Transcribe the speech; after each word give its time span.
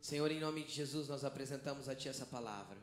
Senhor, 0.00 0.30
em 0.30 0.40
nome 0.40 0.64
de 0.64 0.72
Jesus, 0.72 1.06
nós 1.06 1.22
apresentamos 1.22 1.86
a 1.86 1.94
Ti 1.94 2.08
essa 2.08 2.24
palavra. 2.24 2.78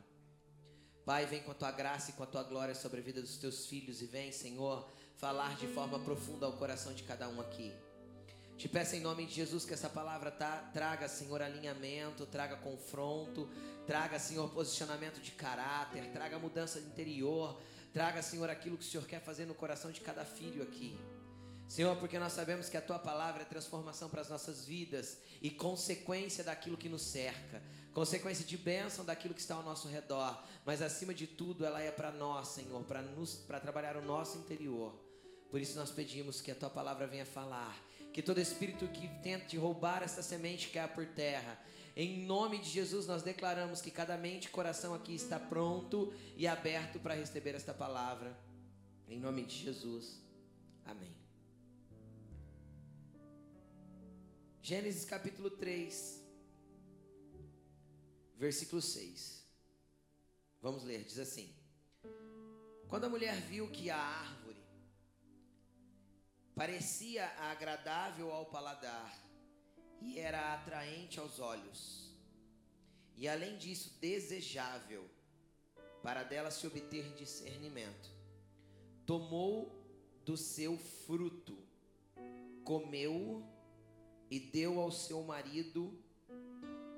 Pai, 1.04 1.26
vem 1.26 1.42
com 1.42 1.50
a 1.50 1.54
Tua 1.54 1.72
graça 1.72 2.10
e 2.10 2.12
com 2.12 2.22
a 2.22 2.26
Tua 2.26 2.44
glória 2.44 2.72
sobre 2.72 3.00
a 3.00 3.02
vida 3.02 3.20
dos 3.20 3.36
Teus 3.36 3.66
filhos 3.66 4.00
e 4.00 4.06
vem, 4.06 4.30
Senhor, 4.30 4.88
falar 5.16 5.56
de 5.56 5.66
forma 5.66 5.98
profunda 5.98 6.46
ao 6.46 6.52
coração 6.52 6.94
de 6.94 7.02
cada 7.02 7.28
um 7.28 7.40
aqui. 7.40 7.72
Te 8.56 8.68
peço 8.68 8.94
em 8.94 9.00
nome 9.00 9.26
de 9.26 9.34
Jesus 9.34 9.64
que 9.64 9.74
essa 9.74 9.90
palavra 9.90 10.30
tá, 10.30 10.70
traga, 10.72 11.08
Senhor, 11.08 11.42
alinhamento, 11.42 12.24
traga 12.24 12.54
confronto, 12.56 13.48
traga, 13.84 14.20
Senhor, 14.20 14.48
posicionamento 14.50 15.20
de 15.20 15.32
caráter, 15.32 16.12
traga 16.12 16.38
mudança 16.38 16.78
interior, 16.78 17.60
traga, 17.92 18.22
Senhor, 18.22 18.48
aquilo 18.48 18.78
que 18.78 18.84
o 18.84 18.88
Senhor 18.88 19.04
quer 19.04 19.20
fazer 19.20 19.46
no 19.46 19.54
coração 19.54 19.90
de 19.90 20.00
cada 20.00 20.24
filho 20.24 20.62
aqui. 20.62 20.96
Senhor, 21.68 21.96
porque 21.96 22.18
nós 22.18 22.32
sabemos 22.32 22.68
que 22.68 22.76
a 22.76 22.82
tua 22.82 22.98
palavra 22.98 23.42
é 23.42 23.44
transformação 23.46 24.10
para 24.10 24.20
as 24.20 24.28
nossas 24.28 24.64
vidas 24.66 25.18
e 25.40 25.50
consequência 25.50 26.44
daquilo 26.44 26.76
que 26.76 26.88
nos 26.88 27.02
cerca, 27.02 27.62
consequência 27.94 28.44
de 28.44 28.56
bênção 28.58 29.04
daquilo 29.04 29.34
que 29.34 29.40
está 29.40 29.54
ao 29.54 29.62
nosso 29.62 29.88
redor, 29.88 30.42
mas 30.66 30.82
acima 30.82 31.14
de 31.14 31.26
tudo 31.26 31.64
ela 31.64 31.80
é 31.80 31.90
para 31.90 32.10
nós, 32.10 32.48
Senhor, 32.48 32.84
para 32.84 33.60
trabalhar 33.60 33.96
o 33.96 34.04
nosso 34.04 34.38
interior. 34.38 34.94
Por 35.50 35.60
isso 35.60 35.78
nós 35.78 35.90
pedimos 35.90 36.40
que 36.40 36.50
a 36.50 36.54
tua 36.54 36.70
palavra 36.70 37.06
venha 37.06 37.26
falar, 37.26 37.78
que 38.12 38.22
todo 38.22 38.40
espírito 38.40 38.88
que 38.88 39.08
tente 39.22 39.56
roubar 39.56 40.02
essa 40.02 40.22
semente 40.22 40.68
caia 40.68 40.88
por 40.88 41.06
terra. 41.06 41.58
Em 41.94 42.24
nome 42.24 42.58
de 42.58 42.70
Jesus, 42.70 43.06
nós 43.06 43.22
declaramos 43.22 43.82
que 43.82 43.90
cada 43.90 44.16
mente 44.16 44.46
e 44.46 44.50
coração 44.50 44.94
aqui 44.94 45.14
está 45.14 45.38
pronto 45.38 46.12
e 46.36 46.46
aberto 46.46 46.98
para 46.98 47.14
receber 47.14 47.54
esta 47.54 47.74
palavra. 47.74 48.34
Em 49.06 49.20
nome 49.20 49.44
de 49.44 49.56
Jesus. 49.62 50.22
Amém. 50.86 51.21
Gênesis 54.64 55.04
capítulo 55.04 55.50
3, 55.50 56.22
versículo 58.36 58.80
6. 58.80 59.44
Vamos 60.60 60.84
ler, 60.84 61.02
diz 61.02 61.18
assim: 61.18 61.52
Quando 62.88 63.06
a 63.06 63.08
mulher 63.08 63.34
viu 63.40 63.68
que 63.68 63.90
a 63.90 63.98
árvore 63.98 64.62
parecia 66.54 67.26
agradável 67.50 68.30
ao 68.30 68.46
paladar 68.46 69.12
e 70.00 70.20
era 70.20 70.54
atraente 70.54 71.18
aos 71.18 71.40
olhos, 71.40 72.14
e 73.16 73.28
além 73.28 73.58
disso 73.58 73.98
desejável 74.00 75.10
para 76.04 76.22
dela 76.22 76.52
se 76.52 76.64
obter 76.68 77.12
discernimento, 77.14 78.08
tomou 79.04 79.72
do 80.24 80.36
seu 80.36 80.78
fruto, 80.78 81.58
comeu-o 82.62 83.60
e 84.32 84.40
deu 84.40 84.80
ao 84.80 84.90
seu 84.90 85.22
marido, 85.22 85.92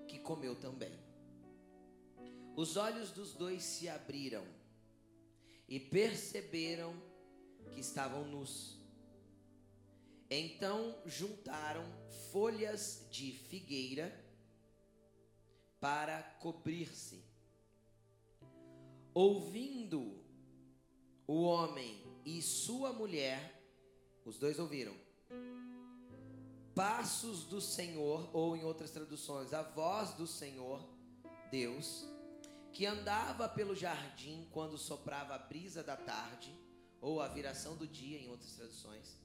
que 0.07 0.21
comeu 0.21 0.55
também. 0.55 0.97
Os 2.55 2.77
olhos 2.77 3.11
dos 3.11 3.35
dois 3.35 3.65
se 3.65 3.89
abriram 3.89 4.47
e 5.69 5.81
perceberam 5.81 6.95
que 7.73 7.81
estavam 7.81 8.25
nus. 8.25 8.79
Então 10.31 10.97
juntaram 11.07 11.85
folhas 12.31 13.05
de 13.11 13.33
figueira 13.33 14.15
para 15.81 16.23
cobrir-se. 16.39 17.25
Ouvindo 19.13 20.25
o 21.27 21.43
homem 21.43 22.01
e 22.25 22.41
sua 22.41 22.93
mulher, 22.93 23.61
os 24.25 24.39
dois 24.39 24.61
ouviram 24.61 25.04
passos 26.75 27.45
do 27.45 27.61
Senhor, 27.61 28.29
ou 28.33 28.57
em 28.57 28.65
outras 28.65 28.91
traduções, 28.91 29.53
a 29.53 29.63
voz 29.63 30.13
do 30.15 30.27
Senhor, 30.27 30.83
Deus, 31.51 32.05
que 32.73 32.85
andava 32.85 33.49
pelo 33.49 33.77
jardim 33.77 34.49
quando 34.51 34.77
soprava 34.77 35.35
a 35.35 35.39
brisa 35.39 35.83
da 35.83 35.97
tarde, 35.97 36.53
ou 37.01 37.21
a 37.21 37.29
viração 37.29 37.77
do 37.77 37.87
dia, 37.87 38.19
em 38.19 38.29
outras 38.29 38.53
traduções, 38.53 39.17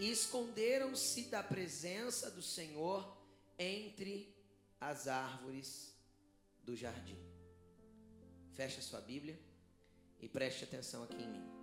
e 0.00 0.10
esconderam-se 0.10 1.24
da 1.24 1.42
presença 1.42 2.30
do 2.30 2.42
Senhor 2.42 3.16
entre 3.58 4.34
as 4.80 5.06
árvores 5.06 5.94
do 6.64 6.74
jardim. 6.74 7.18
Feche 8.54 8.78
a 8.78 8.82
sua 8.82 9.00
Bíblia 9.00 9.38
e 10.20 10.28
preste 10.28 10.64
atenção 10.64 11.02
aqui 11.04 11.22
em 11.22 11.28
mim. 11.28 11.57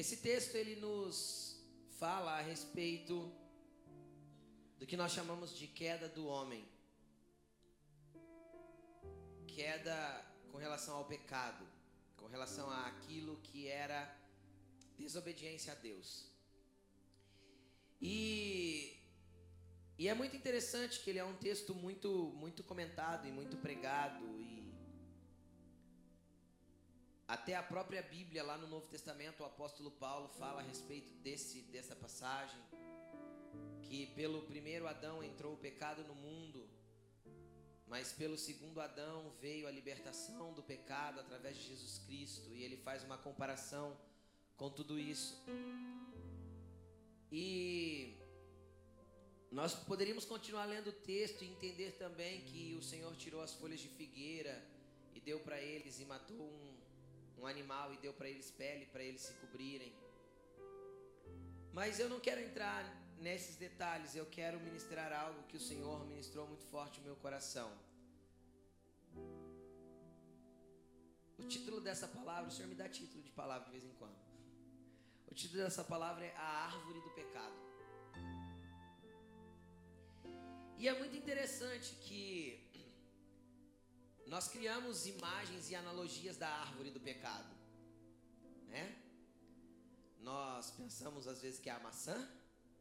Esse 0.00 0.18
texto 0.18 0.54
ele 0.54 0.76
nos 0.76 1.60
fala 1.98 2.38
a 2.38 2.40
respeito 2.40 3.32
do 4.78 4.86
que 4.86 4.96
nós 4.96 5.10
chamamos 5.10 5.50
de 5.58 5.66
queda 5.66 6.08
do 6.08 6.24
homem. 6.24 6.64
Queda 9.48 10.24
com 10.52 10.56
relação 10.56 10.94
ao 10.98 11.04
pecado, 11.04 11.66
com 12.16 12.28
relação 12.28 12.70
àquilo 12.70 13.40
que 13.42 13.66
era 13.66 14.00
desobediência 14.96 15.72
a 15.72 15.74
Deus. 15.74 16.30
E, 18.00 19.02
e 19.98 20.06
é 20.06 20.14
muito 20.14 20.36
interessante 20.36 21.00
que 21.00 21.10
ele 21.10 21.18
é 21.18 21.24
um 21.24 21.34
texto 21.38 21.74
muito, 21.74 22.32
muito 22.36 22.62
comentado 22.62 23.26
e 23.26 23.32
muito 23.32 23.56
pregado 23.56 24.24
e 24.40 24.67
até 27.28 27.54
a 27.54 27.62
própria 27.62 28.02
Bíblia, 28.02 28.42
lá 28.42 28.56
no 28.56 28.66
Novo 28.66 28.86
Testamento, 28.86 29.42
o 29.42 29.46
apóstolo 29.46 29.90
Paulo 29.90 30.30
fala 30.30 30.60
a 30.60 30.64
respeito 30.64 31.12
desse, 31.16 31.60
dessa 31.64 31.94
passagem. 31.94 32.58
Que 33.82 34.06
pelo 34.06 34.40
primeiro 34.42 34.86
Adão 34.86 35.22
entrou 35.22 35.52
o 35.52 35.58
pecado 35.58 36.02
no 36.04 36.14
mundo, 36.14 36.66
mas 37.86 38.12
pelo 38.12 38.38
segundo 38.38 38.80
Adão 38.80 39.30
veio 39.42 39.68
a 39.68 39.70
libertação 39.70 40.54
do 40.54 40.62
pecado 40.62 41.20
através 41.20 41.58
de 41.58 41.64
Jesus 41.64 41.98
Cristo. 41.98 42.50
E 42.54 42.62
ele 42.62 42.78
faz 42.78 43.04
uma 43.04 43.18
comparação 43.18 43.94
com 44.56 44.70
tudo 44.70 44.98
isso. 44.98 45.38
E 47.30 48.16
nós 49.52 49.74
poderíamos 49.74 50.24
continuar 50.24 50.64
lendo 50.64 50.88
o 50.88 50.92
texto 50.92 51.44
e 51.44 51.46
entender 51.46 51.92
também 51.98 52.40
que 52.46 52.74
o 52.74 52.82
Senhor 52.82 53.14
tirou 53.16 53.42
as 53.42 53.52
folhas 53.52 53.80
de 53.80 53.88
figueira 53.88 54.66
e 55.14 55.20
deu 55.20 55.40
para 55.40 55.60
eles 55.60 56.00
e 56.00 56.06
matou 56.06 56.36
um 56.36 56.77
um 57.40 57.46
animal 57.46 57.92
e 57.94 57.98
deu 57.98 58.12
para 58.12 58.28
eles 58.28 58.50
pele 58.50 58.86
para 58.86 59.02
eles 59.02 59.22
se 59.22 59.34
cobrirem. 59.34 59.92
Mas 61.72 62.00
eu 62.00 62.08
não 62.08 62.20
quero 62.20 62.40
entrar 62.40 62.82
nesses 63.18 63.56
detalhes, 63.56 64.14
eu 64.14 64.26
quero 64.26 64.60
ministrar 64.60 65.12
algo 65.12 65.42
que 65.44 65.56
o 65.56 65.60
Senhor 65.60 66.06
ministrou 66.06 66.46
muito 66.46 66.64
forte 66.66 67.00
no 67.00 67.06
meu 67.06 67.16
coração. 67.16 67.70
O 71.38 71.44
título 71.44 71.80
dessa 71.80 72.08
palavra, 72.08 72.48
o 72.48 72.50
Senhor 72.50 72.68
me 72.68 72.74
dá 72.74 72.88
título 72.88 73.22
de 73.22 73.30
palavra 73.30 73.66
de 73.66 73.70
vez 73.70 73.84
em 73.84 73.94
quando. 73.94 74.18
O 75.28 75.34
título 75.34 75.62
dessa 75.62 75.84
palavra 75.84 76.24
é 76.24 76.34
A 76.36 76.66
Árvore 76.66 77.00
do 77.00 77.10
Pecado. 77.10 77.68
E 80.76 80.86
é 80.86 80.96
muito 80.96 81.16
interessante 81.16 81.94
que 81.96 82.67
nós 84.28 84.46
criamos 84.48 85.06
imagens 85.06 85.70
e 85.70 85.74
analogias 85.74 86.36
da 86.36 86.48
árvore 86.48 86.90
do 86.90 87.00
pecado, 87.00 87.52
né? 88.68 88.94
Nós 90.20 90.70
pensamos 90.70 91.26
às 91.26 91.40
vezes 91.40 91.58
que 91.58 91.70
é 91.70 91.72
a 91.72 91.78
maçã. 91.80 92.28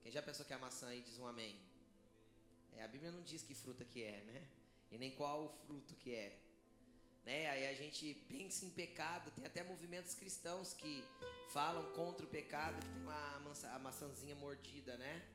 Quem 0.02 0.12
já 0.12 0.22
pensou 0.22 0.46
que 0.46 0.52
é 0.52 0.56
a 0.58 0.60
maçã 0.60 0.88
aí 0.88 1.02
diz 1.02 1.18
um 1.18 1.26
amém. 1.26 1.56
É, 2.74 2.84
a 2.84 2.88
Bíblia 2.88 3.12
não 3.12 3.22
diz 3.22 3.42
que 3.44 3.56
fruta 3.56 3.86
que 3.86 4.04
é, 4.04 4.24
né? 4.26 4.48
E 4.92 4.98
nem 4.98 5.12
qual 5.12 5.46
o 5.46 5.50
fruto 5.66 5.96
que 5.96 6.14
é. 6.14 6.38
Né? 7.26 7.50
Aí 7.50 7.68
a 7.68 7.74
gente 7.74 8.14
pensa 8.28 8.66
em 8.66 8.70
pecado, 8.70 9.32
tem 9.32 9.46
até 9.46 9.64
movimentos 9.64 10.14
cristãos 10.14 10.74
que 10.74 11.04
falam 11.50 11.92
contra 11.94 12.26
o 12.26 12.30
pecado, 12.30 12.80
que 12.80 12.90
tem 12.90 13.04
lá 13.04 13.36
a, 13.36 13.40
maçã, 13.40 13.70
a 13.72 13.80
maçãzinha 13.80 14.36
mordida, 14.36 14.98
né? 14.98 15.26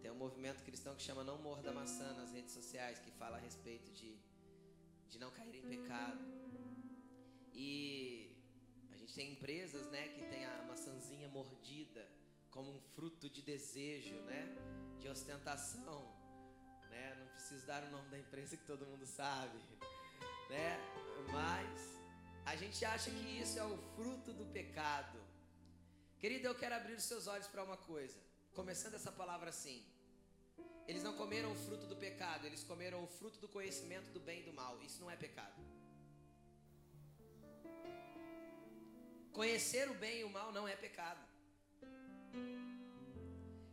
Tem 0.00 0.10
um 0.10 0.16
movimento 0.16 0.62
cristão 0.62 0.94
que 0.94 1.02
chama 1.02 1.22
Não 1.22 1.38
Morda 1.38 1.70
Maçã 1.72 2.14
nas 2.14 2.32
redes 2.32 2.52
sociais, 2.52 2.98
que 2.98 3.10
fala 3.10 3.36
a 3.36 3.40
respeito 3.40 3.90
de 3.92 4.27
de 5.08 5.18
não 5.18 5.30
cair 5.30 5.56
em 5.56 5.68
pecado. 5.68 6.24
E 7.52 8.30
a 8.92 8.96
gente 8.96 9.14
tem 9.14 9.32
empresas, 9.32 9.86
né, 9.90 10.08
que 10.08 10.22
tem 10.26 10.44
a 10.44 10.62
maçãzinha 10.68 11.28
mordida 11.28 12.08
como 12.50 12.70
um 12.70 12.80
fruto 12.94 13.28
de 13.28 13.42
desejo, 13.42 14.14
né, 14.22 14.42
de 15.00 15.08
ostentação, 15.08 16.02
né? 16.90 17.14
Não 17.20 17.28
preciso 17.28 17.66
dar 17.66 17.82
o 17.84 17.90
nome 17.90 18.08
da 18.10 18.18
empresa 18.18 18.56
que 18.56 18.64
todo 18.64 18.86
mundo 18.86 19.06
sabe, 19.06 19.58
né? 20.50 20.78
Mas 21.32 21.98
a 22.44 22.56
gente 22.56 22.84
acha 22.84 23.10
que 23.10 23.40
isso 23.40 23.58
é 23.58 23.64
o 23.64 23.76
fruto 23.94 24.32
do 24.32 24.46
pecado. 24.46 25.18
Querida, 26.18 26.48
eu 26.48 26.54
quero 26.54 26.74
abrir 26.74 26.94
os 26.94 27.04
seus 27.04 27.26
olhos 27.26 27.46
para 27.46 27.62
uma 27.62 27.76
coisa. 27.76 28.18
Começando 28.54 28.94
essa 28.94 29.12
palavra 29.12 29.50
assim. 29.50 29.84
Eles 30.88 31.02
não 31.02 31.12
comeram 31.12 31.52
o 31.52 31.54
fruto 31.54 31.86
do 31.86 31.94
pecado, 31.94 32.46
eles 32.46 32.64
comeram 32.64 33.04
o 33.04 33.06
fruto 33.06 33.38
do 33.38 33.46
conhecimento 33.46 34.10
do 34.10 34.20
bem 34.20 34.40
e 34.40 34.44
do 34.44 34.54
mal. 34.54 34.82
Isso 34.82 35.00
não 35.02 35.10
é 35.10 35.16
pecado. 35.16 35.60
Conhecer 39.30 39.90
o 39.90 39.94
bem 39.94 40.20
e 40.20 40.24
o 40.24 40.30
mal 40.30 40.50
não 40.50 40.66
é 40.66 40.74
pecado. 40.74 41.22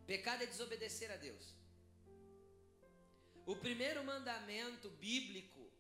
Pecado 0.06 0.44
é 0.44 0.45
desobedecer 0.45 1.09
a 1.09 1.15
Deus. 1.15 1.56
O 3.45 3.56
primeiro 3.56 4.03
mandamento 4.03 4.89
bíblico 4.89 5.71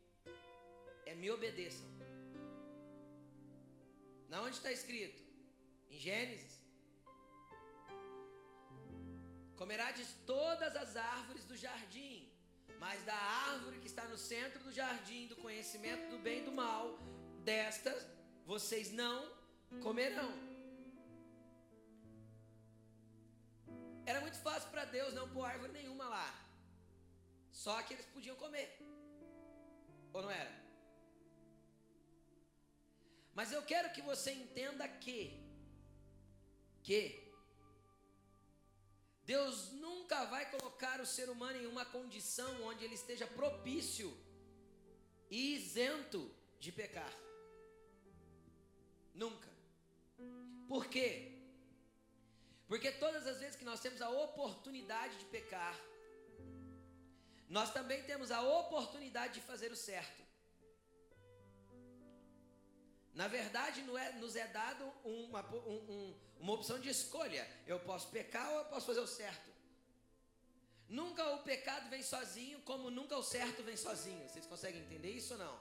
é 1.05 1.13
me 1.13 1.29
obedeçam. 1.29 1.87
Na 4.29 4.41
onde 4.41 4.55
está 4.55 4.71
escrito? 4.71 5.21
Em 5.89 5.99
Gênesis. 5.99 6.64
Comerá 9.55 9.91
de 9.91 10.05
todas 10.25 10.75
as 10.75 10.95
árvores 10.95 11.45
do 11.45 11.55
jardim, 11.55 12.29
mas 12.79 13.03
da 13.03 13.15
árvore 13.15 13.79
que 13.79 13.87
está 13.87 14.05
no 14.05 14.17
centro 14.17 14.59
do 14.63 14.71
jardim, 14.71 15.27
do 15.27 15.37
conhecimento 15.37 16.09
do 16.09 16.19
bem 16.19 16.41
e 16.41 16.45
do 16.45 16.51
mal, 16.51 16.97
destas 17.43 18.05
vocês 18.45 18.91
não 18.91 19.31
comerão. 19.81 20.31
Era 24.05 24.21
muito 24.21 24.37
fácil 24.37 24.69
para 24.69 24.85
Deus 24.85 25.13
não 25.13 25.27
pôr 25.29 25.45
árvore 25.45 25.71
nenhuma 25.71 26.07
lá. 26.07 26.29
Só 27.51 27.81
que 27.83 27.93
eles 27.93 28.05
podiam 28.05 28.35
comer. 28.35 28.69
Ou 30.13 30.21
não 30.21 30.29
era? 30.29 30.53
Mas 33.33 33.51
eu 33.51 33.61
quero 33.63 33.91
que 33.91 34.01
você 34.01 34.31
entenda 34.31 34.87
que 34.87 35.43
que 36.83 37.24
Deus 39.25 39.71
nunca 39.71 40.25
vai 40.25 40.49
colocar 40.51 41.01
o 41.01 41.05
ser 41.05 41.29
humano 41.29 41.57
em 41.57 41.65
uma 41.65 41.85
condição 41.85 42.63
onde 42.63 42.83
ele 42.85 42.95
esteja 42.95 43.25
propício 43.25 44.15
e 45.29 45.55
isento 45.55 46.31
de 46.59 46.71
pecar. 46.71 47.11
Nunca. 49.13 49.49
Por 50.67 50.85
quê? 50.87 51.31
Porque 52.67 52.91
todas 52.91 53.25
as 53.27 53.39
vezes 53.39 53.55
que 53.55 53.65
nós 53.65 53.79
temos 53.79 54.01
a 54.01 54.09
oportunidade 54.09 55.17
de 55.17 55.25
pecar, 55.25 55.79
nós 57.47 57.71
também 57.71 58.03
temos 58.03 58.31
a 58.31 58.41
oportunidade 58.41 59.35
de 59.35 59.41
fazer 59.41 59.71
o 59.71 59.75
certo. 59.75 60.24
Na 63.15 63.27
verdade, 63.29 63.79
é, 63.97 64.11
nos 64.19 64.35
é 64.35 64.45
dado 64.47 64.83
uma, 65.05 65.41
um, 65.55 66.13
uma 66.37 66.53
opção 66.53 66.77
de 66.77 66.89
escolha. 66.89 67.47
Eu 67.65 67.79
posso 67.79 68.09
pecar 68.09 68.51
ou 68.51 68.59
eu 68.59 68.65
posso 68.65 68.85
fazer 68.85 68.99
o 68.99 69.07
certo. 69.07 69.49
Nunca 70.89 71.25
o 71.35 71.39
pecado 71.39 71.89
vem 71.89 72.03
sozinho, 72.03 72.59
como 72.61 72.91
nunca 72.91 73.17
o 73.17 73.23
certo 73.23 73.63
vem 73.63 73.77
sozinho. 73.77 74.27
Vocês 74.27 74.45
conseguem 74.45 74.81
entender 74.81 75.11
isso 75.11 75.33
ou 75.33 75.39
não? 75.39 75.57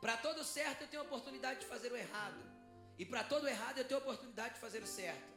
Para 0.00 0.16
todo 0.16 0.42
certo 0.42 0.82
eu 0.82 0.88
tenho 0.88 1.02
a 1.02 1.04
oportunidade 1.04 1.60
de 1.60 1.66
fazer 1.66 1.92
o 1.92 1.96
errado. 1.96 2.42
E 2.98 3.04
para 3.04 3.22
todo 3.24 3.46
errado 3.46 3.76
eu 3.78 3.84
tenho 3.84 4.00
a 4.00 4.02
oportunidade 4.02 4.54
de 4.54 4.60
fazer 4.60 4.82
o 4.82 4.86
certo. 4.86 5.30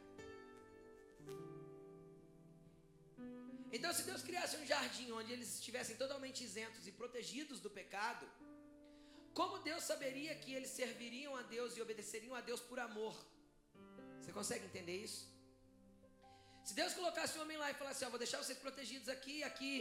Então, 3.70 3.92
se 3.92 4.04
Deus 4.04 4.22
criasse 4.22 4.56
um 4.56 4.64
jardim 4.64 5.10
onde 5.10 5.32
eles 5.32 5.56
estivessem 5.56 5.96
totalmente 5.96 6.44
isentos 6.44 6.86
e 6.86 6.92
protegidos 6.92 7.58
do 7.60 7.68
pecado, 7.68 8.24
como 9.38 9.62
Deus 9.68 9.82
saberia 9.92 10.34
que 10.42 10.52
eles 10.56 10.70
serviriam 10.80 11.32
a 11.36 11.42
Deus 11.54 11.76
e 11.76 11.82
obedeceriam 11.86 12.34
a 12.40 12.40
Deus 12.40 12.60
por 12.60 12.78
amor? 12.88 13.14
Você 14.20 14.32
consegue 14.32 14.64
entender 14.70 14.96
isso? 15.06 15.22
Se 16.68 16.74
Deus 16.80 16.94
colocasse 16.98 17.36
um 17.36 17.42
homem 17.42 17.58
lá 17.62 17.70
e 17.70 17.74
falasse, 17.74 18.04
ó, 18.04 18.08
vou 18.08 18.18
deixar 18.18 18.38
vocês 18.42 18.58
protegidos 18.66 19.08
aqui, 19.08 19.42
aqui, 19.50 19.72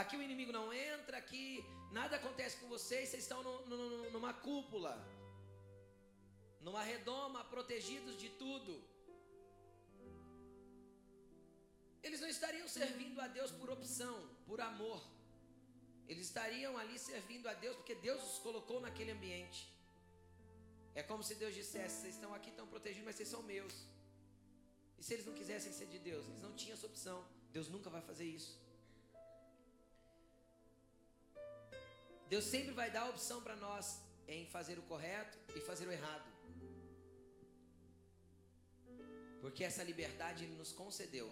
aqui 0.00 0.16
o 0.16 0.22
inimigo 0.22 0.50
não 0.50 0.72
entra, 0.72 1.16
aqui 1.18 1.64
nada 1.92 2.16
acontece 2.16 2.56
com 2.60 2.68
vocês, 2.76 3.10
vocês 3.10 3.22
estão 3.22 3.42
no, 3.44 3.54
no, 3.66 4.10
numa 4.10 4.32
cúpula, 4.32 4.94
numa 6.60 6.82
redoma, 6.82 7.44
protegidos 7.44 8.16
de 8.16 8.30
tudo. 8.30 8.72
Eles 12.02 12.20
não 12.20 12.28
estariam 12.28 12.66
servindo 12.66 13.20
a 13.20 13.28
Deus 13.28 13.52
por 13.52 13.70
opção, 13.70 14.16
por 14.46 14.60
amor. 14.60 15.00
Eles 16.08 16.26
estariam 16.26 16.76
ali 16.76 16.98
servindo 16.98 17.48
a 17.48 17.54
Deus 17.54 17.76
porque 17.76 17.94
Deus 17.94 18.22
os 18.22 18.38
colocou 18.38 18.80
naquele 18.80 19.12
ambiente. 19.12 19.72
É 20.94 21.02
como 21.02 21.22
se 21.22 21.34
Deus 21.34 21.54
dissesse: 21.54 22.02
vocês 22.02 22.14
estão 22.14 22.34
aqui, 22.34 22.50
estão 22.50 22.66
protegidos, 22.66 23.06
mas 23.06 23.16
vocês 23.16 23.28
são 23.28 23.42
meus. 23.42 23.74
E 24.98 25.02
se 25.02 25.14
eles 25.14 25.26
não 25.26 25.34
quisessem 25.34 25.72
ser 25.72 25.86
de 25.86 25.98
Deus? 25.98 26.24
Eles 26.26 26.42
não 26.42 26.54
tinham 26.54 26.74
essa 26.74 26.86
opção. 26.86 27.24
Deus 27.52 27.68
nunca 27.68 27.90
vai 27.90 28.02
fazer 28.02 28.24
isso. 28.24 28.60
Deus 32.28 32.44
sempre 32.44 32.72
vai 32.72 32.90
dar 32.90 33.02
a 33.02 33.10
opção 33.10 33.42
para 33.42 33.56
nós 33.56 34.00
em 34.26 34.46
fazer 34.46 34.78
o 34.78 34.82
correto 34.82 35.36
e 35.56 35.60
fazer 35.60 35.86
o 35.86 35.92
errado. 35.92 36.30
Porque 39.40 39.64
essa 39.64 39.82
liberdade 39.82 40.44
Ele 40.44 40.54
nos 40.54 40.72
concedeu. 40.72 41.28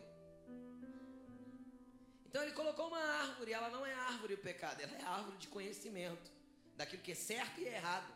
Então 2.31 2.45
ele 2.45 2.53
colocou 2.53 2.87
uma 2.87 3.03
árvore, 3.23 3.53
ela 3.53 3.69
não 3.71 3.85
é 3.85 3.93
árvore 3.93 4.37
do 4.37 4.43
pecado, 4.43 4.81
ela 4.81 4.97
é 4.97 5.03
árvore 5.03 5.37
de 5.37 5.49
conhecimento 5.49 6.31
daquilo 6.77 7.03
que 7.03 7.11
é 7.11 7.15
certo 7.17 7.61
e 7.61 7.65
errado. 7.65 8.09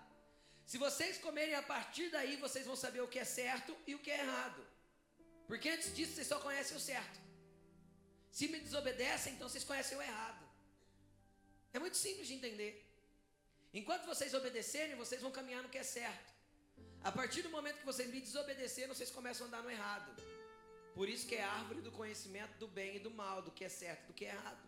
Se 0.64 0.78
vocês 0.78 1.18
comerem 1.18 1.56
a 1.56 1.62
partir 1.62 2.10
daí, 2.10 2.36
vocês 2.36 2.64
vão 2.64 2.76
saber 2.76 3.00
o 3.00 3.08
que 3.08 3.18
é 3.18 3.24
certo 3.24 3.76
e 3.88 3.92
o 3.96 3.98
que 3.98 4.12
é 4.12 4.20
errado. 4.20 4.64
Porque 5.48 5.68
antes 5.68 5.92
disso 5.96 6.12
vocês 6.12 6.28
só 6.28 6.38
conhecem 6.38 6.76
o 6.76 6.80
certo. 6.80 7.18
Se 8.30 8.46
me 8.46 8.60
desobedecem, 8.60 9.32
então 9.32 9.48
vocês 9.48 9.64
conhecem 9.64 9.98
o 9.98 10.02
errado. 10.02 10.48
É 11.72 11.80
muito 11.80 11.96
simples 11.96 12.28
de 12.28 12.34
entender. 12.34 12.72
Enquanto 13.72 14.06
vocês 14.06 14.32
obedecerem, 14.32 14.94
vocês 14.94 15.20
vão 15.20 15.32
caminhar 15.32 15.60
no 15.64 15.68
que 15.68 15.78
é 15.78 15.82
certo. 15.82 16.32
A 17.02 17.10
partir 17.10 17.42
do 17.42 17.50
momento 17.50 17.80
que 17.80 17.84
vocês 17.92 18.08
me 18.08 18.20
desobedeceram, 18.20 18.94
vocês 18.94 19.10
começam 19.10 19.44
a 19.44 19.48
andar 19.48 19.62
no 19.64 19.70
errado. 19.70 20.10
Por 20.94 21.08
isso 21.08 21.26
que 21.26 21.34
é 21.34 21.42
árvore 21.42 21.80
do 21.80 21.90
conhecimento 21.90 22.56
do 22.56 22.68
bem 22.68 22.96
e 22.96 23.00
do 23.00 23.10
mal, 23.10 23.42
do 23.42 23.50
que 23.50 23.64
é 23.64 23.68
certo 23.68 24.04
e 24.04 24.06
do 24.06 24.14
que 24.14 24.24
é 24.26 24.28
errado. 24.28 24.62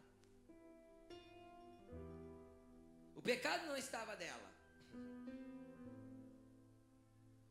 O 3.14 3.23
pecado 3.23 3.67
não 3.67 3.76
estava 3.76 4.17
dela. 4.17 4.50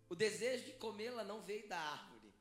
O 0.09 0.15
desejo 0.15 0.65
de 0.65 0.73
comê-la 0.73 1.23
não 1.23 1.41
veio 1.41 1.67
da 1.69 1.79
árvore. 1.79 2.33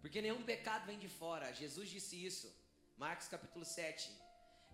Porque 0.00 0.22
nenhum 0.22 0.42
pecado 0.42 0.86
vem 0.86 0.98
de 0.98 1.08
fora. 1.08 1.52
Jesus 1.52 1.90
disse 1.90 2.24
isso. 2.24 2.50
Marcos 2.96 3.28
capítulo 3.28 3.66
7. 3.66 4.10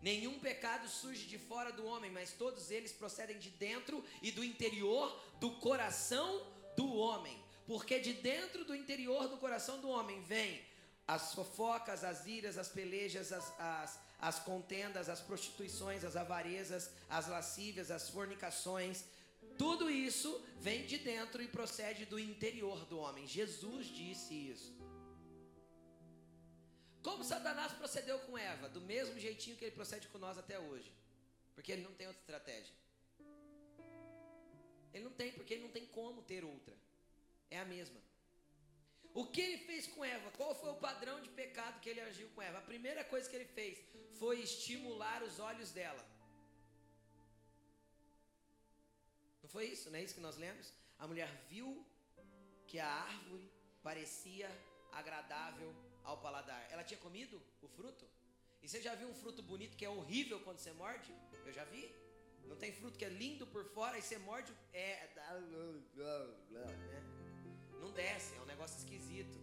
Nenhum 0.00 0.38
pecado 0.38 0.88
surge 0.88 1.26
de 1.26 1.36
fora 1.36 1.72
do 1.72 1.84
homem, 1.84 2.10
mas 2.12 2.32
todos 2.32 2.70
eles 2.70 2.92
procedem 2.92 3.38
de 3.40 3.50
dentro 3.50 4.04
e 4.22 4.30
do 4.30 4.44
interior 4.44 5.20
do 5.40 5.50
coração 5.56 6.46
do 6.76 6.94
homem 6.94 7.47
porque 7.68 8.00
de 8.00 8.14
dentro 8.14 8.64
do 8.64 8.74
interior 8.74 9.28
do 9.28 9.36
coração 9.36 9.78
do 9.78 9.90
homem 9.90 10.22
vem 10.22 10.64
as 11.06 11.34
fofocas, 11.34 12.02
as 12.02 12.26
iras, 12.26 12.56
as 12.56 12.70
pelejas, 12.70 13.30
as, 13.30 13.60
as, 13.60 14.00
as 14.18 14.38
contendas, 14.38 15.10
as 15.10 15.20
prostituições, 15.20 16.02
as 16.02 16.16
avarezas, 16.16 16.90
as 17.10 17.28
lascívias, 17.28 17.90
as 17.90 18.08
fornicações. 18.08 19.04
Tudo 19.58 19.90
isso 19.90 20.42
vem 20.58 20.86
de 20.86 20.96
dentro 20.96 21.42
e 21.42 21.48
procede 21.48 22.06
do 22.06 22.18
interior 22.18 22.86
do 22.86 22.98
homem. 22.98 23.26
Jesus 23.26 23.86
disse 23.88 24.32
isso. 24.34 24.74
Como 27.02 27.22
Satanás 27.22 27.72
procedeu 27.72 28.18
com 28.20 28.38
Eva? 28.38 28.66
Do 28.70 28.80
mesmo 28.80 29.20
jeitinho 29.20 29.58
que 29.58 29.66
ele 29.66 29.76
procede 29.76 30.08
com 30.08 30.16
nós 30.16 30.38
até 30.38 30.58
hoje. 30.58 30.90
Porque 31.54 31.72
ele 31.72 31.82
não 31.82 31.92
tem 31.92 32.06
outra 32.06 32.22
estratégia. 32.22 32.74
Ele 34.94 35.04
não 35.04 35.12
tem, 35.12 35.32
porque 35.32 35.52
ele 35.52 35.64
não 35.64 35.70
tem 35.70 35.84
como 35.84 36.22
ter 36.22 36.42
outra 36.44 36.74
é 37.50 37.58
a 37.60 37.64
mesma. 37.64 38.00
O 39.14 39.26
que 39.26 39.40
ele 39.40 39.58
fez 39.58 39.86
com 39.86 40.04
Eva? 40.04 40.30
Qual 40.32 40.54
foi 40.54 40.70
o 40.70 40.76
padrão 40.76 41.20
de 41.20 41.28
pecado 41.30 41.80
que 41.80 41.88
ele 41.88 42.00
agiu 42.00 42.28
com 42.34 42.42
Eva? 42.42 42.58
A 42.58 42.68
primeira 42.72 43.04
coisa 43.04 43.28
que 43.28 43.34
ele 43.34 43.46
fez 43.46 43.78
foi 44.18 44.40
estimular 44.40 45.22
os 45.22 45.38
olhos 45.38 45.70
dela. 45.72 46.04
Não 49.42 49.48
foi 49.48 49.66
isso? 49.66 49.90
Não 49.90 49.98
é 49.98 50.02
isso 50.02 50.14
que 50.14 50.20
nós 50.20 50.36
lemos? 50.36 50.72
A 50.98 51.06
mulher 51.06 51.30
viu 51.48 51.84
que 52.66 52.78
a 52.78 52.86
árvore 52.86 53.50
parecia 53.82 54.48
agradável 54.92 55.74
ao 56.04 56.18
paladar. 56.18 56.66
Ela 56.70 56.84
tinha 56.84 57.00
comido 57.00 57.42
o 57.62 57.68
fruto? 57.68 58.06
E 58.62 58.68
você 58.68 58.80
já 58.80 58.94
viu 58.94 59.08
um 59.08 59.14
fruto 59.14 59.42
bonito 59.42 59.76
que 59.76 59.84
é 59.84 59.90
horrível 59.90 60.40
quando 60.40 60.58
você 60.58 60.72
morde? 60.72 61.14
Eu 61.46 61.52
já 61.52 61.64
vi. 61.64 61.90
Não 62.46 62.56
tem 62.56 62.72
fruto 62.72 62.98
que 62.98 63.04
é 63.04 63.08
lindo 63.08 63.46
por 63.46 63.64
fora 63.64 63.98
e 63.98 64.02
você 64.02 64.18
morde, 64.18 64.52
é. 64.72 65.08
Né? 66.50 67.17
Não 67.78 67.90
desce, 67.92 68.34
é 68.34 68.40
um 68.40 68.46
negócio 68.46 68.78
esquisito. 68.78 69.38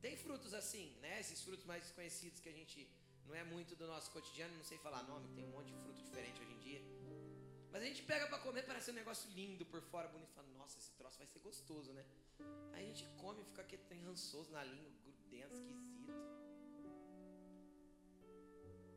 Tem 0.00 0.16
frutos 0.16 0.54
assim, 0.54 0.96
né? 1.02 1.20
Esses 1.20 1.42
frutos 1.42 1.64
mais 1.64 1.82
desconhecidos 1.82 2.40
que 2.40 2.48
a 2.48 2.52
gente 2.52 2.88
não 3.26 3.34
é 3.34 3.44
muito 3.44 3.76
do 3.76 3.86
nosso 3.86 4.10
cotidiano, 4.10 4.56
não 4.56 4.64
sei 4.64 4.78
falar 4.78 5.02
nome, 5.02 5.28
tem 5.34 5.44
um 5.44 5.50
monte 5.50 5.66
de 5.66 5.78
fruto 5.82 6.02
diferente 6.02 6.40
hoje 6.40 6.52
em 6.52 6.58
dia. 6.60 6.82
Mas 7.70 7.82
a 7.82 7.84
gente 7.84 8.02
pega 8.02 8.26
para 8.26 8.38
comer, 8.38 8.62
parece 8.62 8.90
um 8.90 8.94
negócio 8.94 9.30
lindo 9.30 9.64
por 9.66 9.82
fora, 9.82 10.08
bonito, 10.08 10.32
fala, 10.32 10.48
nossa, 10.56 10.78
esse 10.78 10.92
troço 10.92 11.18
vai 11.18 11.26
ser 11.26 11.40
gostoso, 11.40 11.92
né? 11.92 12.04
Aí 12.72 12.84
a 12.84 12.88
gente 12.88 13.04
come 13.18 13.42
e 13.42 13.44
fica 13.44 13.62
aqui, 13.62 13.76
tem 13.76 14.00
rançoso 14.02 14.50
na 14.50 14.64
língua, 14.64 14.90
grudento, 15.04 15.54
esquisito. 15.54 16.12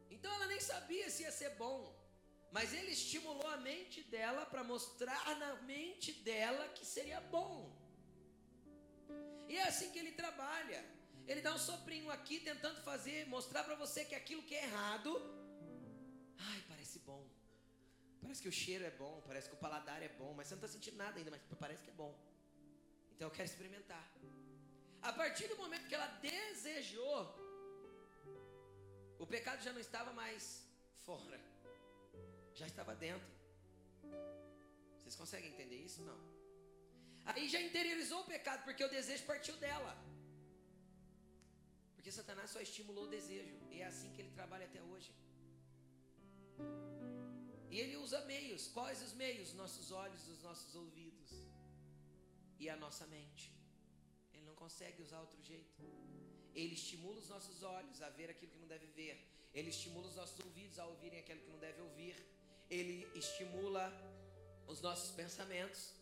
Então 0.09 0.33
ela 0.33 0.47
nem 0.47 0.59
sabia 0.59 1.09
se 1.09 1.23
ia 1.23 1.31
ser 1.31 1.51
bom. 1.55 1.99
Mas 2.51 2.73
ele 2.73 2.91
estimulou 2.91 3.47
a 3.47 3.57
mente 3.57 4.03
dela 4.03 4.45
para 4.45 4.63
mostrar 4.63 5.39
na 5.39 5.55
mente 5.63 6.11
dela 6.11 6.67
que 6.69 6.85
seria 6.85 7.21
bom. 7.21 7.80
E 9.51 9.57
é 9.57 9.63
assim 9.71 9.91
que 9.93 9.99
ele 9.99 10.13
trabalha. 10.23 10.81
Ele 11.29 11.41
dá 11.45 11.51
um 11.57 11.61
soprinho 11.69 12.09
aqui 12.17 12.35
tentando 12.49 12.79
fazer, 12.89 13.17
mostrar 13.35 13.63
para 13.67 13.75
você 13.83 13.99
que 14.09 14.15
aquilo 14.15 14.43
que 14.49 14.55
é 14.55 14.63
errado, 14.63 15.11
ai, 16.49 16.59
parece 16.69 16.99
bom. 16.99 17.23
Parece 18.21 18.41
que 18.43 18.51
o 18.53 18.57
cheiro 18.61 18.85
é 18.91 18.93
bom, 19.03 19.13
parece 19.27 19.49
que 19.49 19.55
o 19.57 19.63
paladar 19.65 20.01
é 20.01 20.11
bom, 20.21 20.31
mas 20.33 20.47
você 20.47 20.55
não 20.55 20.61
está 20.61 20.71
sentindo 20.75 20.97
nada 21.03 21.17
ainda, 21.17 21.31
mas 21.35 21.41
parece 21.59 21.83
que 21.83 21.89
é 21.89 21.97
bom. 22.03 22.13
Então 23.13 23.27
eu 23.27 23.33
quero 23.37 23.49
experimentar. 23.51 24.05
A 25.01 25.13
partir 25.21 25.47
do 25.51 25.57
momento 25.63 25.87
que 25.89 25.95
ela 25.99 26.07
desejou, 26.29 27.17
o 29.19 29.27
pecado 29.35 29.61
já 29.67 29.73
não 29.73 29.81
estava 29.87 30.13
mais 30.13 30.43
fora, 31.05 31.39
já 32.53 32.67
estava 32.67 32.95
dentro. 32.95 33.27
Vocês 34.99 35.15
conseguem 35.15 35.51
entender 35.51 35.79
isso? 35.89 36.01
Não. 36.03 36.40
Aí 37.25 37.47
já 37.47 37.61
interiorizou 37.61 38.21
o 38.21 38.25
pecado, 38.25 38.63
porque 38.63 38.83
o 38.83 38.89
desejo 38.89 39.23
partiu 39.25 39.55
dela. 39.57 39.93
Porque 41.95 42.11
Satanás 42.11 42.49
só 42.49 42.59
estimulou 42.59 43.05
o 43.05 43.09
desejo. 43.09 43.55
E 43.69 43.81
é 43.81 43.85
assim 43.85 44.11
que 44.13 44.21
ele 44.21 44.31
trabalha 44.31 44.65
até 44.65 44.81
hoje. 44.81 45.13
E 47.69 47.79
ele 47.79 47.95
usa 47.97 48.19
meios. 48.25 48.67
Quais 48.67 49.01
os 49.01 49.13
meios? 49.13 49.53
Nossos 49.53 49.91
olhos, 49.91 50.27
os 50.27 50.41
nossos 50.41 50.75
ouvidos 50.75 51.31
e 52.59 52.69
a 52.69 52.75
nossa 52.75 53.05
mente. 53.07 53.51
Ele 54.33 54.45
não 54.45 54.55
consegue 54.55 55.01
usar 55.01 55.19
outro 55.19 55.41
jeito. 55.41 55.83
Ele 56.53 56.73
estimula 56.73 57.19
os 57.19 57.29
nossos 57.29 57.63
olhos 57.63 58.01
a 58.01 58.09
ver 58.09 58.29
aquilo 58.29 58.51
que 58.51 58.59
não 58.59 58.67
deve 58.67 58.87
ver. 58.87 59.15
Ele 59.53 59.69
estimula 59.69 60.07
os 60.07 60.15
nossos 60.15 60.39
ouvidos 60.43 60.79
a 60.79 60.85
ouvirem 60.85 61.19
aquilo 61.19 61.41
que 61.41 61.49
não 61.49 61.59
deve 61.59 61.81
ouvir. 61.81 62.15
Ele 62.69 63.07
estimula 63.15 63.85
os 64.67 64.81
nossos 64.81 65.11
pensamentos 65.11 65.93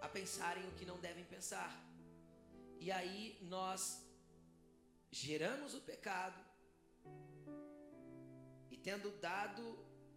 a 0.00 0.08
pensarem 0.08 0.66
o 0.68 0.72
que 0.72 0.84
não 0.84 0.98
devem 0.98 1.24
pensar. 1.24 1.72
E 2.80 2.90
aí 2.90 3.38
nós 3.42 4.04
geramos 5.10 5.74
o 5.74 5.80
pecado 5.80 6.40
e 8.70 8.76
tendo 8.76 9.10
dado 9.20 9.64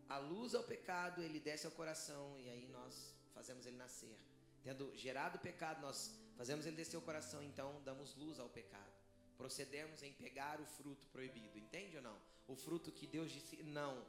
a 0.07 0.17
luz 0.17 0.53
ao 0.53 0.63
pecado, 0.63 1.21
ele 1.21 1.39
desce 1.39 1.65
ao 1.65 1.71
coração 1.71 2.37
e 2.37 2.49
aí 2.49 2.67
nós 2.67 3.15
fazemos 3.33 3.65
ele 3.65 3.77
nascer. 3.77 4.17
Tendo 4.61 4.95
gerado 4.95 5.37
o 5.37 5.41
pecado, 5.41 5.81
nós 5.81 6.13
fazemos 6.35 6.65
ele 6.65 6.75
descer 6.75 6.97
ao 6.97 7.01
coração, 7.01 7.41
então 7.41 7.81
damos 7.83 8.15
luz 8.15 8.39
ao 8.39 8.49
pecado. 8.49 8.91
Procedemos 9.37 10.03
em 10.03 10.13
pegar 10.13 10.59
o 10.59 10.65
fruto 10.65 11.07
proibido, 11.07 11.57
entende 11.57 11.97
ou 11.97 12.03
não? 12.03 12.17
O 12.47 12.55
fruto 12.55 12.91
que 12.91 13.07
Deus 13.07 13.31
disse 13.31 13.63
não. 13.63 14.05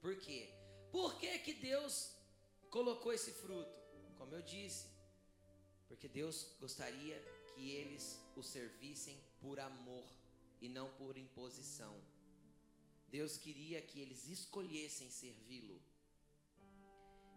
Por 0.00 0.16
quê? 0.16 0.48
Por 0.90 1.18
que, 1.18 1.38
que 1.40 1.54
Deus 1.54 2.10
colocou 2.70 3.12
esse 3.12 3.30
fruto? 3.32 3.85
Como 4.18 4.34
eu 4.34 4.42
disse, 4.42 4.86
porque 5.88 6.08
Deus 6.08 6.52
gostaria 6.60 7.16
que 7.54 7.70
eles 7.70 8.20
o 8.36 8.42
servissem 8.42 9.18
por 9.40 9.58
amor 9.60 10.04
e 10.60 10.68
não 10.68 10.88
por 10.94 11.16
imposição. 11.16 11.94
Deus 13.08 13.36
queria 13.36 13.80
que 13.80 14.00
eles 14.00 14.28
escolhessem 14.28 15.10
servi-lo 15.10 15.80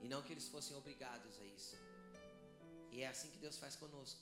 e 0.02 0.08
não 0.08 0.22
que 0.22 0.34
eles 0.34 0.48
fossem 0.48 0.76
obrigados 0.76 1.40
a 1.40 1.46
isso. 1.46 1.76
E 2.92 3.02
é 3.02 3.08
assim 3.08 3.30
que 3.30 3.38
Deus 3.38 3.58
faz 3.58 3.76
conosco. 3.76 4.22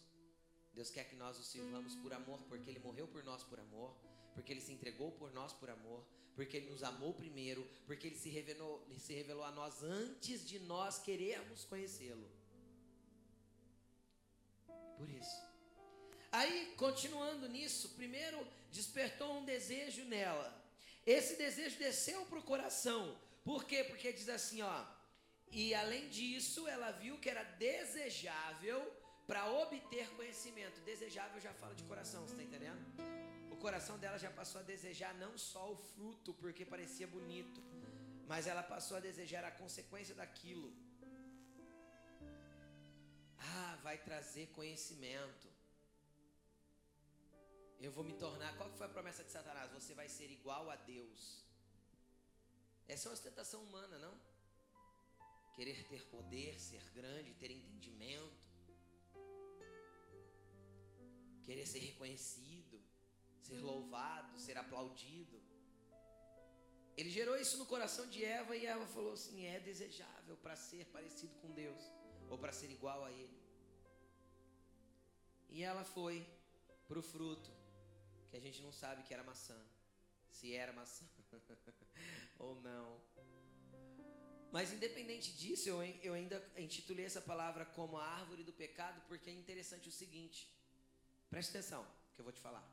Deus 0.73 0.89
quer 0.89 1.05
que 1.05 1.15
nós 1.15 1.39
o 1.39 1.43
sirvamos 1.43 1.95
por 1.95 2.13
amor, 2.13 2.39
porque 2.49 2.69
Ele 2.69 2.79
morreu 2.79 3.07
por 3.07 3.23
nós 3.23 3.43
por 3.43 3.59
amor, 3.59 3.95
porque 4.35 4.51
Ele 4.51 4.61
se 4.61 4.71
entregou 4.71 5.11
por 5.11 5.31
nós 5.31 5.53
por 5.53 5.69
amor, 5.69 6.03
porque 6.35 6.57
Ele 6.57 6.69
nos 6.69 6.83
amou 6.83 7.13
primeiro, 7.13 7.67
porque 7.87 8.07
Ele 8.07 8.15
se 8.15 8.29
revelou, 8.29 8.85
ele 8.87 8.99
se 8.99 9.13
revelou 9.13 9.43
a 9.43 9.51
nós 9.51 9.81
antes 9.81 10.45
de 10.47 10.59
nós 10.59 10.99
querermos 10.99 11.63
conhecê-lo. 11.65 12.29
Por 14.97 15.09
isso. 15.09 15.37
Aí, 16.31 16.73
continuando 16.77 17.47
nisso, 17.47 17.89
primeiro 17.89 18.45
despertou 18.71 19.39
um 19.39 19.45
desejo 19.45 20.03
nela. 20.05 20.47
Esse 21.05 21.35
desejo 21.37 21.77
desceu 21.77 22.25
para 22.25 22.39
o 22.39 22.43
coração. 22.43 23.17
Por 23.43 23.63
quê? 23.63 23.83
Porque 23.83 24.11
diz 24.11 24.27
assim, 24.27 24.61
ó. 24.61 24.85
E 25.51 25.73
além 25.73 26.09
disso, 26.09 26.67
ela 26.67 26.91
viu 26.91 27.17
que 27.17 27.29
era 27.29 27.43
desejável 27.43 28.79
para 29.25 29.49
obter 29.49 30.09
conhecimento. 30.15 30.81
Desejável 30.81 31.39
já 31.39 31.53
fala 31.53 31.73
de 31.75 31.83
coração, 31.83 32.21
você 32.23 32.33
está 32.33 32.43
entendendo? 32.43 32.81
O 33.51 33.55
coração 33.55 33.97
dela 33.97 34.17
já 34.17 34.29
passou 34.29 34.59
a 34.61 34.63
desejar 34.63 35.13
não 35.15 35.37
só 35.37 35.71
o 35.71 35.77
fruto, 35.77 36.33
porque 36.33 36.65
parecia 36.65 37.07
bonito, 37.07 37.61
mas 38.27 38.45
ela 38.45 38.61
passou 38.61 38.97
a 38.97 38.99
desejar 38.99 39.43
a 39.45 39.51
consequência 39.51 40.13
daquilo. 40.13 40.73
Ah, 43.59 43.75
vai 43.87 43.97
trazer 44.07 44.45
conhecimento. 44.57 45.47
Eu 47.85 47.91
vou 47.91 48.03
me 48.09 48.15
tornar. 48.23 48.51
Qual 48.57 48.69
foi 48.77 48.85
a 48.87 48.95
promessa 48.95 49.23
de 49.27 49.31
Satanás? 49.31 49.71
Você 49.77 49.93
vai 49.99 50.07
ser 50.17 50.29
igual 50.37 50.69
a 50.69 50.75
Deus. 50.75 51.21
Essa 52.87 53.03
é 53.05 53.09
uma 53.09 53.17
ostentação 53.19 53.59
humana, 53.67 53.97
não? 54.05 54.15
Querer 55.55 55.79
ter 55.91 56.03
poder, 56.15 56.59
ser 56.59 56.83
grande, 56.97 57.33
ter 57.41 57.49
entendimento. 57.51 58.45
Querer 61.47 61.65
ser 61.65 61.79
reconhecido, 61.79 62.77
ser 63.41 63.59
louvado, 63.71 64.39
ser 64.45 64.57
aplaudido. 64.57 65.41
Ele 66.95 67.09
gerou 67.09 67.35
isso 67.37 67.57
no 67.57 67.65
coração 67.73 68.05
de 68.13 68.23
Eva 68.23 68.55
e 68.55 68.67
Eva 68.75 68.85
falou 68.97 69.13
assim: 69.13 69.45
é 69.45 69.59
desejável 69.71 70.37
para 70.37 70.55
ser 70.55 70.85
parecido 70.97 71.35
com 71.41 71.51
Deus 71.63 71.83
ou 72.29 72.37
para 72.37 72.53
ser 72.61 72.69
igual 72.69 73.03
a 73.03 73.11
Ele. 73.11 73.46
E 75.49 75.63
ela 75.63 75.83
foi 75.83 76.25
para 76.87 76.99
o 76.99 77.01
fruto, 77.01 77.51
que 78.29 78.37
a 78.37 78.39
gente 78.39 78.61
não 78.61 78.71
sabe 78.71 79.03
que 79.03 79.13
era 79.13 79.23
maçã, 79.23 79.59
se 80.29 80.53
era 80.53 80.73
maçã 80.73 81.05
ou 82.39 82.61
não. 82.61 83.01
Mas 84.51 84.71
independente 84.71 85.33
disso, 85.33 85.69
eu, 85.69 85.83
eu 86.01 86.13
ainda 86.13 86.43
intitulei 86.57 87.05
essa 87.05 87.21
palavra 87.21 87.65
como 87.65 87.97
a 87.97 88.05
árvore 88.05 88.43
do 88.43 88.53
pecado, 88.53 89.01
porque 89.07 89.29
é 89.29 89.33
interessante 89.33 89.89
o 89.89 89.91
seguinte. 89.91 90.49
Preste 91.29 91.49
atenção, 91.49 91.85
que 92.15 92.21
eu 92.21 92.23
vou 92.23 92.31
te 92.31 92.39
falar. 92.39 92.65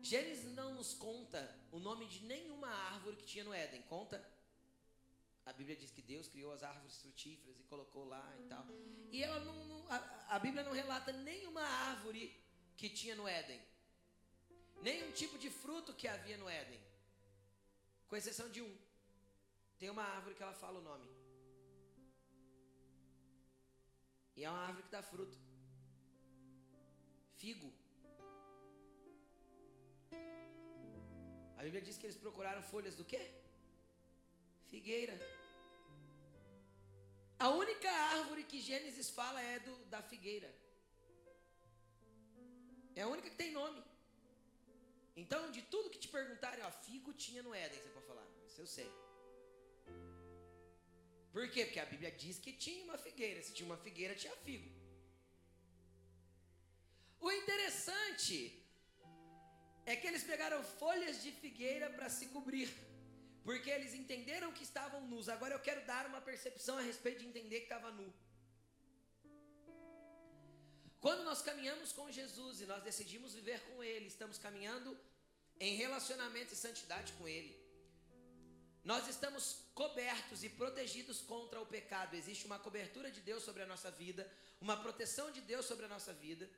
Gênesis 0.00 0.54
não 0.54 0.74
nos 0.74 0.94
conta 0.94 1.52
o 1.72 1.80
nome 1.80 2.06
de 2.06 2.22
nenhuma 2.24 2.68
árvore 2.68 3.16
que 3.16 3.24
tinha 3.24 3.42
no 3.42 3.52
Éden. 3.52 3.82
Conta? 3.82 4.24
A 5.46 5.52
Bíblia 5.52 5.76
diz 5.76 5.90
que 5.92 6.02
Deus 6.02 6.26
criou 6.28 6.52
as 6.52 6.62
árvores 6.64 6.96
frutíferas 7.00 7.58
e 7.60 7.62
colocou 7.72 8.04
lá 8.04 8.24
e 8.40 8.42
tal. 8.48 8.66
E 9.12 9.22
ela 9.22 9.38
não, 9.44 9.64
não 9.66 9.80
a, 9.88 9.98
a, 10.34 10.38
Bíblia 10.40 10.64
não 10.64 10.72
relata 10.72 11.12
nenhuma 11.12 11.62
árvore 11.62 12.22
que 12.76 12.88
tinha 12.90 13.14
no 13.14 13.28
Éden. 13.28 13.60
Nenhum 14.82 15.12
tipo 15.12 15.38
de 15.38 15.48
fruto 15.48 15.94
que 15.94 16.08
havia 16.08 16.36
no 16.36 16.48
Éden. 16.48 16.80
Com 18.08 18.16
exceção 18.16 18.48
de 18.50 18.60
um. 18.60 18.76
Tem 19.78 19.88
uma 19.88 20.02
árvore 20.02 20.34
que 20.34 20.42
ela 20.42 20.52
fala 20.52 20.80
o 20.80 20.82
nome. 20.82 21.08
E 24.34 24.44
é 24.44 24.50
uma 24.50 24.66
árvore 24.66 24.82
que 24.82 24.90
dá 24.90 25.02
fruto. 25.02 25.38
Figo. 27.36 27.72
A 31.56 31.62
Bíblia 31.62 31.80
diz 31.80 31.96
que 31.96 32.06
eles 32.06 32.16
procuraram 32.16 32.62
folhas 32.62 32.96
do 32.96 33.04
quê? 33.04 33.30
Figueira. 34.68 35.35
A 37.38 37.48
única 37.50 37.90
árvore 37.90 38.44
que 38.44 38.60
Gênesis 38.60 39.10
fala 39.10 39.40
é 39.40 39.58
do, 39.58 39.74
da 39.86 40.02
figueira. 40.02 40.50
É 42.94 43.02
a 43.02 43.08
única 43.08 43.28
que 43.28 43.36
tem 43.36 43.52
nome. 43.52 43.82
Então, 45.14 45.50
de 45.50 45.62
tudo 45.62 45.90
que 45.90 45.98
te 45.98 46.08
perguntarem, 46.08 46.64
ó, 46.64 46.70
figo 46.70 47.12
tinha 47.12 47.42
no 47.42 47.54
Éden, 47.54 47.78
você 47.78 47.88
pode 47.90 48.06
falar. 48.06 48.26
Isso 48.46 48.60
eu 48.60 48.66
sei. 48.66 48.90
Por 51.32 51.46
quê? 51.50 51.64
Porque 51.66 51.80
a 51.80 51.84
Bíblia 51.84 52.10
diz 52.10 52.38
que 52.38 52.52
tinha 52.52 52.82
uma 52.84 52.96
figueira. 52.96 53.42
Se 53.42 53.52
tinha 53.52 53.68
uma 53.70 53.76
figueira, 53.76 54.14
tinha 54.14 54.34
figo. 54.36 54.70
O 57.20 57.30
interessante 57.30 58.38
é 59.84 59.94
que 59.94 60.06
eles 60.06 60.24
pegaram 60.24 60.62
folhas 60.64 61.22
de 61.22 61.30
figueira 61.32 61.90
para 61.90 62.08
se 62.08 62.26
cobrir 62.28 62.68
porque 63.46 63.70
eles 63.74 63.92
entenderam 63.94 64.54
que 64.56 64.64
estavam 64.68 65.00
nus. 65.10 65.28
Agora 65.34 65.54
eu 65.54 65.60
quero 65.66 65.82
dar 65.90 66.04
uma 66.10 66.20
percepção 66.28 66.76
a 66.78 66.84
respeito 66.90 67.20
de 67.20 67.28
entender 67.28 67.58
que 67.60 67.68
estava 67.72 67.90
nu. 67.98 68.08
Quando 71.04 71.22
nós 71.28 71.42
caminhamos 71.48 71.92
com 71.98 72.10
Jesus 72.10 72.60
e 72.60 72.66
nós 72.72 72.82
decidimos 72.82 73.34
viver 73.38 73.60
com 73.68 73.84
Ele, 73.84 74.06
estamos 74.14 74.36
caminhando 74.46 74.90
em 75.60 75.76
relacionamento 75.76 76.54
e 76.54 76.56
santidade 76.56 77.12
com 77.18 77.28
Ele. 77.28 77.54
Nós 78.92 79.06
estamos 79.06 79.44
cobertos 79.74 80.42
e 80.42 80.48
protegidos 80.48 81.20
contra 81.20 81.60
o 81.60 81.66
pecado. 81.76 82.14
Existe 82.14 82.46
uma 82.46 82.58
cobertura 82.58 83.12
de 83.12 83.20
Deus 83.20 83.44
sobre 83.44 83.62
a 83.62 83.66
nossa 83.72 83.92
vida, 83.92 84.28
uma 84.60 84.76
proteção 84.76 85.30
de 85.30 85.40
Deus 85.52 85.66
sobre 85.66 85.84
a 85.84 85.88
nossa 85.88 86.12
vida. 86.12 86.50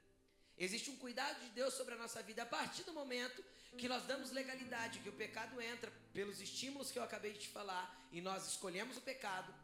Existe 0.58 0.90
um 0.90 0.96
cuidado 0.96 1.38
de 1.40 1.50
Deus 1.50 1.74
sobre 1.74 1.94
a 1.94 1.98
nossa 1.98 2.22
vida 2.22 2.42
a 2.42 2.46
partir 2.46 2.82
do 2.82 2.92
momento 2.92 3.44
que 3.76 3.88
nós 3.88 4.04
damos 4.06 4.32
legalidade, 4.32 4.98
que 4.98 5.08
o 5.08 5.12
pecado 5.12 5.60
entra 5.60 5.92
pelos 6.12 6.40
estímulos 6.40 6.90
que 6.90 6.98
eu 6.98 7.02
acabei 7.02 7.32
de 7.32 7.40
te 7.40 7.48
falar 7.48 8.08
e 8.10 8.20
nós 8.20 8.46
escolhemos 8.48 8.96
o 8.96 9.00
pecado. 9.00 9.54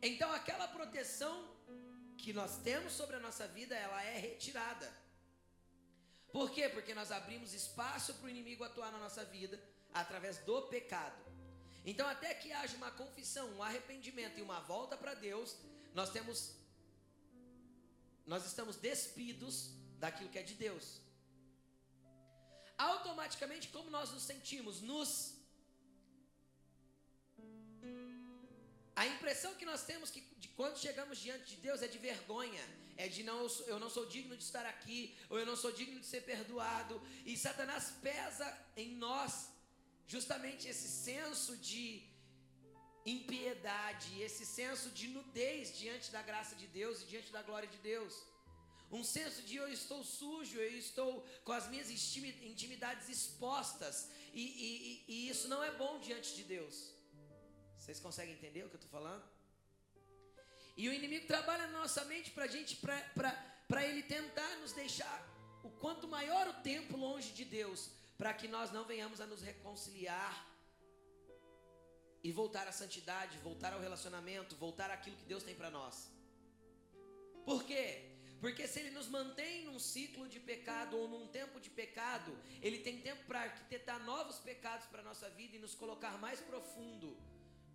Então 0.00 0.32
aquela 0.32 0.68
proteção 0.68 1.56
que 2.16 2.32
nós 2.32 2.58
temos 2.58 2.92
sobre 2.92 3.16
a 3.16 3.20
nossa 3.20 3.46
vida, 3.48 3.74
ela 3.74 4.02
é 4.02 4.18
retirada. 4.18 4.92
Por 6.32 6.50
quê? 6.50 6.68
Porque 6.68 6.94
nós 6.94 7.10
abrimos 7.10 7.54
espaço 7.54 8.14
para 8.14 8.26
o 8.26 8.30
inimigo 8.30 8.62
atuar 8.62 8.92
na 8.92 8.98
nossa 8.98 9.24
vida 9.24 9.58
através 9.92 10.38
do 10.38 10.62
pecado. 10.62 11.16
Então, 11.84 12.06
até 12.06 12.34
que 12.34 12.52
haja 12.52 12.76
uma 12.76 12.90
confissão, 12.90 13.48
um 13.54 13.62
arrependimento 13.62 14.38
e 14.38 14.42
uma 14.42 14.60
volta 14.60 14.96
para 14.96 15.14
Deus, 15.14 15.56
nós 15.94 16.10
temos 16.10 16.52
nós 18.32 18.44
estamos 18.50 18.76
despidos 18.76 19.54
daquilo 20.02 20.30
que 20.30 20.38
é 20.38 20.42
de 20.50 20.54
Deus. 20.54 20.86
Automaticamente, 22.76 23.68
como 23.68 23.90
nós 23.90 24.10
nos 24.10 24.22
sentimos? 24.22 24.80
Nos 24.80 25.10
A 29.00 29.06
impressão 29.06 29.54
que 29.54 29.64
nós 29.64 29.82
temos 29.84 30.10
que 30.10 30.20
de 30.42 30.48
quando 30.58 30.76
chegamos 30.76 31.18
diante 31.18 31.54
de 31.54 31.56
Deus 31.66 31.82
é 31.82 31.88
de 31.94 31.98
vergonha, 31.98 32.64
é 32.96 33.06
de 33.06 33.22
não 33.22 33.46
eu 33.72 33.78
não 33.78 33.88
sou 33.88 34.04
digno 34.06 34.36
de 34.36 34.42
estar 34.42 34.66
aqui, 34.66 35.16
ou 35.30 35.38
eu 35.38 35.46
não 35.46 35.54
sou 35.54 35.70
digno 35.70 36.00
de 36.00 36.06
ser 36.06 36.22
perdoado, 36.22 37.00
e 37.24 37.36
Satanás 37.36 37.92
pesa 38.02 38.46
em 38.76 38.96
nós 38.96 39.50
justamente 40.04 40.66
esse 40.66 40.88
senso 40.88 41.56
de 41.58 42.07
impiedade, 43.04 44.20
esse 44.20 44.44
senso 44.44 44.90
de 44.90 45.08
nudez 45.08 45.76
diante 45.76 46.10
da 46.10 46.22
graça 46.22 46.54
de 46.56 46.66
Deus 46.66 47.02
e 47.02 47.06
diante 47.06 47.32
da 47.32 47.42
glória 47.42 47.68
de 47.68 47.78
Deus. 47.78 48.14
Um 48.90 49.04
senso 49.04 49.42
de 49.42 49.56
eu 49.56 49.68
estou 49.68 50.02
sujo, 50.02 50.58
eu 50.58 50.78
estou 50.78 51.26
com 51.44 51.52
as 51.52 51.68
minhas 51.68 51.90
intimidades 51.90 53.08
expostas, 53.08 54.10
e, 54.32 54.42
e, 54.42 55.04
e 55.08 55.28
isso 55.28 55.46
não 55.48 55.62
é 55.62 55.70
bom 55.72 55.98
diante 56.00 56.34
de 56.34 56.44
Deus. 56.44 56.94
Vocês 57.76 58.00
conseguem 58.00 58.34
entender 58.34 58.64
o 58.64 58.68
que 58.68 58.76
eu 58.76 58.80
estou 58.82 58.90
falando? 58.90 59.24
E 60.76 60.88
o 60.88 60.92
inimigo 60.92 61.26
trabalha 61.26 61.66
na 61.66 61.78
nossa 61.80 62.04
mente 62.04 62.30
para 62.30 62.46
gente, 62.46 62.76
para 62.76 63.86
ele 63.86 64.02
tentar 64.02 64.56
nos 64.56 64.72
deixar 64.72 65.18
o 65.62 65.70
quanto 65.70 66.06
maior 66.06 66.48
o 66.48 66.62
tempo 66.62 66.96
longe 66.96 67.32
de 67.32 67.44
Deus, 67.44 67.90
para 68.16 68.32
que 68.32 68.48
nós 68.48 68.70
não 68.70 68.84
venhamos 68.84 69.20
a 69.20 69.26
nos 69.26 69.42
reconciliar 69.42 70.46
e 72.22 72.32
voltar 72.32 72.66
à 72.66 72.72
santidade, 72.72 73.38
voltar 73.38 73.72
ao 73.72 73.80
relacionamento, 73.80 74.56
voltar 74.56 74.90
àquilo 74.90 75.16
que 75.16 75.24
Deus 75.24 75.42
tem 75.42 75.54
para 75.54 75.70
nós. 75.70 76.10
Por 77.44 77.64
quê? 77.64 77.86
Porque 78.40 78.66
se 78.68 78.78
ele 78.80 78.90
nos 78.90 79.08
mantém 79.08 79.64
num 79.64 79.78
ciclo 79.78 80.28
de 80.28 80.38
pecado 80.38 80.96
ou 80.96 81.08
num 81.08 81.26
tempo 81.26 81.60
de 81.60 81.70
pecado, 81.70 82.32
ele 82.62 82.78
tem 82.78 83.00
tempo 83.00 83.24
para 83.24 83.42
arquitetar 83.42 83.98
novos 84.04 84.38
pecados 84.38 84.86
para 84.86 85.02
nossa 85.02 85.28
vida 85.30 85.56
e 85.56 85.58
nos 85.58 85.74
colocar 85.74 86.18
mais 86.18 86.40
profundo 86.40 87.16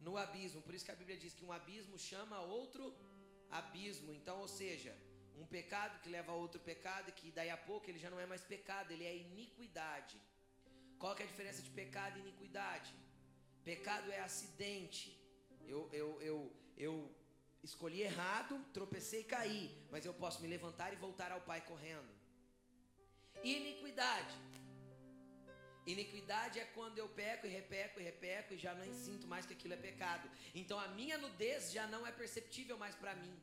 no 0.02 0.18
abismo. 0.18 0.62
Por 0.62 0.74
isso 0.74 0.86
que 0.86 0.92
a 0.92 0.96
Bíblia 0.96 1.18
diz 1.18 1.34
que 1.34 1.46
um 1.46 1.52
abismo 1.52 1.98
chama 1.98 2.40
outro 2.42 2.96
abismo. 3.50 4.14
Então, 4.14 4.40
ou 4.40 4.48
seja, 4.48 4.96
um 5.36 5.46
pecado 5.46 6.00
que 6.02 6.10
leva 6.10 6.32
a 6.32 6.36
outro 6.36 6.62
pecado, 6.62 7.12
que 7.12 7.32
daí 7.32 7.50
a 7.50 7.58
pouco 7.58 7.90
ele 7.90 8.00
já 8.00 8.10
não 8.10 8.20
é 8.20 8.26
mais 8.26 8.42
pecado, 8.42 8.92
ele 8.92 9.06
é 9.06 9.16
iniquidade. 9.16 10.18
Qual 10.98 11.14
que 11.16 11.24
é 11.24 11.26
a 11.26 11.30
diferença 11.30 11.62
de 11.62 11.70
pecado 11.70 12.18
e 12.18 12.22
iniquidade? 12.22 12.94
Pecado 13.64 14.12
é 14.12 14.20
acidente. 14.20 15.18
Eu, 15.68 15.90
eu, 15.92 16.22
eu, 16.22 16.52
eu 16.78 17.12
escolhi 17.64 18.02
errado, 18.02 18.64
tropecei 18.74 19.22
e 19.22 19.24
caí, 19.24 19.72
mas 19.90 20.06
eu 20.06 20.14
posso 20.14 20.42
me 20.42 20.48
levantar 20.48 20.92
e 20.94 20.98
voltar 20.98 21.32
ao 21.32 21.42
Pai 21.42 21.62
correndo. 21.62 22.12
Iniquidade 23.44 24.36
Iniquidade 25.86 26.60
é 26.60 26.66
quando 26.76 26.98
eu 26.98 27.10
peco 27.10 27.46
e 27.46 27.50
repeco 27.50 28.00
e 28.00 28.04
repeco 28.04 28.54
e 28.54 28.58
já 28.58 28.74
nem 28.74 28.94
sinto 28.94 29.28
mais 29.28 29.46
que 29.46 29.54
aquilo 29.54 29.74
é 29.74 29.78
pecado. 29.78 30.30
Então 30.56 30.80
a 30.80 30.88
minha 30.88 31.18
nudez 31.18 31.72
já 31.72 31.86
não 31.88 32.08
é 32.08 32.12
perceptível 32.12 32.78
mais 32.78 32.96
para 32.96 33.14
mim. 33.16 33.36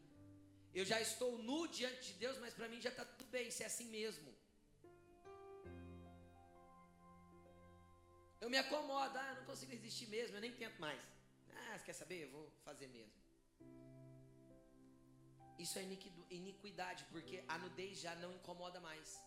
Eu 0.75 0.85
já 0.85 1.01
estou 1.01 1.37
nu 1.37 1.67
diante 1.69 2.13
de 2.13 2.15
Deus, 2.15 2.39
mas 2.39 2.55
para 2.55 2.69
mim 2.69 2.81
já 2.81 2.89
está 2.91 3.05
tudo 3.05 3.29
bem, 3.31 3.51
se 3.51 3.63
é 3.63 3.67
assim 3.67 3.89
mesmo. 3.89 4.30
Eu 8.41 8.49
me 8.49 8.59
acomodo, 8.59 9.17
ah, 9.19 9.29
eu 9.31 9.37
não 9.37 9.45
consigo 9.45 9.73
existir 9.73 10.07
mesmo, 10.09 10.37
eu 10.37 10.41
nem 10.41 10.53
tento 10.53 10.79
mais. 10.81 11.01
Ah, 11.55 11.79
quer 11.79 11.93
saber? 11.93 12.25
Eu 12.25 12.31
vou 12.31 12.51
fazer 12.65 12.89
mesmo. 12.89 13.13
Isso 15.59 15.79
é 15.79 15.83
iniquidade, 16.31 17.05
porque 17.13 17.45
a 17.47 17.59
nudez 17.59 18.01
já 18.01 18.15
não 18.15 18.33
incomoda 18.33 18.81
mais. 18.81 19.21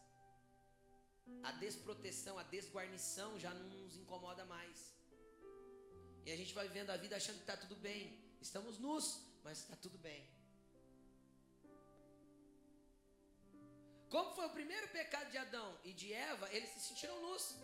A 1.43 1.51
desproteção, 1.63 2.39
a 2.39 2.43
desguarnição 2.43 3.39
já 3.39 3.53
não 3.53 3.67
nos 3.69 3.95
incomoda 3.95 4.43
mais. 4.45 4.93
E 6.25 6.31
a 6.31 6.35
gente 6.35 6.53
vai 6.53 6.67
vivendo 6.67 6.89
a 6.89 6.97
vida 6.97 7.15
achando 7.15 7.35
que 7.35 7.47
está 7.49 7.55
tudo 7.55 7.75
bem. 7.75 8.19
Estamos 8.41 8.79
nus, 8.79 9.05
mas 9.43 9.59
está 9.59 9.75
tudo 9.75 9.97
bem. 9.99 10.27
Como 14.09 14.33
foi 14.35 14.45
o 14.47 14.49
primeiro 14.49 14.87
pecado 14.89 15.29
de 15.31 15.37
Adão 15.37 15.69
e 15.83 15.93
de 15.93 16.11
Eva, 16.13 16.51
eles 16.51 16.69
se 16.69 16.79
sentiram 16.79 17.21
nus. 17.21 17.55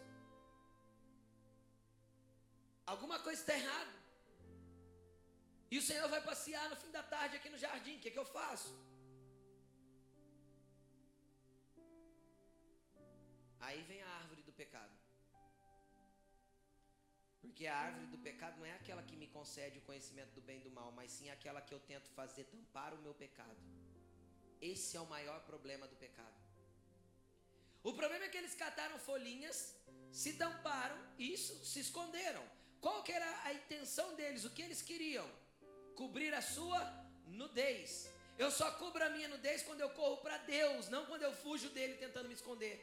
Alguma 2.92 3.18
coisa 3.26 3.40
está 3.42 3.56
errada. 3.62 3.94
E 5.72 5.78
o 5.78 5.84
Senhor 5.88 6.08
vai 6.14 6.22
passear 6.30 6.68
no 6.72 6.78
fim 6.82 6.92
da 6.98 7.04
tarde 7.16 7.36
aqui 7.38 7.50
no 7.56 7.60
jardim. 7.66 7.96
O 7.98 8.00
que, 8.02 8.10
é 8.10 8.14
que 8.16 8.22
eu 8.24 8.30
faço? 8.38 8.72
Aí 13.68 13.82
vem 13.90 14.02
a 14.02 14.10
árvore 14.22 14.42
do 14.42 14.54
pecado. 14.62 14.96
Porque 17.42 17.66
a 17.68 17.78
árvore 17.88 18.08
do 18.14 18.20
pecado 18.30 18.58
não 18.60 18.66
é 18.72 18.74
aquela 18.74 19.04
que 19.10 19.16
me 19.22 19.28
concede 19.38 19.78
o 19.80 19.86
conhecimento 19.90 20.34
do 20.38 20.42
bem 20.42 20.60
e 20.60 20.66
do 20.68 20.72
mal, 20.72 20.92
mas 21.00 21.12
sim 21.12 21.30
aquela 21.30 21.62
que 21.62 21.74
eu 21.76 21.82
tento 21.92 22.10
fazer 22.20 22.46
tampar 22.46 22.92
o 22.94 23.02
meu 23.06 23.14
pecado. 23.14 23.62
Esse 24.72 24.98
é 24.98 25.02
o 25.02 25.12
maior 25.16 25.40
problema 25.52 25.88
do 25.88 25.96
pecado. 25.96 26.38
O 27.84 27.94
problema 28.00 28.26
é 28.26 28.30
que 28.30 28.40
eles 28.42 28.56
cataram 28.56 28.98
folhinhas, 29.10 29.60
se 30.12 30.34
tamparam 30.34 30.98
isso 31.18 31.54
se 31.72 31.80
esconderam. 31.80 32.44
Qual 32.82 33.04
que 33.04 33.12
era 33.12 33.30
a 33.44 33.54
intenção 33.54 34.16
deles? 34.16 34.46
O 34.46 34.52
que 34.52 34.62
eles 34.62 34.82
queriam? 34.82 35.30
Cobrir 35.96 36.34
a 36.34 36.42
sua 36.42 36.80
nudez. 37.28 38.10
Eu 38.38 38.50
só 38.50 38.72
cubro 38.72 39.04
a 39.04 39.10
minha 39.10 39.28
nudez 39.28 39.64
quando 39.64 39.82
eu 39.82 39.90
corro 39.90 40.18
para 40.18 40.38
Deus, 40.38 40.88
não 40.88 41.06
quando 41.06 41.24
eu 41.24 41.34
fujo 41.34 41.70
dele 41.70 41.96
tentando 41.96 42.30
me 42.30 42.34
esconder. 42.34 42.78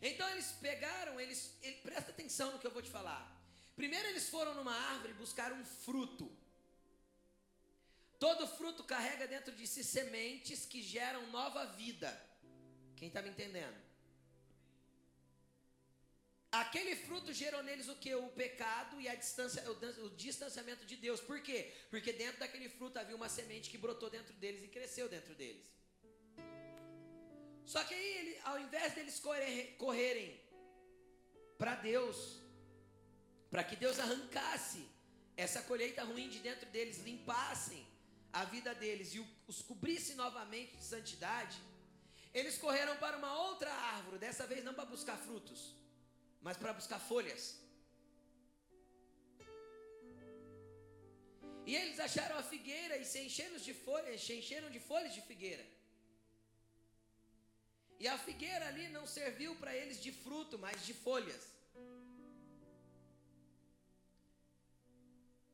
Então 0.00 0.28
eles 0.28 0.52
pegaram, 0.60 1.18
eles, 1.18 1.56
ele, 1.62 1.76
presta 1.78 2.10
atenção 2.10 2.52
no 2.52 2.58
que 2.58 2.66
eu 2.66 2.70
vou 2.70 2.82
te 2.82 2.90
falar. 2.90 3.22
Primeiro 3.74 4.08
eles 4.08 4.28
foram 4.28 4.54
numa 4.54 4.74
árvore 4.92 5.14
buscar 5.14 5.50
um 5.52 5.64
fruto. 5.64 6.30
Todo 8.18 8.46
fruto 8.46 8.84
carrega 8.84 9.26
dentro 9.26 9.54
de 9.54 9.66
si 9.66 9.82
sementes 9.82 10.66
que 10.66 10.82
geram 10.82 11.26
nova 11.28 11.64
vida. 11.64 12.10
Quem 12.96 13.08
está 13.08 13.22
me 13.22 13.30
entendendo? 13.30 13.87
Aquele 16.62 16.94
fruto 16.96 17.32
gerou 17.32 17.62
neles 17.62 17.88
o 17.88 17.94
que? 18.02 18.12
O 18.14 18.28
pecado 18.30 19.00
e 19.00 19.08
a 19.08 19.14
distância, 19.14 19.62
o, 19.70 20.10
distanciamento 20.10 20.84
de 20.84 20.96
Deus. 20.96 21.20
Por 21.20 21.40
quê? 21.40 21.72
Porque 21.88 22.12
dentro 22.12 22.40
daquele 22.40 22.68
fruto 22.68 22.98
havia 22.98 23.14
uma 23.14 23.28
semente 23.28 23.70
que 23.70 23.78
brotou 23.78 24.10
dentro 24.10 24.34
deles 24.42 24.64
e 24.64 24.68
cresceu 24.76 25.08
dentro 25.08 25.34
deles. 25.36 25.64
Só 27.64 27.84
que 27.84 27.94
aí, 27.94 28.40
ao 28.42 28.58
invés 28.58 28.92
deles 28.96 29.20
correrem 29.78 30.28
para 31.56 31.76
Deus, 31.76 32.18
para 33.52 33.62
que 33.62 33.76
Deus 33.76 34.00
arrancasse 34.00 34.84
essa 35.36 35.62
colheita 35.62 36.02
ruim 36.02 36.28
de 36.28 36.40
dentro 36.40 36.68
deles, 36.70 36.98
limpassem 36.98 37.86
a 38.32 38.44
vida 38.44 38.74
deles 38.74 39.14
e 39.14 39.24
os 39.46 39.62
cobrisse 39.62 40.14
novamente 40.14 40.76
de 40.76 40.84
santidade, 40.84 41.58
eles 42.34 42.58
correram 42.58 42.96
para 42.96 43.16
uma 43.16 43.32
outra 43.48 43.72
árvore, 43.72 44.18
dessa 44.18 44.44
vez 44.44 44.64
não 44.64 44.74
para 44.74 44.86
buscar 44.86 45.16
frutos, 45.16 45.60
mas 46.40 46.56
para 46.56 46.72
buscar 46.72 46.98
folhas. 46.98 47.42
E 51.66 51.74
eles 51.80 51.98
acharam 52.00 52.36
a 52.38 52.42
figueira 52.42 52.96
e 52.96 53.04
se 53.04 53.18
encheram 53.26 53.58
de 53.58 53.74
folhas, 53.74 54.22
se 54.26 54.32
encheram 54.38 54.70
de 54.70 54.80
folhas 54.80 55.12
de 55.12 55.22
figueira. 55.30 55.64
E 58.00 58.06
a 58.06 58.16
figueira 58.16 58.66
ali 58.68 58.88
não 58.88 59.06
serviu 59.06 59.54
para 59.56 59.74
eles 59.76 60.00
de 60.00 60.12
fruto, 60.12 60.58
mas 60.58 60.86
de 60.86 60.94
folhas. 60.94 61.42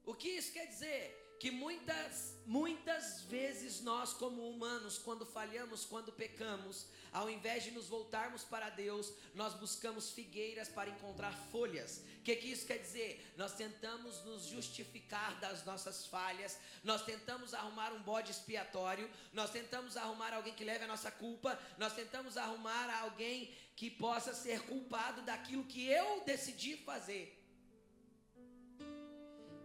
O 0.05 0.15
que 0.15 0.29
isso 0.29 0.53
quer 0.53 0.67
dizer? 0.67 1.24
Que 1.45 1.51
muitas, 1.51 2.39
muitas 2.47 3.21
vezes 3.25 3.83
nós, 3.83 4.15
como 4.15 4.49
humanos, 4.49 4.97
quando 4.97 5.27
falhamos, 5.27 5.85
quando 5.85 6.11
pecamos, 6.11 6.87
ao 7.13 7.29
invés 7.29 7.65
de 7.65 7.71
nos 7.71 7.87
voltarmos 7.87 8.45
para 8.45 8.71
Deus, 8.71 9.13
nós 9.35 9.53
buscamos 9.53 10.09
figueiras 10.09 10.71
para 10.71 10.89
encontrar 10.89 11.35
folhas. 11.53 12.03
O 12.21 12.23
que, 12.23 12.35
que 12.37 12.47
isso 12.51 12.67
quer 12.67 12.79
dizer? 12.79 13.31
Nós 13.37 13.53
tentamos 13.53 14.25
nos 14.25 14.47
justificar 14.47 15.39
das 15.39 15.63
nossas 15.67 16.07
falhas, 16.07 16.59
nós 16.83 17.05
tentamos 17.05 17.53
arrumar 17.53 17.93
um 17.93 18.03
bode 18.03 18.31
expiatório, 18.31 19.11
nós 19.31 19.51
tentamos 19.51 19.99
arrumar 19.99 20.33
alguém 20.33 20.55
que 20.55 20.65
leve 20.65 20.85
a 20.85 20.89
nossa 20.89 21.11
culpa, 21.11 21.61
nós 21.77 21.93
tentamos 21.93 22.39
arrumar 22.39 22.89
alguém 23.03 23.55
que 23.77 23.91
possa 23.91 24.33
ser 24.33 24.63
culpado 24.63 25.21
daquilo 25.21 25.65
que 25.65 25.85
eu 25.85 26.23
decidi 26.25 26.79
fazer. 26.79 27.44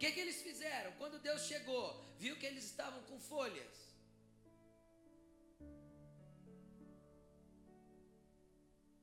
Que, 0.02 0.12
que 0.14 0.22
eles 0.26 0.42
fizeram? 0.48 0.92
Quando 1.00 1.24
Deus 1.28 1.42
chegou, 1.52 1.86
viu 2.24 2.34
que 2.40 2.48
eles 2.50 2.66
estavam 2.72 3.02
com 3.10 3.18
folhas. 3.34 3.78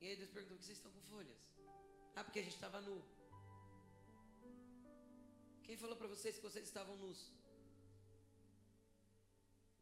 E 0.01 0.07
aí 0.07 0.15
Deus 0.21 0.31
perguntou: 0.35 0.55
por 0.55 0.61
que 0.61 0.67
vocês 0.69 0.79
estão 0.79 0.91
com 0.97 1.03
folhas? 1.13 1.41
Ah, 2.15 2.23
porque 2.23 2.39
a 2.43 2.45
gente 2.47 2.57
estava 2.59 2.81
nu. 2.87 2.97
Quem 5.65 5.77
falou 5.83 5.97
para 6.01 6.09
vocês 6.15 6.35
que 6.37 6.47
vocês 6.49 6.65
estavam 6.65 6.95
nus? 7.05 7.21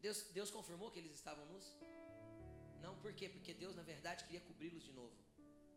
Deus, 0.06 0.19
Deus 0.38 0.51
confirmou 0.58 0.91
que 0.91 0.99
eles 0.99 1.13
estavam 1.19 1.45
nus? 1.54 1.67
Não, 2.84 2.93
por 3.04 3.13
quê? 3.13 3.30
Porque 3.36 3.54
Deus, 3.63 3.75
na 3.75 3.84
verdade, 3.93 4.25
queria 4.25 4.41
cobri-los 4.49 4.84
de 4.84 4.93
novo. 5.01 5.15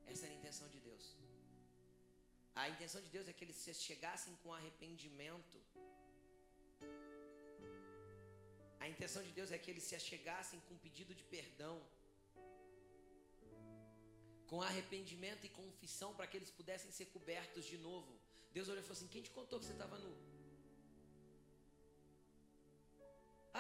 Essa 0.07 0.25
era 0.27 0.35
a 0.35 0.39
intenção 0.39 0.69
de 0.75 0.81
Deus. 0.89 1.05
A 2.63 2.69
intenção 2.73 3.01
de 3.05 3.11
Deus 3.15 3.27
é 3.31 3.33
que 3.37 3.45
eles 3.45 3.59
chegassem 3.89 4.33
com 4.43 4.53
arrependimento. 4.59 5.59
A 8.85 8.87
intenção 8.93 9.23
de 9.27 9.33
Deus 9.39 9.51
é 9.57 9.59
que 9.63 9.71
eles 9.73 9.85
se 9.89 9.95
achegassem 10.01 10.59
com 10.67 10.83
pedido 10.85 11.13
de 11.19 11.25
perdão, 11.35 11.77
com 14.51 14.61
arrependimento 14.69 15.45
e 15.47 15.57
confissão, 15.61 16.11
para 16.17 16.27
que 16.27 16.37
eles 16.39 16.51
pudessem 16.59 16.91
ser 16.99 17.07
cobertos 17.17 17.65
de 17.73 17.79
novo. 17.89 18.13
Deus 18.57 18.69
olhou 18.69 18.83
e 18.83 18.87
falou 18.89 18.99
assim: 18.99 19.13
Quem 19.15 19.23
te 19.29 19.33
contou 19.39 19.61
que 19.61 19.67
você 19.67 19.77
estava 19.79 19.99
nu? 20.07 20.13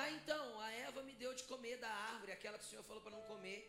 Ah, 0.00 0.10
então, 0.18 0.44
a 0.66 0.70
Eva 0.88 1.02
me 1.08 1.14
deu 1.22 1.32
de 1.40 1.44
comer 1.52 1.76
da 1.84 1.92
árvore, 2.12 2.32
aquela 2.32 2.58
que 2.58 2.64
o 2.64 2.68
Senhor 2.68 2.84
falou 2.90 3.02
para 3.04 3.16
não 3.16 3.22
comer. 3.32 3.60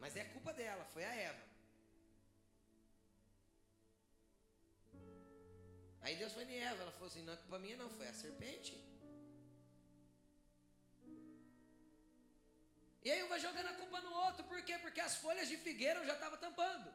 Mas 0.00 0.16
é 0.16 0.24
culpa 0.34 0.52
dela, 0.60 0.84
foi 0.94 1.04
a 1.04 1.14
Eva. 1.14 1.44
Aí 6.02 6.16
Deus 6.16 6.32
foi 6.32 6.44
em 6.44 6.60
Eva, 6.70 6.82
ela 6.82 6.92
falou 6.92 7.08
assim: 7.08 7.22
não 7.22 7.34
é 7.34 7.36
culpa 7.36 7.58
minha, 7.58 7.76
não, 7.76 7.90
foi 7.90 8.08
a 8.08 8.14
serpente. 8.14 8.72
E 13.04 13.10
aí 13.10 13.22
um 13.22 13.28
vai 13.28 13.40
jogando 13.40 13.68
a 13.68 13.74
culpa 13.74 14.00
no 14.00 14.12
outro, 14.24 14.44
por 14.44 14.62
quê? 14.62 14.76
Porque 14.78 15.00
as 15.00 15.16
folhas 15.16 15.48
de 15.48 15.56
figueira 15.56 16.04
já 16.04 16.14
estavam 16.14 16.38
tampando. 16.38 16.90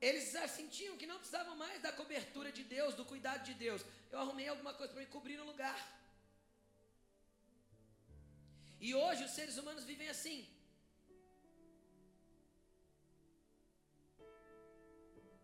Eles 0.00 0.32
já 0.32 0.46
sentiam 0.48 0.96
que 0.96 1.06
não 1.06 1.18
precisavam 1.18 1.54
mais 1.56 1.80
da 1.80 1.92
cobertura 1.92 2.50
de 2.50 2.64
Deus, 2.64 2.94
do 2.94 3.04
cuidado 3.04 3.44
de 3.44 3.54
Deus. 3.54 3.82
Eu 4.10 4.18
arrumei 4.18 4.48
alguma 4.48 4.74
coisa 4.74 4.92
para 4.92 5.02
me 5.02 5.08
cobrir 5.16 5.36
no 5.36 5.44
lugar. 5.44 5.78
E 8.86 8.90
hoje 9.02 9.22
os 9.26 9.34
seres 9.38 9.56
humanos 9.60 9.84
vivem 9.90 10.08
assim. 10.14 10.38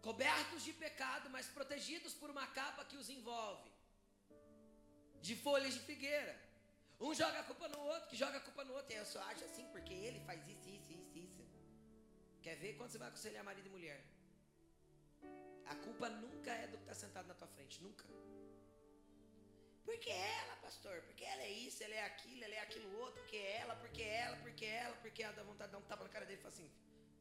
Cobertos 0.07 0.63
de 0.67 0.73
pecado, 0.85 1.27
mas 1.35 1.47
protegidos 1.59 2.15
por 2.21 2.31
uma 2.35 2.47
capa 2.59 2.85
que 2.91 2.99
os 3.03 3.09
envolve 3.17 3.71
de 5.27 5.35
folhas 5.47 5.75
de 5.77 5.83
figueira. 5.91 6.35
Um 7.07 7.15
joga 7.21 7.39
a 7.41 7.45
culpa 7.51 7.67
no 7.75 7.81
outro, 7.93 8.09
que 8.11 8.17
joga 8.23 8.39
a 8.39 8.45
culpa 8.49 8.65
no 8.69 8.75
outro. 8.79 8.93
E 8.93 8.97
eu 8.97 9.07
só 9.15 9.21
acho 9.31 9.45
assim, 9.49 9.67
porque 9.75 9.95
ele 10.07 10.21
faz 10.29 10.41
isso, 10.55 10.69
isso, 10.77 10.93
isso, 11.01 11.19
isso. 11.27 11.43
Quer 12.45 12.57
ver 12.57 12.73
quando 12.77 12.91
você 12.91 12.99
vai 12.99 13.09
aconselhar 13.09 13.45
marido 13.45 13.69
e 13.69 13.77
mulher? 13.77 14.01
A 15.67 15.77
culpa 15.87 16.09
nunca 16.09 16.51
é 16.51 16.67
do 16.67 16.77
que 16.79 16.85
está 16.85 16.95
sentado 16.95 17.29
na 17.29 17.35
tua 17.35 17.49
frente, 17.49 17.83
nunca. 17.87 18.05
Porque 19.89 20.11
ela, 20.11 20.55
pastor, 20.57 21.01
porque 21.07 21.25
ela 21.25 21.43
é 21.43 21.51
isso, 21.51 21.83
ela 21.83 21.95
é 21.95 22.05
aquilo, 22.05 22.45
ela 22.45 22.55
é 22.55 22.61
aquilo 22.61 22.89
outro, 23.01 23.23
porque 23.23 23.39
ela, 23.39 23.75
porque 23.75 24.03
ela, 24.03 24.37
porque 24.37 24.67
ela, 24.67 24.97
porque 24.97 25.23
ela 25.23 25.33
dá 25.33 25.43
vontade 25.43 25.71
de 25.71 25.73
dar 25.73 25.79
um 25.79 25.89
tapa 25.91 26.05
na 26.05 26.11
cara 26.11 26.27
dele 26.27 26.39
e 26.39 26.43
fala 26.43 26.55
assim: 26.55 26.71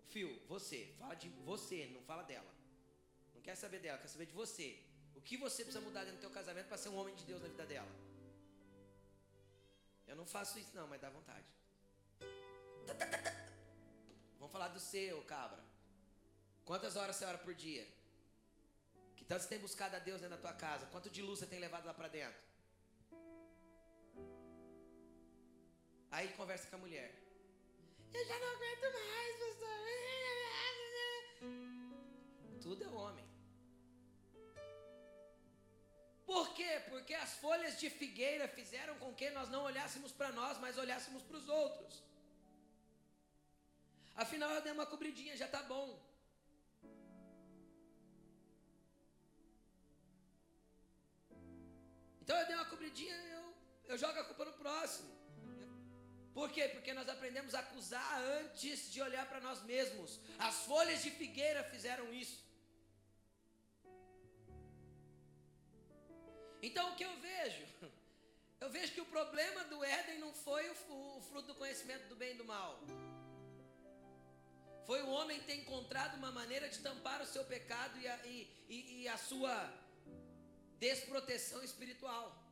Fio, 0.09 0.37
você, 0.49 0.93
fala 0.99 1.15
de 1.15 1.29
você, 1.51 1.87
não 1.93 2.01
fala 2.01 2.23
dela. 2.23 2.51
Não 3.33 3.41
quer 3.41 3.55
saber 3.55 3.79
dela, 3.79 3.97
quer 3.97 4.09
saber 4.09 4.25
de 4.25 4.33
você. 4.33 4.67
O 5.15 5.21
que 5.21 5.37
você 5.37 5.63
precisa 5.63 5.79
mudar 5.79 6.01
dentro 6.03 6.17
do 6.17 6.25
teu 6.25 6.29
casamento 6.29 6.67
para 6.67 6.77
ser 6.77 6.89
um 6.89 6.97
homem 6.97 7.15
de 7.15 7.23
Deus 7.23 7.41
na 7.41 7.47
vida 7.47 7.65
dela? 7.65 7.87
Eu 10.05 10.17
não 10.17 10.25
faço 10.25 10.59
isso 10.59 10.75
não, 10.75 10.87
mas 10.87 10.99
dá 10.99 11.09
vontade. 11.09 11.47
Vamos 14.39 14.51
falar 14.51 14.67
do 14.67 14.79
seu, 14.81 15.23
cabra. 15.23 15.63
Quantas 16.65 16.97
horas 16.97 17.15
você 17.15 17.23
ora 17.23 17.37
por 17.37 17.55
dia? 17.55 17.87
Que 19.15 19.23
tanto 19.23 19.43
você 19.43 19.47
tem 19.47 19.59
buscado 19.59 19.95
a 19.95 19.99
Deus 19.99 20.19
dentro 20.19 20.35
da 20.35 20.41
tua 20.41 20.53
casa? 20.53 20.85
Quanto 20.87 21.09
de 21.09 21.21
luz 21.21 21.39
você 21.39 21.45
tem 21.45 21.59
levado 21.59 21.85
lá 21.85 21.93
para 21.93 22.09
dentro? 22.09 22.46
Aí 26.11 26.27
conversa 26.29 26.67
com 26.69 26.77
a 26.77 26.79
mulher. 26.79 27.13
Eu 28.13 28.25
já 28.25 28.39
não 28.39 28.47
aguento 28.55 28.93
mais, 28.93 29.37
pastor. 29.43 29.67
Tudo 32.61 32.83
é 32.83 32.87
homem. 32.87 33.27
Por 36.25 36.53
quê? 36.53 36.81
Porque 36.89 37.13
as 37.13 37.35
folhas 37.35 37.79
de 37.79 37.89
figueira 37.89 38.47
fizeram 38.47 38.95
com 38.99 39.13
que 39.13 39.29
nós 39.29 39.49
não 39.49 39.63
olhássemos 39.63 40.11
para 40.11 40.31
nós, 40.31 40.57
mas 40.57 40.77
olhássemos 40.77 41.23
para 41.23 41.37
os 41.37 41.47
outros. 41.47 42.03
Afinal, 44.15 44.51
eu 44.51 44.61
dei 44.61 44.71
uma 44.71 44.85
cobridinha, 44.85 45.37
já 45.37 45.45
está 45.45 45.61
bom. 45.63 46.01
Então 52.21 52.37
eu 52.37 52.45
dei 52.45 52.55
uma 52.55 52.65
cobridinha, 52.65 53.15
eu, 53.15 53.53
eu 53.85 53.97
jogo 53.97 54.19
a 54.19 54.23
culpa 54.23 54.43
no 54.43 54.53
próximo. 54.53 55.16
Por 56.37 56.49
quê? 56.55 56.65
Porque 56.73 56.93
nós 56.93 57.09
aprendemos 57.09 57.53
a 57.55 57.61
acusar 57.61 58.09
antes 58.39 58.91
de 58.93 59.01
olhar 59.01 59.25
para 59.27 59.39
nós 59.45 59.59
mesmos. 59.63 60.19
As 60.37 60.57
folhas 60.71 61.01
de 61.01 61.09
figueira 61.09 61.63
fizeram 61.63 62.13
isso. 62.13 62.37
Então 66.61 66.91
o 66.91 66.95
que 66.95 67.05
eu 67.09 67.15
vejo? 67.29 67.65
Eu 68.63 68.69
vejo 68.75 68.93
que 68.93 69.01
o 69.01 69.11
problema 69.17 69.63
do 69.71 69.83
Éden 69.83 70.19
não 70.19 70.31
foi 70.33 70.63
o, 70.69 70.75
fruto 71.29 71.47
do 71.49 71.55
conhecimento 71.55 72.07
do 72.07 72.15
bem 72.15 72.31
e 72.33 72.37
do 72.37 72.45
mal. 72.45 72.79
Foi 74.87 75.01
o 75.03 75.09
homem 75.09 75.39
ter 75.41 75.55
encontrado 75.55 76.15
uma 76.17 76.31
maneira 76.31 76.67
de 76.67 76.79
tampar 76.79 77.19
o 77.21 77.27
seu 77.33 77.45
pecado 77.45 77.99
e 77.99 78.07
a, 78.07 78.15
e, 78.25 78.35
e, 78.67 79.01
e 79.01 79.07
a 79.07 79.17
sua 79.17 79.55
desproteção 80.79 81.63
espiritual. 81.63 82.46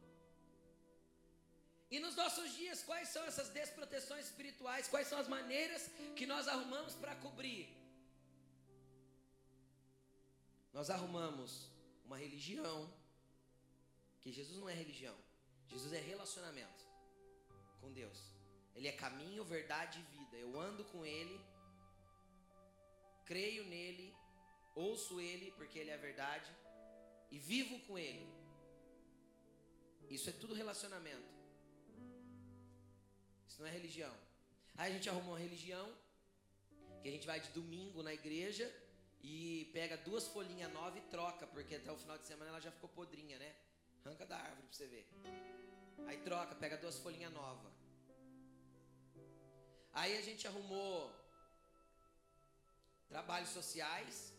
E 1.91 1.99
nos 1.99 2.15
nossos 2.15 2.53
dias, 2.55 2.81
quais 2.83 3.09
são 3.09 3.23
essas 3.25 3.49
desproteções 3.49 4.25
espirituais? 4.25 4.87
Quais 4.87 5.07
são 5.07 5.19
as 5.19 5.27
maneiras 5.27 5.89
que 6.15 6.25
nós 6.25 6.47
arrumamos 6.47 6.95
para 6.95 7.15
cobrir? 7.15 7.69
Nós 10.73 10.89
arrumamos 10.89 11.69
uma 12.05 12.17
religião, 12.17 12.91
que 14.21 14.31
Jesus 14.31 14.57
não 14.57 14.67
é 14.67 14.73
religião, 14.73 15.15
Jesus 15.67 15.93
é 15.93 15.99
relacionamento 15.99 16.83
com 17.79 17.91
Deus. 17.91 18.19
Ele 18.75 18.87
é 18.87 18.91
caminho, 18.91 19.43
verdade 19.43 19.99
e 19.99 20.17
vida. 20.17 20.35
Eu 20.37 20.59
ando 20.59 20.83
com 20.85 21.05
Ele, 21.05 21.39
creio 23.25 23.63
nele, 23.65 24.13
ouço 24.75 25.21
Ele, 25.21 25.51
porque 25.51 25.79
Ele 25.79 25.91
é 25.91 25.93
a 25.93 25.97
verdade, 25.97 26.51
e 27.31 27.39
vivo 27.39 27.79
com 27.87 27.97
Ele. 27.97 28.27
Isso 30.09 30.29
é 30.29 30.33
tudo 30.33 30.53
relacionamento. 30.53 31.34
Isso 33.55 33.63
não 33.63 33.69
é 33.69 33.71
religião. 33.71 34.13
Aí 34.75 34.91
a 34.91 34.93
gente 34.93 35.07
arruma 35.09 35.29
uma 35.29 35.39
religião, 35.39 35.87
que 37.01 37.07
a 37.07 37.11
gente 37.11 37.25
vai 37.25 37.39
de 37.39 37.47
domingo 37.51 38.03
na 38.03 38.13
igreja 38.13 38.69
e 39.23 39.69
pega 39.71 39.95
duas 39.95 40.27
folhinhas 40.27 40.69
novas 40.73 40.97
e 41.01 41.05
troca, 41.07 41.47
porque 41.47 41.75
até 41.75 41.89
o 41.89 41.95
final 41.95 42.17
de 42.17 42.27
semana 42.27 42.49
ela 42.49 42.59
já 42.59 42.69
ficou 42.69 42.89
podrinha, 42.89 43.39
né? 43.39 43.55
Arranca 44.03 44.25
da 44.25 44.35
árvore 44.35 44.67
pra 44.67 44.73
você 44.77 44.87
ver. 44.87 45.07
Aí 46.05 46.17
troca, 46.17 46.53
pega 46.55 46.75
duas 46.75 46.97
folhinhas 46.99 47.31
novas. 47.31 47.71
Aí 49.93 50.17
a 50.17 50.21
gente 50.21 50.45
arrumou 50.45 51.09
trabalhos 53.07 53.51
sociais. 53.51 54.33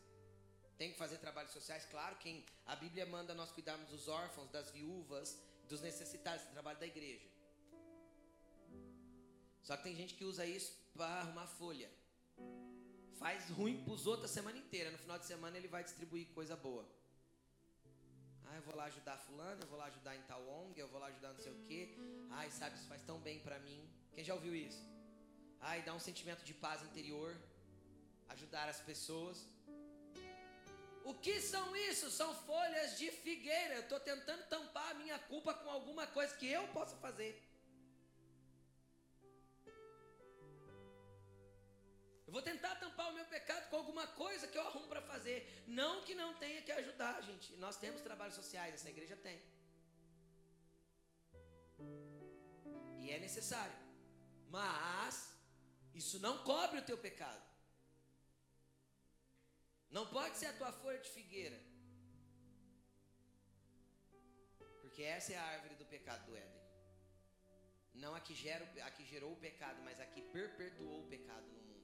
Tem 0.76 0.92
que 0.92 0.98
fazer 0.98 1.16
trabalhos 1.16 1.52
sociais, 1.52 1.86
claro. 1.86 2.16
Quem 2.16 2.44
a 2.66 2.76
Bíblia 2.76 3.06
manda 3.06 3.34
nós 3.34 3.50
cuidarmos 3.50 3.88
dos 3.88 4.08
órfãos, 4.08 4.50
das 4.50 4.70
viúvas, 4.70 5.38
dos 5.70 5.80
necessitados, 5.80 6.44
do 6.44 6.52
trabalho 6.52 6.78
da 6.78 6.86
igreja. 6.86 7.35
Só 9.66 9.76
que 9.76 9.82
tem 9.82 9.96
gente 9.96 10.14
que 10.14 10.24
usa 10.24 10.46
isso 10.46 10.72
para 10.94 11.22
arrumar 11.22 11.48
folha. 11.48 11.90
Faz 13.18 13.48
ruim 13.50 13.82
para 13.82 13.94
os 13.94 14.06
outros 14.06 14.30
a 14.30 14.34
semana 14.34 14.56
inteira. 14.56 14.92
No 14.92 14.98
final 14.98 15.18
de 15.18 15.26
semana 15.26 15.58
ele 15.58 15.66
vai 15.66 15.82
distribuir 15.82 16.28
coisa 16.28 16.54
boa. 16.54 16.84
Ah, 18.44 18.54
eu 18.54 18.62
vou 18.62 18.76
lá 18.76 18.84
ajudar 18.84 19.16
fulano, 19.18 19.60
eu 19.60 19.66
vou 19.66 19.76
lá 19.76 19.86
ajudar 19.86 20.14
em 20.14 20.22
tal 20.22 20.40
ONG, 20.48 20.78
eu 20.78 20.86
vou 20.86 21.00
lá 21.00 21.08
ajudar 21.08 21.32
não 21.32 21.40
sei 21.40 21.52
o 21.52 21.64
quê. 21.64 21.96
Ai, 22.30 22.48
sabe, 22.52 22.76
isso 22.76 22.86
faz 22.86 23.02
tão 23.02 23.18
bem 23.18 23.40
para 23.40 23.58
mim. 23.58 23.80
Quem 24.14 24.22
já 24.22 24.34
ouviu 24.34 24.54
isso? 24.54 24.84
Ai, 25.60 25.82
dá 25.82 25.92
um 25.92 25.98
sentimento 25.98 26.44
de 26.44 26.54
paz 26.54 26.84
interior. 26.84 27.36
Ajudar 28.28 28.68
as 28.68 28.80
pessoas. 28.80 29.48
O 31.04 31.12
que 31.14 31.40
são 31.40 31.74
isso? 31.74 32.08
São 32.08 32.32
folhas 32.32 32.96
de 32.98 33.10
figueira. 33.10 33.74
Eu 33.74 33.82
estou 33.82 33.98
tentando 33.98 34.44
tampar 34.44 34.92
a 34.92 34.94
minha 34.94 35.18
culpa 35.18 35.52
com 35.54 35.68
alguma 35.70 36.06
coisa 36.06 36.36
que 36.36 36.46
eu 36.46 36.68
possa 36.68 36.96
fazer. 36.98 37.45
Eu 42.26 42.32
vou 42.32 42.42
tentar 42.42 42.74
tampar 42.76 43.10
o 43.10 43.14
meu 43.14 43.24
pecado 43.26 43.68
com 43.70 43.76
Não 45.66 46.02
que 46.04 46.14
não 46.14 46.34
tenha 46.34 46.62
que 46.62 46.72
ajudar, 46.72 47.22
gente. 47.22 47.54
Nós 47.56 47.76
temos 47.76 48.00
trabalhos 48.00 48.34
sociais, 48.34 48.74
essa 48.74 48.90
igreja 48.90 49.16
tem. 49.16 49.40
E 53.02 53.10
é 53.10 53.18
necessário. 53.18 53.78
Mas 54.48 55.14
isso 55.94 56.18
não 56.18 56.42
cobre 56.42 56.80
o 56.80 56.84
teu 56.84 56.98
pecado. 56.98 57.44
Não 59.96 60.06
pode 60.08 60.36
ser 60.36 60.46
a 60.46 60.52
tua 60.52 60.72
folha 60.72 60.98
de 60.98 61.08
figueira. 61.08 61.58
Porque 64.82 65.02
essa 65.02 65.32
é 65.32 65.36
a 65.36 65.44
árvore 65.44 65.76
do 65.76 65.86
pecado 65.86 66.26
do 66.26 66.36
Éden. 66.36 66.62
Não 67.94 68.14
a 68.14 68.20
que, 68.20 68.34
gera, 68.34 68.64
a 68.84 68.90
que 68.90 69.04
gerou 69.04 69.32
o 69.32 69.36
pecado, 69.36 69.80
mas 69.82 70.00
a 70.00 70.06
que 70.06 70.20
perpetuou 70.20 71.04
o 71.04 71.08
pecado 71.08 71.46
no 71.46 71.62
mundo. 71.62 71.75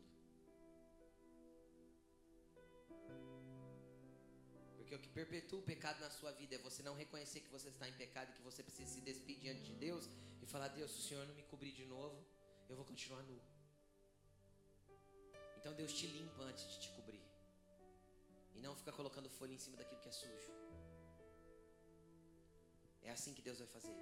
Porque 4.93 5.07
o 5.07 5.09
que 5.09 5.15
perpetua 5.21 5.59
o 5.59 5.63
pecado 5.63 6.01
na 6.01 6.11
sua 6.11 6.33
vida 6.33 6.55
é 6.55 6.59
você 6.59 6.83
não 6.83 6.95
reconhecer 6.95 7.41
que 7.41 7.49
você 7.49 7.71
está 7.71 7.89
em 7.89 7.95
pecado 7.95 8.29
e 8.31 8.35
que 8.35 8.43
você 8.43 8.63
precisa 8.63 8.91
se 8.93 9.01
despedir 9.01 9.39
diante 9.39 9.63
de 9.63 9.73
Deus 9.73 10.07
e 10.43 10.47
falar: 10.47 10.69
Deus, 10.69 10.91
se 10.91 10.99
o 10.99 11.03
Senhor 11.03 11.27
não 11.27 11.35
me 11.35 11.45
cobrir 11.45 11.73
de 11.73 11.87
novo, 11.87 12.23
eu 12.69 12.77
vou 12.77 12.85
continuar 12.85 13.23
nu. 13.23 13.41
Então 15.57 15.73
Deus 15.73 15.95
te 15.95 16.07
limpa 16.07 16.43
antes 16.43 16.69
de 16.71 16.79
te 16.79 16.91
cobrir. 16.91 17.23
E 18.55 18.61
não 18.61 18.77
fica 18.77 18.93
colocando 18.93 19.31
folha 19.31 19.55
em 19.55 19.59
cima 19.59 19.79
daquilo 19.79 20.03
que 20.03 20.11
é 20.11 20.13
sujo. 20.13 20.53
É 23.01 23.11
assim 23.11 23.33
que 23.33 23.41
Deus 23.41 23.61
vai 23.61 23.69
fazer. 23.69 23.97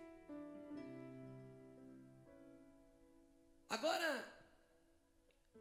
Agora, 3.68 4.10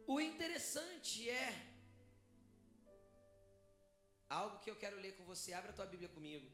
o 0.08 0.20
interessante 0.20 1.30
é 1.30 1.69
algo 4.30 4.60
que 4.60 4.70
eu 4.70 4.76
quero 4.76 4.96
ler 5.04 5.16
com 5.16 5.24
você. 5.24 5.52
Abra 5.52 5.70
a 5.70 5.74
tua 5.74 5.86
Bíblia 5.86 6.08
comigo. 6.08 6.48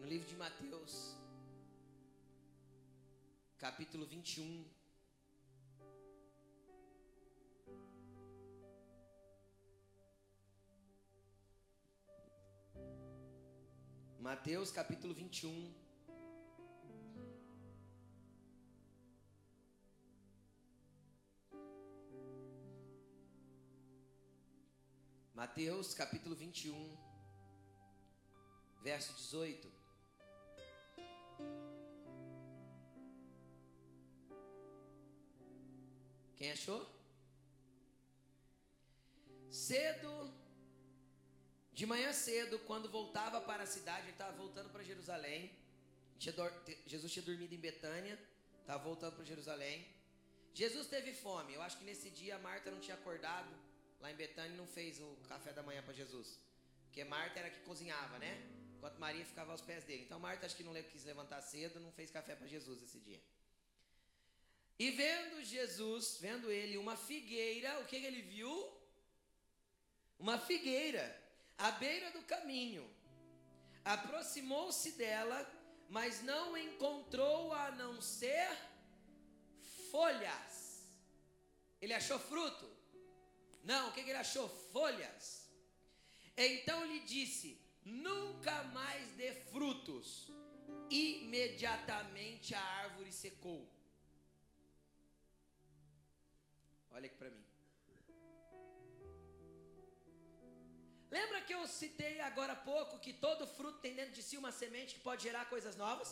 No 0.00 0.06
livro 0.06 0.28
de 0.28 0.36
Mateus, 0.36 1.16
capítulo 3.58 4.04
21. 4.06 4.64
Mateus 14.20 14.70
capítulo 14.70 15.14
21. 15.14 15.87
Mateus 25.38 25.94
capítulo 25.94 26.34
21, 26.34 26.98
verso 28.82 29.12
18. 29.12 29.72
Quem 36.34 36.50
achou? 36.50 36.84
Cedo 39.48 40.10
de 41.72 41.86
manhã 41.86 42.12
cedo, 42.12 42.58
quando 42.70 42.90
voltava 42.90 43.40
para 43.40 43.62
a 43.62 43.66
cidade, 43.66 44.06
ele 44.06 44.10
estava 44.10 44.36
voltando 44.36 44.70
para 44.70 44.82
Jerusalém. 44.82 45.56
Jesus 46.18 47.12
tinha 47.12 47.24
dormido 47.24 47.54
em 47.54 47.60
Betânia, 47.60 48.18
estava 48.60 48.82
voltando 48.82 49.14
para 49.14 49.24
Jerusalém. 49.24 49.86
Jesus 50.52 50.88
teve 50.88 51.12
fome. 51.14 51.54
Eu 51.54 51.62
acho 51.62 51.78
que 51.78 51.84
nesse 51.84 52.10
dia 52.10 52.40
Marta 52.40 52.72
não 52.72 52.80
tinha 52.80 52.96
acordado 52.96 53.67
lá 54.00 54.10
em 54.12 54.16
Betânia 54.16 54.56
não 54.56 54.66
fez 54.66 55.00
o 55.00 55.16
café 55.28 55.52
da 55.52 55.62
manhã 55.62 55.82
para 55.82 55.92
Jesus. 55.92 56.40
Porque 56.84 57.04
Marta 57.04 57.38
era 57.38 57.50
que 57.50 57.60
cozinhava, 57.60 58.18
né? 58.18 58.32
Enquanto 58.76 58.98
Maria 58.98 59.24
ficava 59.24 59.52
aos 59.52 59.60
pés 59.60 59.84
dele. 59.84 60.04
Então 60.04 60.20
Marta 60.20 60.46
acho 60.46 60.56
que 60.56 60.62
não 60.62 60.74
quis 60.82 61.04
levantar 61.04 61.40
cedo, 61.42 61.80
não 61.80 61.92
fez 61.92 62.10
café 62.10 62.34
para 62.36 62.46
Jesus 62.46 62.82
esse 62.82 62.98
dia. 63.00 63.20
E 64.78 64.90
vendo 64.92 65.42
Jesus, 65.42 66.18
vendo 66.20 66.50
ele 66.52 66.78
uma 66.78 66.96
figueira, 66.96 67.80
o 67.80 67.84
que 67.84 67.96
ele 67.96 68.22
viu? 68.22 68.52
Uma 70.18 70.38
figueira 70.38 71.04
à 71.56 71.72
beira 71.72 72.12
do 72.12 72.22
caminho. 72.22 72.88
Aproximou-se 73.84 74.92
dela, 74.92 75.38
mas 75.88 76.22
não 76.22 76.56
encontrou 76.56 77.52
a 77.52 77.72
não 77.72 78.00
ser 78.00 78.48
folhas. 79.90 80.88
Ele 81.80 81.94
achou 81.94 82.18
fruto? 82.18 82.77
Não, 83.70 83.82
o 83.88 83.92
que, 83.92 84.00
ele 84.00 84.22
achou? 84.26 84.48
Folhas. 84.74 85.24
Então 86.34 86.78
lhe 86.90 87.00
disse: 87.14 87.48
Nunca 88.08 88.54
mais 88.78 89.06
dê 89.20 89.30
frutos. 89.52 90.06
Imediatamente 90.90 92.54
a 92.60 92.64
árvore 92.84 93.12
secou. 93.24 93.60
Olha 96.94 97.06
aqui 97.08 97.18
para 97.22 97.30
mim. 97.34 97.44
Lembra 101.16 101.40
que 101.46 101.54
eu 101.58 101.66
citei 101.80 102.14
agora 102.20 102.54
há 102.54 102.62
pouco 102.72 103.02
que 103.04 103.12
todo 103.26 103.52
fruto 103.58 103.78
tem 103.84 103.94
dentro 104.00 104.14
de 104.18 104.22
si 104.28 104.36
uma 104.42 104.52
semente 104.60 104.94
que 104.94 105.06
pode 105.08 105.22
gerar 105.28 105.44
coisas 105.54 105.76
novas? 105.84 106.10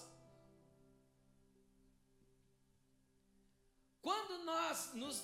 Quando 4.07 4.35
nós 4.45 4.93
nos 5.03 5.17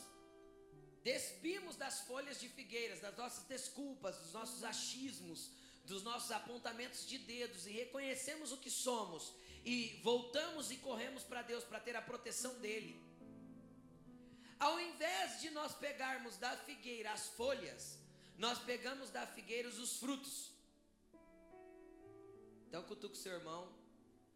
despimos 1.02 1.76
das 1.76 2.00
folhas 2.00 2.38
de 2.40 2.48
figueiras, 2.48 3.00
das 3.00 3.16
nossas 3.16 3.44
desculpas, 3.44 4.16
dos 4.18 4.32
nossos 4.32 4.62
achismos, 4.64 5.50
dos 5.84 6.02
nossos 6.02 6.30
apontamentos 6.30 7.06
de 7.06 7.18
dedos 7.18 7.66
e 7.66 7.72
reconhecemos 7.72 8.52
o 8.52 8.58
que 8.58 8.70
somos 8.70 9.34
e 9.64 10.00
voltamos 10.02 10.70
e 10.70 10.76
corremos 10.76 11.24
para 11.24 11.42
Deus 11.42 11.64
para 11.64 11.80
ter 11.80 11.96
a 11.96 12.02
proteção 12.02 12.54
dele. 12.60 13.00
Ao 14.58 14.78
invés 14.80 15.40
de 15.40 15.50
nós 15.50 15.74
pegarmos 15.74 16.36
da 16.36 16.56
figueira 16.56 17.12
as 17.12 17.28
folhas, 17.30 17.98
nós 18.38 18.58
pegamos 18.60 19.10
da 19.10 19.26
figueira 19.26 19.68
os 19.68 19.96
frutos. 19.96 20.52
Então 22.68 22.82
cutuca 22.84 23.14
o 23.14 23.18
seu 23.18 23.32
irmão. 23.32 23.72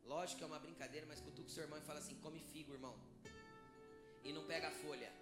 Lógico 0.04 0.38
que 0.38 0.44
é 0.44 0.46
uma 0.46 0.58
brincadeira, 0.58 1.06
mas 1.06 1.20
cutuca 1.20 1.48
o 1.48 1.50
seu 1.50 1.62
irmão 1.62 1.78
e 1.78 1.82
fala 1.82 2.00
assim: 2.00 2.16
come 2.16 2.40
figo, 2.40 2.72
irmão. 2.72 2.96
E 4.24 4.32
não 4.32 4.44
pega 4.46 4.68
a 4.68 4.70
folha. 4.72 5.12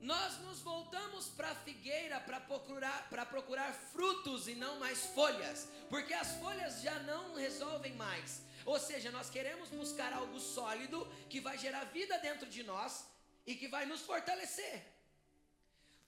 Nós 0.00 0.38
nos 0.38 0.60
voltamos 0.60 1.28
para 1.28 1.50
a 1.50 1.54
figueira 1.54 2.18
para 2.20 2.40
procurar, 2.40 3.08
procurar 3.08 3.72
frutos 3.72 4.48
e 4.48 4.54
não 4.54 4.78
mais 4.78 5.06
folhas, 5.06 5.68
porque 5.90 6.14
as 6.14 6.32
folhas 6.36 6.80
já 6.80 6.98
não 7.00 7.34
resolvem 7.34 7.94
mais. 7.94 8.42
Ou 8.64 8.78
seja, 8.78 9.10
nós 9.10 9.28
queremos 9.28 9.68
buscar 9.68 10.12
algo 10.12 10.40
sólido 10.40 11.06
que 11.28 11.40
vai 11.40 11.58
gerar 11.58 11.84
vida 11.84 12.18
dentro 12.18 12.46
de 12.46 12.62
nós 12.62 13.04
e 13.46 13.54
que 13.54 13.68
vai 13.68 13.84
nos 13.84 14.00
fortalecer. 14.00 14.82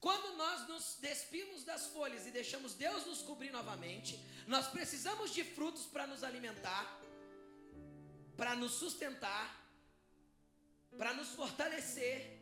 Quando 0.00 0.37
nós 0.37 0.66
nos 0.66 0.96
despimos 1.00 1.62
das 1.62 1.87
folhas 1.87 2.26
e 2.26 2.31
deixamos 2.31 2.74
Deus 2.74 3.07
nos 3.07 3.22
cobrir 3.22 3.52
novamente, 3.52 4.18
nós 4.48 4.66
precisamos 4.66 5.33
de 5.33 5.44
frutos 5.44 5.87
para 5.87 6.07
nos 6.07 6.24
alimentar, 6.24 7.00
para 8.37 8.57
nos 8.57 8.72
sustentar, 8.72 9.62
para 10.96 11.14
nos 11.14 11.28
fortalecer. 11.28 12.41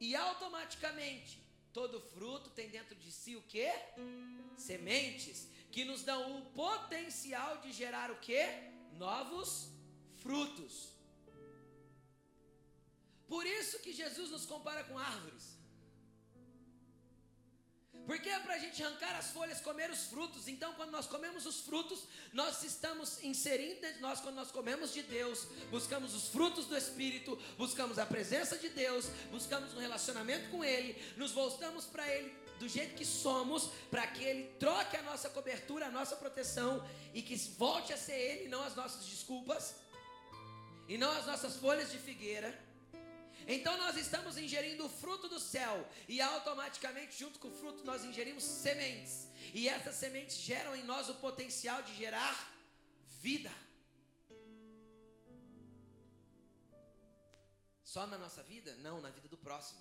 E 0.00 0.14
automaticamente, 0.14 1.42
todo 1.72 2.00
fruto 2.00 2.50
tem 2.50 2.68
dentro 2.68 2.94
de 2.94 3.10
si 3.10 3.36
o 3.36 3.42
que? 3.42 3.70
Sementes 4.56 5.48
que 5.70 5.84
nos 5.84 6.02
dão 6.02 6.38
o 6.38 6.44
potencial 6.52 7.58
de 7.58 7.72
gerar 7.72 8.10
o 8.10 8.16
que? 8.16 8.46
Novos 8.92 9.70
frutos. 10.16 10.92
Por 13.26 13.44
isso 13.46 13.78
que 13.80 13.92
Jesus 13.92 14.30
nos 14.30 14.46
compara 14.46 14.84
com 14.84 14.98
árvores. 14.98 15.57
Porque 18.08 18.30
é 18.30 18.38
para 18.38 18.54
a 18.54 18.58
gente 18.58 18.82
arrancar 18.82 19.14
as 19.16 19.32
folhas, 19.32 19.60
comer 19.60 19.90
os 19.90 20.06
frutos. 20.06 20.48
Então, 20.48 20.72
quando 20.72 20.90
nós 20.90 21.06
comemos 21.06 21.44
os 21.44 21.60
frutos, 21.60 22.04
nós 22.32 22.62
estamos 22.62 23.22
inserindo 23.22 23.86
nós, 24.00 24.18
quando 24.18 24.36
nós 24.36 24.50
comemos 24.50 24.94
de 24.94 25.02
Deus, 25.02 25.46
buscamos 25.70 26.14
os 26.14 26.28
frutos 26.28 26.64
do 26.64 26.74
Espírito, 26.74 27.38
buscamos 27.58 27.98
a 27.98 28.06
presença 28.06 28.56
de 28.56 28.70
Deus, 28.70 29.10
buscamos 29.30 29.74
um 29.74 29.78
relacionamento 29.78 30.48
com 30.48 30.64
Ele, 30.64 30.96
nos 31.18 31.32
voltamos 31.32 31.84
para 31.84 32.08
Ele 32.08 32.34
do 32.58 32.66
jeito 32.66 32.94
que 32.94 33.04
somos, 33.04 33.68
para 33.90 34.06
que 34.06 34.24
Ele 34.24 34.44
troque 34.58 34.96
a 34.96 35.02
nossa 35.02 35.28
cobertura, 35.28 35.88
a 35.88 35.90
nossa 35.90 36.16
proteção 36.16 36.82
e 37.12 37.20
que 37.20 37.36
volte 37.58 37.92
a 37.92 37.98
ser 37.98 38.18
Ele, 38.18 38.48
não 38.48 38.62
as 38.62 38.74
nossas 38.74 39.04
desculpas 39.04 39.74
e 40.88 40.96
não 40.96 41.10
as 41.10 41.26
nossas 41.26 41.56
folhas 41.56 41.92
de 41.92 41.98
figueira 41.98 42.67
então 43.48 43.74
nós 43.78 43.96
estamos 43.96 44.36
ingerindo 44.36 44.84
o 44.84 44.90
fruto 44.90 45.26
do 45.26 45.40
céu 45.40 45.74
e 46.06 46.20
automaticamente, 46.20 47.18
junto 47.18 47.38
com 47.38 47.48
o 47.48 47.58
fruto, 47.60 47.82
nós 47.82 48.04
ingerimos 48.04 48.44
sementes. 48.44 49.26
E 49.54 49.66
essas 49.68 49.94
sementes 49.94 50.36
geram 50.36 50.76
em 50.76 50.84
nós 50.84 51.08
o 51.08 51.14
potencial 51.14 51.80
de 51.82 51.94
gerar 51.94 52.36
vida. 53.22 53.50
Só 57.82 58.06
na 58.06 58.18
nossa 58.18 58.42
vida? 58.42 58.74
Não, 58.82 59.00
na 59.00 59.08
vida 59.08 59.28
do 59.28 59.38
próximo. 59.38 59.80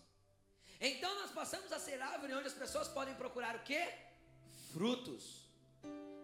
Então 0.79 1.13
nós 1.15 1.31
passamos 1.31 1.69
a 1.73 1.79
ser 1.79 2.01
árvore 2.01 2.33
onde 2.35 2.47
as 2.47 2.53
pessoas 2.53 2.87
podem 2.87 3.15
procurar 3.15 3.53
o 3.57 3.63
quê? 3.63 3.93
Frutos. 4.71 5.45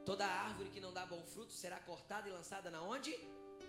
Toda 0.05 0.25
árvore 0.25 0.69
que 0.69 0.79
não 0.79 0.93
dá 0.93 1.05
bom 1.05 1.21
fruto 1.25 1.51
será 1.51 1.77
cortada 1.79 2.29
e 2.29 2.31
lançada 2.31 2.71
na 2.71 2.81
onde? 2.81 3.11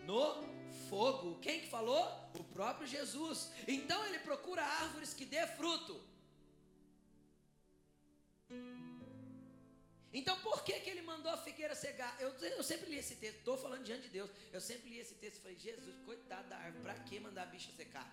No 0.06 0.54
fogo. 0.88 1.38
Quem 1.40 1.60
que 1.60 1.68
falou? 1.68 2.04
O 2.38 2.44
próprio 2.44 2.86
Jesus. 2.86 3.50
Então 3.66 4.04
ele 4.06 4.18
procura 4.20 4.62
árvores 4.62 5.14
que 5.14 5.24
dê 5.24 5.46
fruto. 5.46 6.00
Então 10.12 10.38
por 10.40 10.62
que, 10.62 10.78
que 10.80 10.90
ele 10.90 11.02
mandou 11.02 11.32
a 11.32 11.36
figueira 11.36 11.74
cegar? 11.74 12.16
Eu, 12.20 12.30
eu 12.58 12.62
sempre 12.62 12.88
li 12.88 12.98
esse 12.98 13.16
texto, 13.16 13.38
estou 13.38 13.56
falando 13.56 13.82
diante 13.82 14.02
de 14.02 14.10
Deus. 14.10 14.30
Eu 14.52 14.60
sempre 14.60 14.88
li 14.90 14.98
esse 14.98 15.14
texto 15.14 15.38
e 15.38 15.40
falei, 15.40 15.58
Jesus, 15.58 15.96
coitado 16.04 16.48
da 16.48 16.56
árvore, 16.56 16.84
para 16.84 16.94
que 17.00 17.18
mandar 17.18 17.42
a 17.42 17.46
bicha 17.46 17.72
secar? 17.72 18.08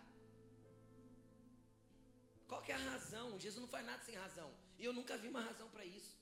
Qual 2.48 2.62
que 2.64 2.72
é 2.72 2.76
a 2.76 2.80
razão? 2.80 3.40
Jesus 3.40 3.62
não 3.62 3.68
faz 3.68 3.86
nada 3.86 4.04
sem 4.04 4.16
razão. 4.16 4.52
E 4.80 4.84
eu 4.84 4.92
nunca 4.92 5.18
vi 5.18 5.28
uma 5.30 5.42
razão 5.42 5.70
para 5.70 5.86
isso. 5.86 6.18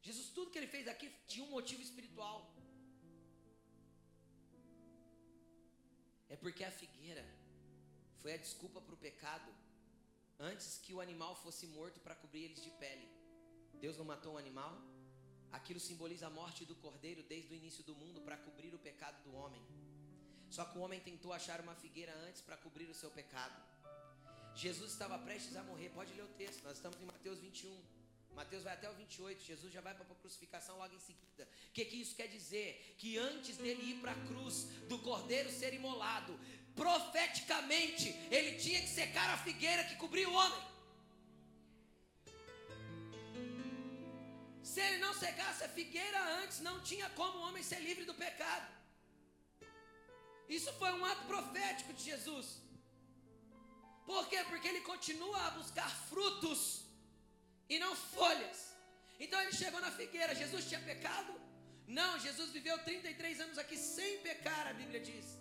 Jesus, 0.00 0.28
tudo 0.28 0.50
que 0.52 0.58
ele 0.58 0.68
fez 0.68 0.86
aqui 0.86 1.12
tinha 1.26 1.44
um 1.44 1.50
motivo 1.50 1.82
espiritual. 1.82 2.55
É 6.28 6.36
porque 6.36 6.64
a 6.64 6.70
figueira 6.70 7.24
foi 8.18 8.34
a 8.34 8.36
desculpa 8.36 8.80
para 8.80 8.94
o 8.94 8.98
pecado 8.98 9.50
antes 10.38 10.78
que 10.78 10.92
o 10.92 11.00
animal 11.00 11.34
fosse 11.36 11.66
morto 11.66 12.00
para 12.00 12.14
cobrir 12.14 12.44
eles 12.44 12.62
de 12.62 12.70
pele. 12.70 13.08
Deus 13.74 13.96
não 13.96 14.04
matou 14.04 14.34
um 14.34 14.38
animal? 14.38 14.72
Aquilo 15.52 15.80
simboliza 15.80 16.26
a 16.26 16.30
morte 16.30 16.64
do 16.64 16.74
cordeiro 16.74 17.22
desde 17.22 17.52
o 17.52 17.56
início 17.56 17.84
do 17.84 17.94
mundo 17.94 18.20
para 18.20 18.36
cobrir 18.36 18.74
o 18.74 18.78
pecado 18.78 19.22
do 19.22 19.34
homem. 19.34 19.62
Só 20.50 20.64
que 20.64 20.78
o 20.78 20.80
homem 20.80 21.00
tentou 21.00 21.32
achar 21.32 21.60
uma 21.60 21.74
figueira 21.74 22.14
antes 22.26 22.40
para 22.40 22.56
cobrir 22.56 22.88
o 22.88 22.94
seu 22.94 23.10
pecado. 23.10 23.60
Jesus 24.54 24.92
estava 24.92 25.18
prestes 25.18 25.56
a 25.56 25.62
morrer. 25.62 25.90
Pode 25.90 26.12
ler 26.14 26.24
o 26.24 26.28
texto, 26.28 26.62
nós 26.64 26.76
estamos 26.76 27.00
em 27.00 27.04
Mateus 27.04 27.38
21. 27.40 27.95
Mateus 28.36 28.64
vai 28.64 28.74
até 28.74 28.88
o 28.90 28.94
28, 28.94 29.42
Jesus 29.42 29.72
já 29.72 29.80
vai 29.80 29.94
para 29.94 30.04
a 30.04 30.20
crucificação 30.22 30.76
logo 30.76 30.94
em 30.94 31.00
seguida. 31.00 31.48
O 31.68 31.72
que, 31.72 31.84
que 31.86 31.96
isso 32.02 32.14
quer 32.14 32.28
dizer? 32.28 32.94
Que 32.98 33.16
antes 33.16 33.56
dele 33.56 33.82
ir 33.92 34.00
para 34.02 34.12
a 34.12 34.26
cruz, 34.26 34.64
do 34.90 34.98
cordeiro 34.98 35.50
ser 35.50 35.72
imolado, 35.72 36.38
profeticamente, 36.74 38.08
ele 38.30 38.58
tinha 38.64 38.80
que 38.82 38.88
secar 39.00 39.28
a 39.30 39.38
figueira 39.38 39.84
que 39.84 39.96
cobria 39.96 40.28
o 40.28 40.34
homem. 40.34 40.62
Se 44.62 44.80
ele 44.86 44.98
não 44.98 45.14
secasse 45.14 45.64
a 45.64 45.68
figueira 45.70 46.20
antes, 46.40 46.60
não 46.60 46.78
tinha 46.82 47.08
como 47.10 47.38
o 47.38 47.42
homem 47.48 47.62
ser 47.62 47.80
livre 47.80 48.04
do 48.04 48.12
pecado. 48.12 48.68
Isso 50.46 50.70
foi 50.74 50.92
um 50.92 51.04
ato 51.04 51.24
profético 51.26 51.94
de 51.94 52.04
Jesus. 52.04 52.48
Por 54.04 54.28
quê? 54.28 54.44
Porque 54.50 54.68
ele 54.68 54.82
continua 54.82 55.46
a 55.46 55.50
buscar 55.52 55.88
frutos 56.10 56.85
e 57.68 57.78
não 57.78 57.94
folhas. 57.94 58.76
Então 59.18 59.40
ele 59.40 59.52
chegou 59.52 59.80
na 59.80 59.90
figueira. 59.90 60.34
Jesus 60.34 60.68
tinha 60.68 60.80
pecado? 60.80 61.32
Não, 61.86 62.18
Jesus 62.18 62.50
viveu 62.50 62.78
33 62.84 63.40
anos 63.40 63.58
aqui 63.58 63.76
sem 63.76 64.18
pecar, 64.18 64.66
a 64.68 64.72
Bíblia 64.72 65.00
diz. 65.00 65.38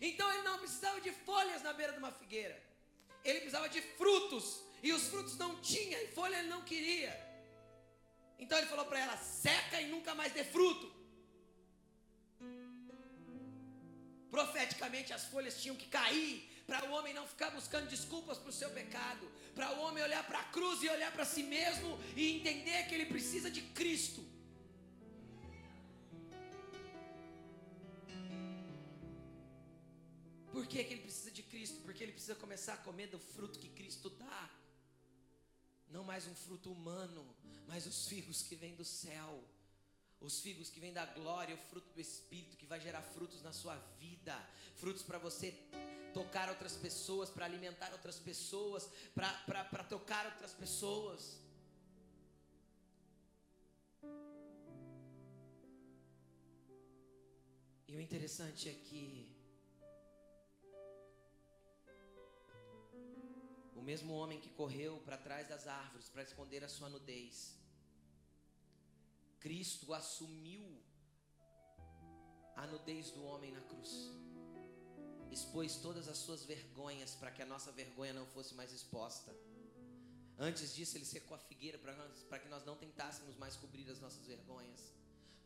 Então 0.00 0.30
ele 0.32 0.42
não 0.42 0.58
precisava 0.58 1.00
de 1.00 1.10
folhas 1.10 1.62
na 1.62 1.72
beira 1.72 1.92
de 1.92 1.98
uma 1.98 2.12
figueira. 2.12 2.60
Ele 3.24 3.40
precisava 3.40 3.68
de 3.68 3.80
frutos. 3.82 4.62
E 4.82 4.92
os 4.92 5.08
frutos 5.08 5.36
não 5.36 5.60
tinha, 5.60 6.00
e 6.02 6.08
folha 6.08 6.38
ele 6.38 6.48
não 6.48 6.62
queria. 6.62 7.12
Então 8.38 8.56
ele 8.56 8.68
falou 8.68 8.86
para 8.86 9.00
ela: 9.00 9.16
seca 9.16 9.80
e 9.80 9.88
nunca 9.88 10.14
mais 10.14 10.32
dê 10.32 10.44
fruto. 10.44 10.96
Profeticamente 14.30 15.12
as 15.12 15.24
folhas 15.24 15.60
tinham 15.60 15.74
que 15.74 15.88
cair 15.88 16.47
para 16.68 16.86
o 16.86 16.92
homem 16.92 17.14
não 17.14 17.26
ficar 17.26 17.50
buscando 17.50 17.88
desculpas 17.88 18.36
para 18.36 18.50
o 18.50 18.58
seu 18.60 18.70
pecado, 18.78 19.26
para 19.54 19.72
o 19.74 19.80
homem 19.84 20.04
olhar 20.04 20.22
para 20.26 20.40
a 20.40 20.48
cruz 20.56 20.82
e 20.82 20.88
olhar 20.96 21.10
para 21.10 21.24
si 21.24 21.42
mesmo 21.42 21.98
e 22.14 22.36
entender 22.36 22.86
que 22.86 22.94
ele 22.94 23.06
precisa 23.06 23.50
de 23.50 23.62
Cristo. 23.78 24.22
Por 30.52 30.66
que, 30.66 30.84
que 30.84 30.92
ele 30.92 31.00
precisa 31.00 31.30
de 31.30 31.42
Cristo? 31.42 31.80
Porque 31.84 32.02
ele 32.04 32.12
precisa 32.12 32.34
começar 32.34 32.74
a 32.74 32.84
comer 32.88 33.06
do 33.06 33.18
fruto 33.18 33.58
que 33.58 33.70
Cristo 33.70 34.10
dá. 34.10 34.50
Não 35.88 36.04
mais 36.04 36.26
um 36.26 36.34
fruto 36.34 36.70
humano, 36.70 37.24
mas 37.66 37.86
os 37.86 38.06
figos 38.08 38.42
que 38.42 38.54
vêm 38.54 38.74
do 38.74 38.84
céu. 38.84 39.42
Os 40.20 40.40
figos 40.40 40.68
que 40.68 40.80
vêm 40.80 40.92
da 40.92 41.06
glória, 41.06 41.54
o 41.54 41.58
fruto 41.58 41.90
do 41.94 42.00
Espírito 42.00 42.56
que 42.56 42.66
vai 42.66 42.80
gerar 42.80 43.02
frutos 43.02 43.42
na 43.42 43.52
sua 43.52 43.76
vida, 44.00 44.36
frutos 44.76 45.02
para 45.02 45.18
você 45.18 45.52
tocar 46.12 46.48
outras 46.48 46.76
pessoas, 46.76 47.30
para 47.30 47.44
alimentar 47.44 47.92
outras 47.92 48.18
pessoas, 48.18 48.90
para 49.14 49.84
tocar 49.84 50.26
outras 50.26 50.52
pessoas. 50.52 51.40
E 57.86 57.96
o 57.96 58.00
interessante 58.00 58.68
é 58.68 58.74
que 58.74 59.34
o 63.74 63.80
mesmo 63.80 64.12
homem 64.14 64.40
que 64.40 64.50
correu 64.50 64.98
para 65.06 65.16
trás 65.16 65.48
das 65.48 65.66
árvores 65.66 66.08
para 66.08 66.22
esconder 66.22 66.62
a 66.64 66.68
sua 66.68 66.90
nudez, 66.90 67.57
Cristo 69.40 69.94
assumiu 69.94 70.66
a 72.56 72.66
nudez 72.66 73.10
do 73.10 73.24
homem 73.24 73.52
na 73.52 73.60
cruz. 73.60 74.10
Expôs 75.30 75.76
todas 75.76 76.08
as 76.08 76.18
suas 76.18 76.44
vergonhas 76.44 77.14
para 77.14 77.30
que 77.30 77.42
a 77.42 77.46
nossa 77.46 77.70
vergonha 77.70 78.12
não 78.12 78.26
fosse 78.26 78.54
mais 78.54 78.72
exposta. 78.72 79.32
Antes 80.38 80.74
disso, 80.74 80.96
ele 80.96 81.04
secou 81.04 81.36
a 81.36 81.38
figueira 81.38 81.78
para 81.78 82.38
que 82.38 82.48
nós 82.48 82.64
não 82.64 82.76
tentássemos 82.76 83.36
mais 83.36 83.56
cobrir 83.56 83.88
as 83.90 84.00
nossas 84.00 84.26
vergonhas. 84.26 84.92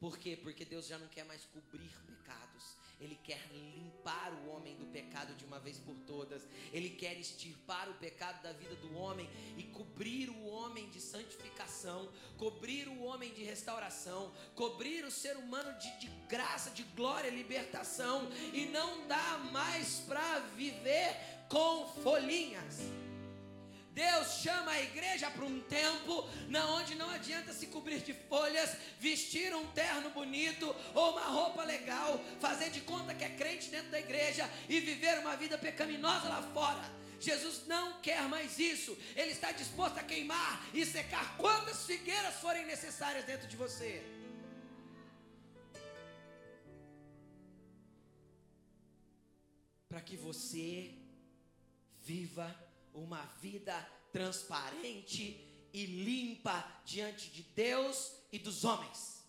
Por 0.02 0.18
quê? 0.18 0.36
Porque 0.36 0.64
Deus 0.64 0.88
já 0.88 0.98
não 0.98 1.06
quer 1.06 1.24
mais 1.24 1.44
cobrir 1.44 1.92
pecados. 2.04 2.76
Ele 3.00 3.14
quer 3.22 3.40
limpar 3.52 4.32
o 4.32 4.48
homem 4.48 4.74
do 4.76 4.86
pecado 4.86 5.32
de 5.36 5.44
uma 5.44 5.60
vez 5.60 5.78
por 5.78 5.94
todas. 6.00 6.42
Ele 6.72 6.90
quer 6.90 7.16
extirpar 7.20 7.88
o 7.88 7.94
pecado 7.94 8.42
da 8.42 8.52
vida 8.52 8.74
do 8.74 8.96
homem 8.96 9.30
e 9.56 9.62
cobrir 9.62 10.28
o 10.28 10.44
homem 10.46 10.90
de 10.90 11.00
santificação, 11.00 12.12
cobrir 12.36 12.88
o 12.88 13.04
homem 13.04 13.32
de 13.32 13.44
restauração, 13.44 14.34
cobrir 14.56 15.04
o 15.04 15.10
ser 15.10 15.36
humano 15.36 15.72
de, 15.78 16.00
de 16.00 16.08
graça, 16.26 16.70
de 16.70 16.82
glória, 16.82 17.30
libertação 17.30 18.28
e 18.52 18.66
não 18.66 19.06
dá 19.06 19.38
mais 19.52 20.00
para 20.00 20.40
viver 20.56 21.16
com 21.48 21.86
folhinhas. 22.02 23.01
Deus 23.92 24.38
chama 24.42 24.70
a 24.70 24.82
igreja 24.82 25.30
para 25.30 25.44
um 25.44 25.60
tempo 25.60 26.26
na 26.48 26.66
onde 26.76 26.94
não 26.94 27.10
adianta 27.10 27.52
se 27.52 27.66
cobrir 27.66 28.00
de 28.00 28.14
folhas, 28.14 28.74
vestir 28.98 29.54
um 29.54 29.66
terno 29.72 30.08
bonito 30.10 30.74
ou 30.94 31.12
uma 31.12 31.26
roupa 31.26 31.62
legal, 31.62 32.18
fazer 32.40 32.70
de 32.70 32.80
conta 32.80 33.14
que 33.14 33.24
é 33.24 33.28
crente 33.28 33.68
dentro 33.68 33.90
da 33.90 34.00
igreja 34.00 34.48
e 34.66 34.80
viver 34.80 35.18
uma 35.18 35.36
vida 35.36 35.58
pecaminosa 35.58 36.28
lá 36.28 36.42
fora. 36.54 36.82
Jesus 37.20 37.66
não 37.66 38.00
quer 38.00 38.22
mais 38.28 38.58
isso. 38.58 38.96
Ele 39.14 39.30
está 39.30 39.52
disposto 39.52 39.98
a 39.98 40.02
queimar 40.02 40.66
e 40.72 40.84
secar 40.86 41.36
quantas 41.36 41.84
figueiras 41.84 42.36
forem 42.36 42.64
necessárias 42.64 43.26
dentro 43.26 43.46
de 43.46 43.56
você. 43.56 44.02
Para 49.86 50.00
que 50.00 50.16
você 50.16 50.94
viva 52.00 52.71
uma 52.94 53.24
vida 53.40 53.74
transparente 54.12 55.24
e 55.72 55.86
limpa 55.86 56.82
diante 56.84 57.30
de 57.30 57.42
Deus 57.42 58.12
e 58.30 58.38
dos 58.38 58.64
homens. 58.64 59.24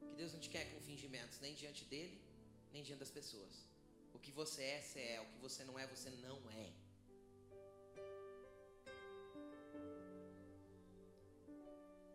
Que 0.00 0.14
Deus 0.16 0.32
não 0.32 0.40
te 0.40 0.50
quer 0.50 0.72
com 0.72 0.80
fingimentos, 0.80 1.38
nem 1.40 1.54
diante 1.54 1.84
dele, 1.84 2.20
nem 2.72 2.82
diante 2.82 3.00
das 3.00 3.10
pessoas. 3.10 3.68
O 4.12 4.18
que 4.18 4.32
você 4.32 4.62
é, 4.62 4.82
você 4.82 5.00
é. 5.00 5.20
O 5.20 5.26
que 5.26 5.38
você 5.38 5.64
não 5.64 5.78
é, 5.78 5.86
você 5.86 6.10
não 6.10 6.38
é. 6.50 6.72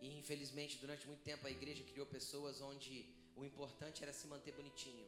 E 0.01 0.19
infelizmente, 0.19 0.77
durante 0.77 1.07
muito 1.07 1.23
tempo, 1.23 1.47
a 1.47 1.49
igreja 1.49 1.83
criou 1.83 2.05
pessoas 2.05 2.61
onde 2.61 3.09
o 3.35 3.43
importante 3.43 4.03
era 4.03 4.13
se 4.13 4.27
manter 4.27 4.53
bonitinho. 4.53 5.07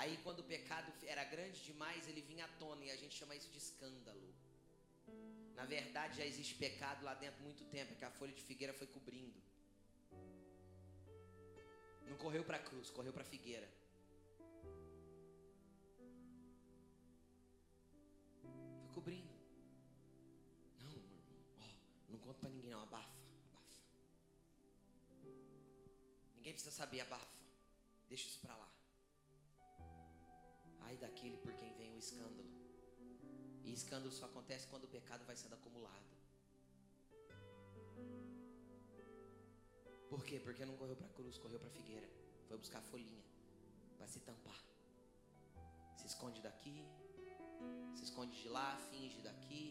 Aí, 0.00 0.16
quando 0.24 0.38
o 0.40 0.44
pecado 0.44 0.90
era 1.14 1.22
grande 1.24 1.62
demais, 1.62 2.08
ele 2.08 2.22
vinha 2.22 2.46
à 2.46 2.48
tona 2.60 2.82
e 2.86 2.90
a 2.90 2.96
gente 2.96 3.14
chama 3.14 3.36
isso 3.36 3.50
de 3.50 3.58
escândalo. 3.58 4.28
Na 5.54 5.66
verdade, 5.66 6.16
já 6.16 6.24
existe 6.24 6.54
pecado 6.54 7.04
lá 7.04 7.12
dentro 7.12 7.38
há 7.40 7.42
muito 7.42 7.64
tempo, 7.66 7.94
que 7.94 8.06
a 8.06 8.10
folha 8.10 8.32
de 8.32 8.42
figueira 8.42 8.72
foi 8.72 8.86
cobrindo. 8.86 9.38
Não 12.08 12.16
correu 12.16 12.42
para 12.44 12.56
a 12.56 12.60
cruz, 12.60 12.88
correu 12.88 13.12
para 13.12 13.24
a 13.26 13.30
figueira. 13.34 13.68
Foi 18.80 18.94
cobrindo. 18.94 19.34
Não, 20.80 20.96
ó, 21.58 21.68
não 22.08 22.18
conta 22.20 22.38
para 22.40 22.48
ninguém 22.48 22.70
não, 22.70 22.82
abafa, 22.82 23.20
abafa. 23.50 23.82
Ninguém 26.36 26.54
precisa 26.54 26.74
saber, 26.74 27.02
abafa. 27.02 27.44
Deixa 28.08 28.28
isso 28.28 28.40
para 28.40 28.56
lá. 28.56 28.79
Ai 30.90 30.96
daquele 30.96 31.36
por 31.44 31.52
quem 31.58 31.72
vem 31.78 31.90
o 31.94 31.98
escândalo. 32.04 32.50
E 33.64 33.72
escândalo 33.72 34.12
só 34.18 34.24
acontece 34.26 34.66
quando 34.70 34.84
o 34.86 34.92
pecado 34.96 35.24
vai 35.24 35.36
sendo 35.42 35.54
acumulado. 35.54 36.10
Por 40.12 40.24
quê? 40.28 40.40
Porque 40.46 40.64
não 40.70 40.76
correu 40.80 40.96
para 40.96 41.06
a 41.06 41.14
cruz, 41.18 41.38
correu 41.38 41.60
para 41.60 41.68
a 41.68 41.76
figueira. 41.78 42.08
Foi 42.48 42.58
buscar 42.58 42.80
folhinha 42.90 43.22
para 43.96 44.08
se 44.08 44.18
tampar. 44.28 44.60
Se 45.98 46.06
esconde 46.08 46.42
daqui, 46.48 46.78
se 47.94 48.02
esconde 48.08 48.34
de 48.42 48.48
lá, 48.48 48.68
finge 48.90 49.20
daqui, 49.28 49.62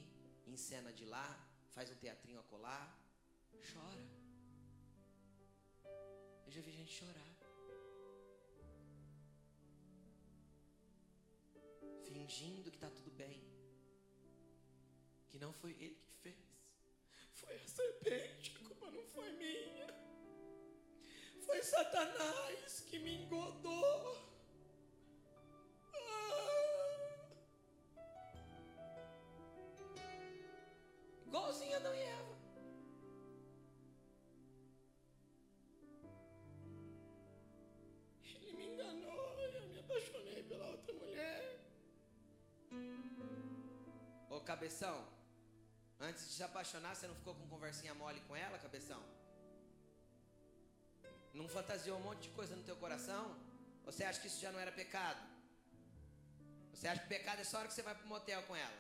encena 0.47 0.93
de 0.93 1.05
lá, 1.15 1.27
faz 1.75 1.91
um 1.91 1.95
teatrinho 1.95 2.39
a 2.39 2.43
colar, 2.43 2.87
chora. 3.73 4.05
Eu 6.45 6.51
já 6.55 6.61
vi 6.61 6.71
gente 6.71 6.93
chorar. 7.01 7.28
Fingindo 12.29 12.69
que 12.69 12.77
está 12.77 12.87
tudo 12.91 13.09
bem. 13.17 13.41
Que 15.29 15.39
não 15.39 15.51
foi 15.51 15.71
ele 15.71 15.95
que 15.95 16.13
fez. 16.21 16.35
Foi 17.33 17.55
a 17.55 17.67
serpente, 17.67 18.55
a 18.55 18.67
culpa 18.67 18.91
não 18.91 19.03
foi 19.05 19.31
minha. 19.31 19.87
Foi 21.43 21.63
Satanás 21.63 22.81
que 22.81 22.99
me 22.99 23.23
engodou. 23.23 24.28
Cabeção, 44.41 45.07
antes 45.99 46.27
de 46.27 46.33
se 46.33 46.43
apaixonar, 46.43 46.95
você 46.95 47.07
não 47.07 47.15
ficou 47.15 47.35
com 47.35 47.47
conversinha 47.47 47.93
mole 47.93 48.21
com 48.21 48.35
ela, 48.35 48.57
cabeção? 48.57 49.01
Não 51.33 51.47
fantasiou 51.47 51.97
um 51.99 52.01
monte 52.01 52.23
de 52.23 52.29
coisa 52.29 52.55
no 52.55 52.63
teu 52.63 52.75
coração? 52.75 53.37
Você 53.85 54.03
acha 54.03 54.19
que 54.19 54.27
isso 54.27 54.41
já 54.41 54.51
não 54.51 54.59
era 54.59 54.71
pecado? 54.71 55.21
Você 56.73 56.87
acha 56.87 57.01
que 57.01 57.07
pecado 57.07 57.41
é 57.41 57.43
só 57.43 57.57
a 57.57 57.59
hora 57.59 57.69
que 57.69 57.75
você 57.75 57.81
vai 57.81 57.93
para 57.93 58.05
o 58.05 58.07
motel 58.07 58.41
com 58.43 58.55
ela? 58.55 58.79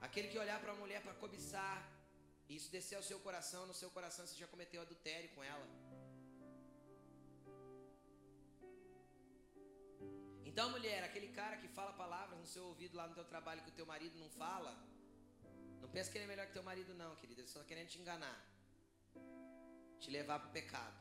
Aquele 0.00 0.28
que 0.28 0.38
olhar 0.38 0.60
para 0.60 0.72
a 0.72 0.76
mulher 0.76 1.02
para 1.02 1.14
cobiçar, 1.14 1.76
isso 2.48 2.70
descer 2.70 2.96
ao 2.96 3.02
seu 3.02 3.18
coração, 3.20 3.66
no 3.66 3.74
seu 3.74 3.90
coração 3.90 4.26
você 4.26 4.36
já 4.36 4.46
cometeu 4.46 4.80
adultério 4.82 5.30
com 5.34 5.42
ela. 5.44 5.81
Então, 10.52 10.68
mulher, 10.68 11.02
aquele 11.02 11.28
cara 11.28 11.56
que 11.60 11.68
fala 11.76 11.92
palavras 11.94 12.38
no 12.38 12.46
seu 12.54 12.64
ouvido 12.70 12.94
lá 12.94 13.04
no 13.08 13.14
teu 13.18 13.24
trabalho 13.24 13.62
que 13.62 13.70
o 13.70 13.78
teu 13.78 13.86
marido 13.86 14.18
não 14.22 14.28
fala, 14.28 14.72
não 15.80 15.88
pensa 15.94 16.10
que 16.10 16.18
ele 16.18 16.26
é 16.26 16.28
melhor 16.32 16.46
que 16.46 16.52
teu 16.52 16.62
marido, 16.62 16.92
não, 16.92 17.16
querida. 17.20 17.40
Ele 17.40 17.48
só 17.48 17.60
está 17.60 17.68
querendo 17.70 17.88
te 17.88 17.98
enganar, 18.02 18.38
te 19.98 20.10
levar 20.10 20.38
para 20.40 20.50
o 20.50 20.52
pecado. 20.52 20.98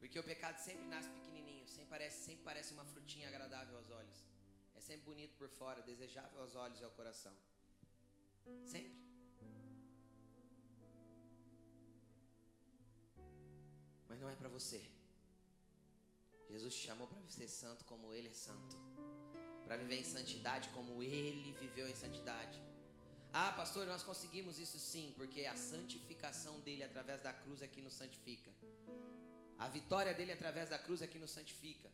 Porque 0.00 0.18
o 0.18 0.24
pecado 0.24 0.58
sempre 0.58 0.86
nasce 0.86 1.08
pequenininho, 1.18 1.68
sempre 1.68 1.90
parece, 1.94 2.24
sempre 2.24 2.42
parece 2.42 2.72
uma 2.72 2.84
frutinha 2.84 3.28
agradável 3.28 3.76
aos 3.76 3.88
olhos. 4.00 4.24
É 4.74 4.80
sempre 4.80 5.04
bonito 5.04 5.36
por 5.38 5.48
fora, 5.48 5.82
desejável 5.82 6.40
aos 6.40 6.56
olhos 6.56 6.80
e 6.80 6.84
ao 6.84 6.90
coração. 6.90 7.34
Sempre. 8.64 8.92
Mas 14.08 14.20
não 14.20 14.28
é 14.28 14.34
para 14.34 14.48
você. 14.48 14.95
Jesus 16.56 16.74
te 16.74 16.86
chamou 16.86 17.06
para 17.06 17.18
ser 17.28 17.48
santo 17.48 17.84
como 17.84 18.14
Ele 18.14 18.28
é 18.28 18.38
santo. 18.46 18.76
Para 19.64 19.76
viver 19.76 19.98
em 20.02 20.04
santidade 20.04 20.70
como 20.70 21.02
Ele 21.02 21.52
viveu 21.60 21.86
em 21.86 21.94
santidade. 21.94 22.58
Ah, 23.30 23.52
pastor, 23.52 23.84
nós 23.86 24.02
conseguimos 24.02 24.58
isso 24.58 24.78
sim, 24.78 25.12
porque 25.18 25.44
a 25.44 25.54
santificação 25.54 26.54
dele 26.60 26.82
através 26.82 27.20
da 27.20 27.32
cruz 27.42 27.60
é 27.60 27.68
que 27.68 27.82
nos 27.82 27.92
santifica. 27.92 28.50
A 29.58 29.68
vitória 29.68 30.14
dele 30.14 30.32
através 30.32 30.70
da 30.70 30.78
cruz 30.78 31.02
é 31.02 31.06
que 31.06 31.18
nos 31.18 31.30
santifica. 31.30 31.90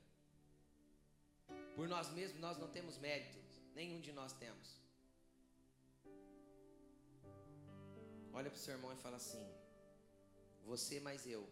Por 1.74 1.88
nós 1.88 2.08
mesmos 2.10 2.40
nós 2.40 2.56
não 2.56 2.68
temos 2.68 2.98
méritos, 2.98 3.48
nenhum 3.74 4.00
de 4.00 4.12
nós 4.12 4.32
temos. 4.44 4.80
Olha 8.32 8.48
para 8.48 8.60
o 8.60 8.64
seu 8.66 8.74
irmão 8.74 8.92
e 8.92 9.02
fala 9.06 9.16
assim: 9.16 9.44
Você 10.64 11.00
mais 11.00 11.26
eu 11.26 11.44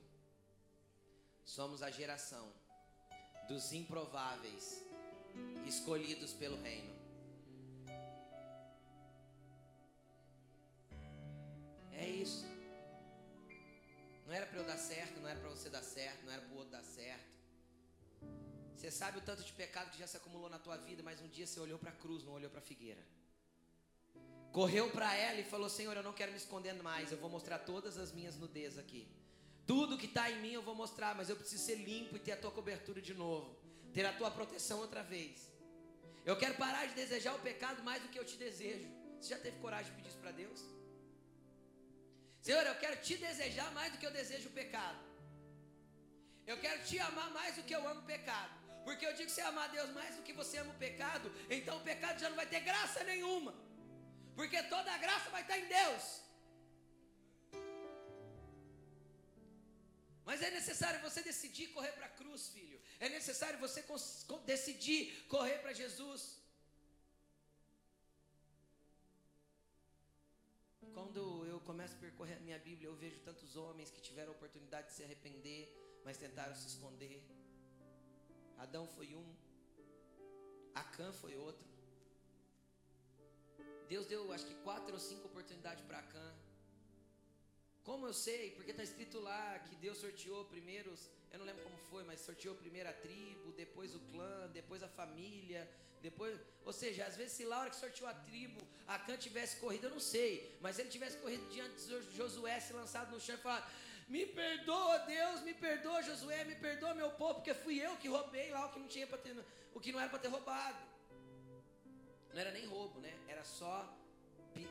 somos 1.44 1.82
a 1.82 1.90
geração 1.90 2.59
dos 3.50 3.72
improváveis 3.72 4.64
escolhidos 5.66 6.32
pelo 6.32 6.56
reino. 6.62 6.94
É 11.92 12.08
isso. 12.08 12.46
Não 14.24 14.32
era 14.32 14.46
para 14.46 14.58
eu 14.60 14.64
dar 14.64 14.78
certo, 14.78 15.20
não 15.20 15.28
era 15.28 15.40
para 15.40 15.50
você 15.50 15.68
dar 15.68 15.82
certo, 15.82 16.24
não 16.24 16.32
era 16.32 16.42
para 16.42 16.54
o 16.54 16.58
outro 16.58 16.70
dar 16.70 16.84
certo. 16.84 17.30
Você 18.76 18.88
sabe 18.88 19.18
o 19.18 19.20
tanto 19.20 19.42
de 19.42 19.52
pecado 19.52 19.90
que 19.90 19.98
já 19.98 20.06
se 20.06 20.16
acumulou 20.16 20.48
na 20.48 20.58
tua 20.58 20.76
vida, 20.76 21.02
mas 21.02 21.20
um 21.20 21.28
dia 21.28 21.46
você 21.46 21.58
olhou 21.58 21.78
para 21.78 21.90
a 21.90 21.98
cruz, 22.04 22.22
não 22.22 22.34
olhou 22.34 22.50
para 22.50 22.60
a 22.60 22.62
figueira. 22.62 23.04
Correu 24.52 24.90
para 24.92 25.12
ela 25.16 25.40
e 25.40 25.44
falou: 25.44 25.68
Senhor, 25.68 25.96
eu 25.96 26.04
não 26.04 26.12
quero 26.12 26.30
me 26.30 26.38
esconder 26.38 26.74
mais, 26.74 27.10
eu 27.10 27.18
vou 27.18 27.28
mostrar 27.28 27.58
todas 27.58 27.98
as 27.98 28.12
minhas 28.12 28.36
nudez 28.36 28.78
aqui. 28.78 29.08
Tudo 29.70 29.96
que 29.96 30.06
está 30.12 30.22
em 30.28 30.38
mim 30.44 30.52
eu 30.54 30.62
vou 30.68 30.74
mostrar, 30.74 31.14
mas 31.18 31.28
eu 31.30 31.36
preciso 31.40 31.64
ser 31.64 31.76
limpo 31.76 32.16
e 32.16 32.18
ter 32.26 32.32
a 32.32 32.36
tua 32.36 32.50
cobertura 32.50 33.00
de 33.08 33.14
novo, 33.14 33.48
ter 33.96 34.04
a 34.04 34.12
tua 34.12 34.28
proteção 34.38 34.78
outra 34.84 35.02
vez. 35.12 35.48
Eu 36.30 36.36
quero 36.36 36.54
parar 36.62 36.86
de 36.86 36.94
desejar 37.02 37.34
o 37.36 37.42
pecado 37.48 37.80
mais 37.88 38.02
do 38.02 38.08
que 38.08 38.18
eu 38.18 38.24
te 38.30 38.36
desejo. 38.36 38.88
Você 39.16 39.28
já 39.34 39.38
teve 39.44 39.56
coragem 39.64 39.88
de 39.90 39.96
pedir 39.96 40.08
isso 40.08 40.18
para 40.18 40.32
Deus? 40.32 40.60
Senhor, 42.46 42.64
eu 42.66 42.74
quero 42.82 42.96
te 43.00 43.16
desejar 43.16 43.70
mais 43.78 43.92
do 43.92 43.98
que 43.98 44.06
eu 44.08 44.10
desejo 44.20 44.48
o 44.48 44.56
pecado. 44.60 44.98
Eu 46.52 46.58
quero 46.64 46.82
te 46.88 46.98
amar 46.98 47.30
mais 47.30 47.54
do 47.54 47.62
que 47.62 47.76
eu 47.78 47.86
amo 47.92 48.00
o 48.00 48.10
pecado. 48.14 48.52
Porque 48.86 49.06
eu 49.06 49.12
digo 49.12 49.26
que 49.26 49.36
você 49.36 49.42
amar 49.42 49.68
Deus 49.68 49.90
mais 49.90 50.16
do 50.16 50.24
que 50.24 50.32
você 50.32 50.56
ama 50.58 50.72
o 50.72 50.82
pecado, 50.86 51.30
então 51.48 51.76
o 51.76 51.86
pecado 51.92 52.18
já 52.18 52.28
não 52.28 52.40
vai 52.42 52.46
ter 52.54 52.62
graça 52.70 53.04
nenhuma. 53.04 53.54
Porque 54.34 54.60
toda 54.64 54.90
a 54.92 54.98
graça 54.98 55.30
vai 55.30 55.42
estar 55.42 55.58
em 55.60 55.68
Deus. 55.68 56.04
Mas 60.30 60.42
é 60.48 60.50
necessário 60.58 60.98
você 61.06 61.20
decidir 61.28 61.66
correr 61.76 61.92
para 61.98 62.06
a 62.06 62.14
cruz, 62.18 62.42
filho. 62.56 62.78
É 63.04 63.08
necessário 63.08 63.58
você 63.58 63.80
decidir 64.46 65.00
correr 65.32 65.58
para 65.62 65.72
Jesus. 65.72 66.22
Quando 70.96 71.44
eu 71.52 71.58
começo 71.70 71.94
a 71.96 71.98
percorrer 72.04 72.36
a 72.36 72.44
minha 72.46 72.60
Bíblia, 72.68 72.88
eu 72.88 72.94
vejo 72.94 73.18
tantos 73.28 73.56
homens 73.56 73.90
que 73.90 74.00
tiveram 74.00 74.30
a 74.32 74.36
oportunidade 74.36 74.86
de 74.88 74.94
se 74.94 75.02
arrepender, 75.02 75.62
mas 76.04 76.16
tentaram 76.16 76.54
se 76.54 76.68
esconder. 76.68 77.18
Adão 78.58 78.86
foi 78.86 79.08
um, 79.22 79.28
Acã 80.82 81.12
foi 81.12 81.34
outro. 81.36 81.66
Deus 83.88 84.06
deu 84.06 84.32
acho 84.32 84.46
que 84.46 84.54
quatro 84.68 84.94
ou 84.94 85.00
cinco 85.00 85.26
oportunidades 85.26 85.84
para 85.88 85.98
Acã. 85.98 86.26
Como 87.84 88.06
eu 88.06 88.12
sei? 88.12 88.50
Porque 88.52 88.70
está 88.70 88.82
escrito 88.82 89.18
lá 89.20 89.58
que 89.60 89.74
Deus 89.76 89.98
sorteou 89.98 90.44
primeiro, 90.44 90.94
eu 91.32 91.38
não 91.38 91.46
lembro 91.46 91.62
como 91.62 91.76
foi, 91.90 92.04
mas 92.04 92.20
sorteou 92.20 92.54
primeiro 92.54 92.88
a 92.88 92.92
tribo, 92.92 93.52
depois 93.52 93.94
o 93.94 94.00
clã, 94.12 94.48
depois 94.52 94.82
a 94.82 94.88
família, 94.88 95.68
depois, 96.02 96.38
ou 96.64 96.72
seja, 96.72 97.04
às 97.04 97.16
vezes 97.16 97.32
se 97.34 97.44
Laura 97.44 97.70
que 97.70 97.76
sorteou 97.76 98.08
a 98.08 98.14
tribo, 98.14 98.60
Acã 98.86 99.16
tivesse 99.16 99.56
corrido, 99.56 99.84
eu 99.84 99.90
não 99.90 100.00
sei, 100.00 100.56
mas 100.60 100.78
ele 100.78 100.88
tivesse 100.88 101.16
corrido 101.18 101.46
diante 101.50 101.76
de 101.76 102.16
Josué, 102.16 102.58
se 102.58 102.72
lançado 102.72 103.10
no 103.12 103.20
chão 103.20 103.34
e 103.34 103.38
falado: 103.38 103.70
Me 104.08 104.26
perdoa, 104.26 104.98
Deus, 105.00 105.42
me 105.42 105.54
perdoa, 105.54 106.02
Josué, 106.02 106.44
me 106.44 106.54
perdoa, 106.56 106.94
meu 106.94 107.10
povo, 107.12 107.34
porque 107.34 107.54
fui 107.54 107.78
eu 107.78 107.96
que 107.96 108.08
roubei 108.08 108.50
lá 108.50 108.66
o 108.66 108.72
que 108.72 108.78
não 108.78 108.88
tinha 108.88 109.06
para 109.06 109.18
ter, 109.18 109.36
o 109.74 109.80
que 109.80 109.92
não 109.92 110.00
era 110.00 110.08
para 110.08 110.18
ter 110.18 110.28
roubado. 110.28 110.90
Não 112.32 112.40
era 112.40 112.50
nem 112.50 112.64
roubo, 112.66 113.00
né? 113.00 113.12
Era 113.28 113.44
só 113.44 113.96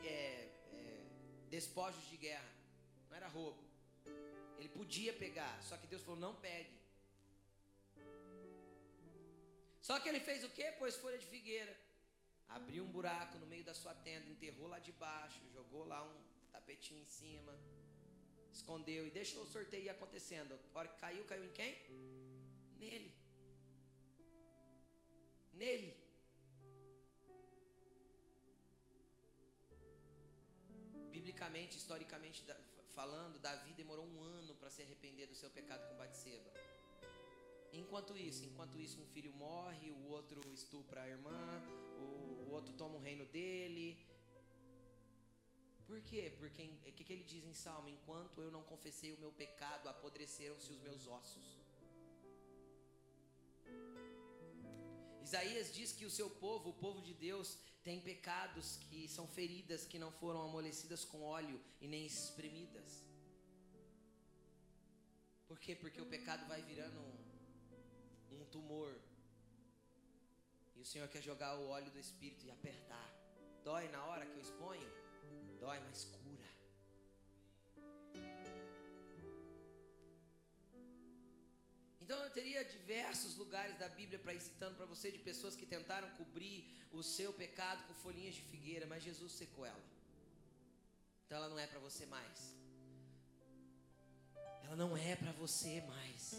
é, 0.04 0.08
é, 0.08 1.06
despojos 1.50 2.10
de 2.10 2.18
guerra. 2.18 2.59
Não 3.10 3.18
era 3.18 3.28
roubo. 3.28 3.64
Ele 4.58 4.70
podia 4.70 5.14
pegar, 5.14 5.54
só 5.64 5.76
que 5.78 5.88
Deus 5.88 6.04
falou: 6.04 6.20
não 6.20 6.36
pegue. 6.36 6.78
Só 9.82 10.00
que 10.00 10.10
ele 10.10 10.20
fez 10.20 10.44
o 10.44 10.50
quê? 10.50 10.66
Pôs 10.80 10.96
folha 10.96 11.18
de 11.18 11.26
figueira. 11.26 11.76
Abriu 12.58 12.84
um 12.84 12.92
buraco 12.98 13.38
no 13.38 13.48
meio 13.48 13.64
da 13.64 13.74
sua 13.74 13.94
tenda, 13.94 14.28
enterrou 14.30 14.68
lá 14.68 14.80
de 14.80 14.92
baixo, 14.92 15.40
jogou 15.54 15.86
lá 15.86 16.04
um 16.04 16.16
tapetinho 16.52 17.02
em 17.02 17.06
cima, 17.06 17.54
escondeu 18.52 19.06
e 19.08 19.12
deixou 19.12 19.44
o 19.44 19.52
sorteio 19.56 19.86
ir 19.86 19.90
acontecendo. 19.90 20.60
A 20.74 20.80
hora 20.80 20.88
que 20.88 21.00
caiu, 21.00 21.24
caiu 21.26 21.46
em 21.46 21.54
quem? 21.60 21.74
Nele. 22.80 23.12
Nele. 25.54 25.92
Biblicamente, 31.12 31.78
historicamente 31.78 32.44
falando, 32.90 33.40
Davi 33.40 33.74
demorou 33.74 34.06
um 34.06 34.22
ano 34.22 34.56
para 34.56 34.70
se 34.70 34.82
arrepender 34.82 35.28
do 35.28 35.36
seu 35.36 35.50
pecado 35.50 35.88
com 35.88 35.96
Batseba. 35.96 36.52
Enquanto 37.72 38.18
isso, 38.18 38.44
enquanto 38.46 38.80
isso, 38.80 39.00
um 39.02 39.06
filho 39.08 39.34
morre, 39.34 39.92
o 39.92 40.10
outro 40.10 40.42
estupra 40.54 41.04
a 41.04 41.08
irmã, 41.08 41.62
o, 41.98 42.48
o 42.48 42.52
outro 42.52 42.74
toma 42.74 42.96
o 42.96 43.00
reino 43.00 43.26
dele. 43.28 43.98
Por 45.86 46.02
quê? 46.02 46.34
Porque 46.38 46.64
o 46.88 46.92
que, 46.92 47.04
que 47.04 47.14
ele 47.14 47.24
diz 47.24 47.44
em 47.44 47.54
Salmo? 47.54 47.90
Enquanto 47.90 48.42
eu 48.42 48.52
não 48.52 48.64
confessei 48.64 49.12
o 49.14 49.20
meu 49.20 49.32
pecado, 49.32 49.88
apodreceram-se 49.88 50.72
os 50.72 50.80
meus 50.82 51.08
ossos. 51.08 51.48
Isaías 55.24 55.74
diz 55.74 55.92
que 55.92 56.06
o 56.06 56.10
seu 56.10 56.30
povo, 56.30 56.70
o 56.70 56.74
povo 56.86 57.02
de 57.02 57.14
Deus, 57.14 57.58
tem 57.84 58.00
pecados 58.02 58.78
que 58.90 59.08
são 59.08 59.28
feridas 59.28 59.86
que 59.86 59.98
não 59.98 60.12
foram 60.12 60.42
amolecidas 60.42 61.04
com 61.06 61.22
óleo 61.22 61.60
e 61.82 61.88
nem 61.88 62.06
espremidas. 62.06 63.04
Por 65.48 65.58
quê? 65.60 65.76
Porque 65.76 66.02
o 66.02 66.06
pecado 66.06 66.48
vai 66.48 66.62
virando 66.62 67.00
um, 67.00 68.42
um 68.42 68.46
tumor. 68.46 68.94
E 70.76 70.82
o 70.82 70.86
Senhor 70.86 71.08
quer 71.08 71.22
jogar 71.22 71.58
o 71.58 71.68
óleo 71.68 71.92
do 71.92 72.00
Espírito 72.00 72.46
e 72.46 72.52
apertar. 72.52 73.10
Dói 73.64 73.88
na 73.90 74.04
hora 74.06 74.26
que 74.26 74.34
eu 74.34 74.42
exponho? 74.42 74.90
Dói, 75.60 75.80
mas 75.80 76.06
Então 82.10 82.24
eu 82.24 82.32
teria 82.32 82.66
diversos 82.66 83.36
lugares 83.36 83.78
da 83.78 83.88
Bíblia 83.88 84.18
para 84.18 84.34
ir 84.34 84.42
citando 84.42 84.76
para 84.78 84.88
você 84.88 85.12
de 85.12 85.20
pessoas 85.20 85.56
que 85.56 85.64
tentaram 85.64 86.10
cobrir 86.20 86.58
o 86.92 87.04
seu 87.04 87.32
pecado 87.32 87.84
com 87.86 87.94
folhinhas 87.94 88.34
de 88.34 88.42
figueira, 88.42 88.88
mas 88.88 89.04
Jesus 89.04 89.32
secou 89.32 89.64
ela. 89.64 89.84
Então 91.24 91.38
ela 91.38 91.50
não 91.50 91.60
é 91.60 91.68
para 91.68 91.78
você 91.78 92.08
mais. 92.08 92.40
Ela 94.64 94.76
não 94.76 94.98
é 94.98 95.16
para 95.16 95.32
você 95.34 95.82
mais. 95.82 96.34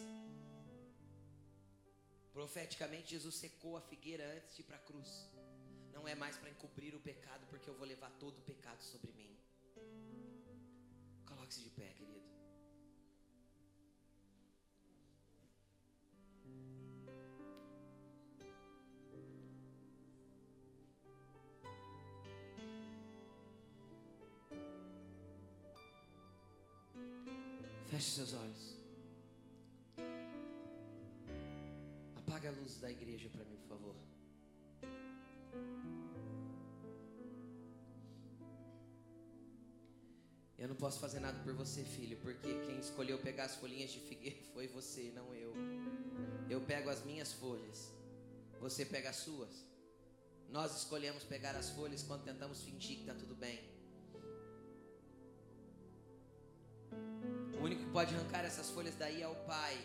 Profeticamente, 2.33 3.13
Jesus 3.13 3.37
secou 3.37 3.77
a 3.77 3.81
figueira 3.81 4.27
antes 4.37 4.57
de 4.57 4.63
ir 4.63 4.65
para 4.65 4.77
a 4.77 4.81
cruz. 4.81 5.29
Não 5.93 6.09
é 6.09 6.17
mais 6.17 6.37
para 6.37 6.51
encobrir 6.51 6.97
o 6.97 7.01
pecado, 7.01 7.47
porque 7.47 7.71
eu 7.71 7.75
vou 7.75 7.87
levar 7.87 8.11
todo 8.19 8.39
o 8.39 8.43
pecado 8.43 8.83
sobre 8.83 9.13
mim. 9.13 9.39
Coloque-se 11.27 11.61
de 11.61 11.71
pé, 11.71 11.93
querido. 11.93 12.40
Feche 27.89 28.11
seus 28.11 28.35
olhos. 28.35 28.77
Apaga 32.17 32.51
a 32.51 32.53
luz 32.53 32.79
da 32.79 32.91
igreja 32.91 33.29
para 33.29 33.45
mim, 33.45 33.57
por 33.57 33.69
favor. 33.69 33.97
Eu 40.57 40.69
não 40.69 40.77
posso 40.77 41.01
fazer 41.01 41.21
nada 41.21 41.43
por 41.43 41.55
você, 41.55 41.83
filho, 41.83 42.19
porque 42.19 42.53
quem 42.67 42.79
escolheu 42.79 43.19
pegar 43.19 43.47
as 43.47 43.57
folhinhas 43.57 43.91
de 43.91 44.01
figueira 44.01 44.37
foi 44.53 44.69
você, 44.69 45.11
não 45.15 45.35
eu. 45.35 45.55
Eu 46.49 46.61
pego 46.61 46.91
as 46.91 47.05
minhas 47.05 47.33
folhas, 47.33 47.91
você 48.61 48.85
pega 48.85 49.11
as 49.11 49.17
suas. 49.17 49.65
Nós 50.51 50.77
escolhemos 50.77 51.25
pegar 51.25 51.57
as 51.57 51.71
folhas 51.71 52.03
quando 52.03 52.25
tentamos 52.25 52.63
fingir 52.63 52.97
que 52.97 53.03
está 53.03 53.15
tudo 53.15 53.35
bem. 53.35 53.80
O 57.59 57.65
único 57.65 57.85
que 57.85 57.91
pode 57.91 58.15
arrancar 58.15 58.45
essas 58.45 58.71
folhas 58.71 58.95
daí 58.97 59.23
é 59.23 59.29
o 59.29 59.35
Pai. 59.47 59.77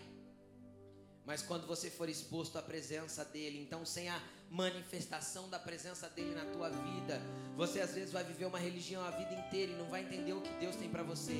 Mas 1.25 1.41
quando 1.41 1.65
você 1.65 1.89
for 1.89 2.07
exposto 2.07 2.57
à 2.57 2.61
presença 2.61 3.25
dele, 3.25 3.59
então 3.59 3.83
sem 3.83 4.09
a 4.09 4.21
manifestação 4.49 5.49
da 5.49 5.57
presença 5.57 6.07
dele 6.09 6.35
na 6.35 6.45
tua 6.45 6.69
vida, 6.69 7.19
você 7.55 7.81
às 7.81 7.93
vezes 7.93 8.11
vai 8.11 8.23
viver 8.23 8.45
uma 8.45 8.59
religião 8.59 9.03
a 9.03 9.09
vida 9.11 9.33
inteira 9.33 9.71
e 9.71 9.75
não 9.75 9.89
vai 9.89 10.03
entender 10.03 10.33
o 10.33 10.41
que 10.41 10.53
Deus 10.59 10.75
tem 10.75 10.89
para 10.89 11.03
você. 11.03 11.33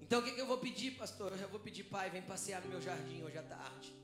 Então 0.00 0.20
o 0.20 0.24
que, 0.24 0.32
que 0.32 0.40
eu 0.40 0.46
vou 0.46 0.58
pedir, 0.58 0.92
pastor? 0.92 1.32
Eu 1.38 1.48
vou 1.48 1.60
pedir, 1.60 1.84
pai, 1.84 2.10
vem 2.10 2.22
passear 2.22 2.62
no 2.62 2.68
meu 2.68 2.80
jardim 2.80 3.22
hoje 3.22 3.38
à 3.38 3.42
tarde. 3.42 3.94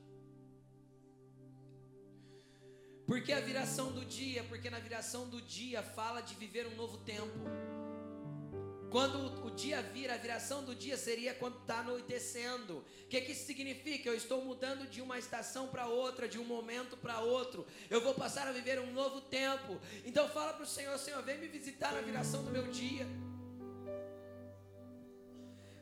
Porque 3.05 3.33
a 3.33 3.39
viração 3.39 3.91
do 3.91 4.05
dia, 4.05 4.43
porque 4.43 4.69
na 4.69 4.79
viração 4.79 5.27
do 5.27 5.41
dia 5.41 5.81
fala 5.81 6.21
de 6.21 6.35
viver 6.35 6.67
um 6.67 6.75
novo 6.75 6.97
tempo. 6.97 7.39
Quando 8.91 9.45
o 9.45 9.51
dia 9.51 9.81
vira, 9.83 10.15
a 10.15 10.17
viração 10.17 10.63
do 10.63 10.73
dia 10.73 10.97
seria 10.97 11.33
quando 11.33 11.59
está 11.59 11.79
anoitecendo. 11.79 12.77
O 12.77 13.07
que, 13.07 13.21
que 13.21 13.33
isso 13.33 13.45
significa? 13.45 14.09
Eu 14.09 14.15
estou 14.15 14.43
mudando 14.43 14.89
de 14.89 14.99
uma 14.99 15.19
estação 15.19 15.67
para 15.67 15.85
outra, 15.85 16.27
de 16.27 16.39
um 16.39 16.43
momento 16.43 16.97
para 16.97 17.19
outro. 17.19 17.67
Eu 17.87 18.01
vou 18.01 18.15
passar 18.15 18.47
a 18.47 18.51
viver 18.51 18.79
um 18.79 18.91
novo 18.91 19.21
tempo. 19.21 19.79
Então 20.05 20.27
fala 20.29 20.53
para 20.53 20.63
o 20.63 20.67
Senhor, 20.67 20.97
Senhor, 20.97 21.21
vem 21.21 21.37
me 21.37 21.47
visitar 21.47 21.91
na 21.93 22.01
viração 22.01 22.43
do 22.43 22.49
meu 22.49 22.63
dia. 22.67 23.05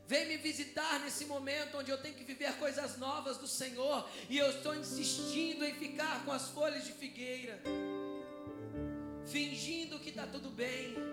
Vem 0.06 0.26
me 0.26 0.36
visitar 0.36 1.00
nesse 1.00 1.24
momento 1.24 1.78
onde 1.78 1.90
eu 1.90 1.98
tenho 1.98 2.14
que 2.14 2.24
viver 2.24 2.52
coisas 2.58 2.98
novas 2.98 3.38
do 3.38 3.48
Senhor. 3.48 4.06
E 4.28 4.36
eu 4.36 4.50
estou 4.50 4.74
insistindo 4.74 5.64
em 5.64 5.74
ficar 5.74 6.26
com 6.26 6.32
as 6.32 6.50
folhas 6.50 6.84
de 6.84 6.92
figueira. 6.92 7.58
Fingindo 9.26 9.98
que 9.98 10.10
está 10.10 10.26
tudo 10.26 10.50
bem 10.50 11.07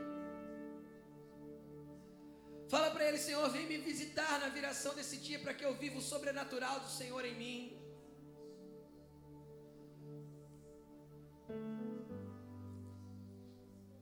Fala 2.67 2.89
para 2.89 3.07
ele, 3.07 3.17
Senhor, 3.17 3.47
vem 3.49 3.67
me 3.67 3.77
visitar 3.77 4.39
na 4.39 4.49
viração 4.49 4.95
desse 4.95 5.17
dia 5.17 5.37
para 5.39 5.53
que 5.53 5.63
eu 5.63 5.75
viva 5.75 5.99
o 5.99 6.01
sobrenatural 6.01 6.79
do 6.79 6.89
Senhor 6.89 7.23
em 7.23 7.35
mim. 7.35 7.79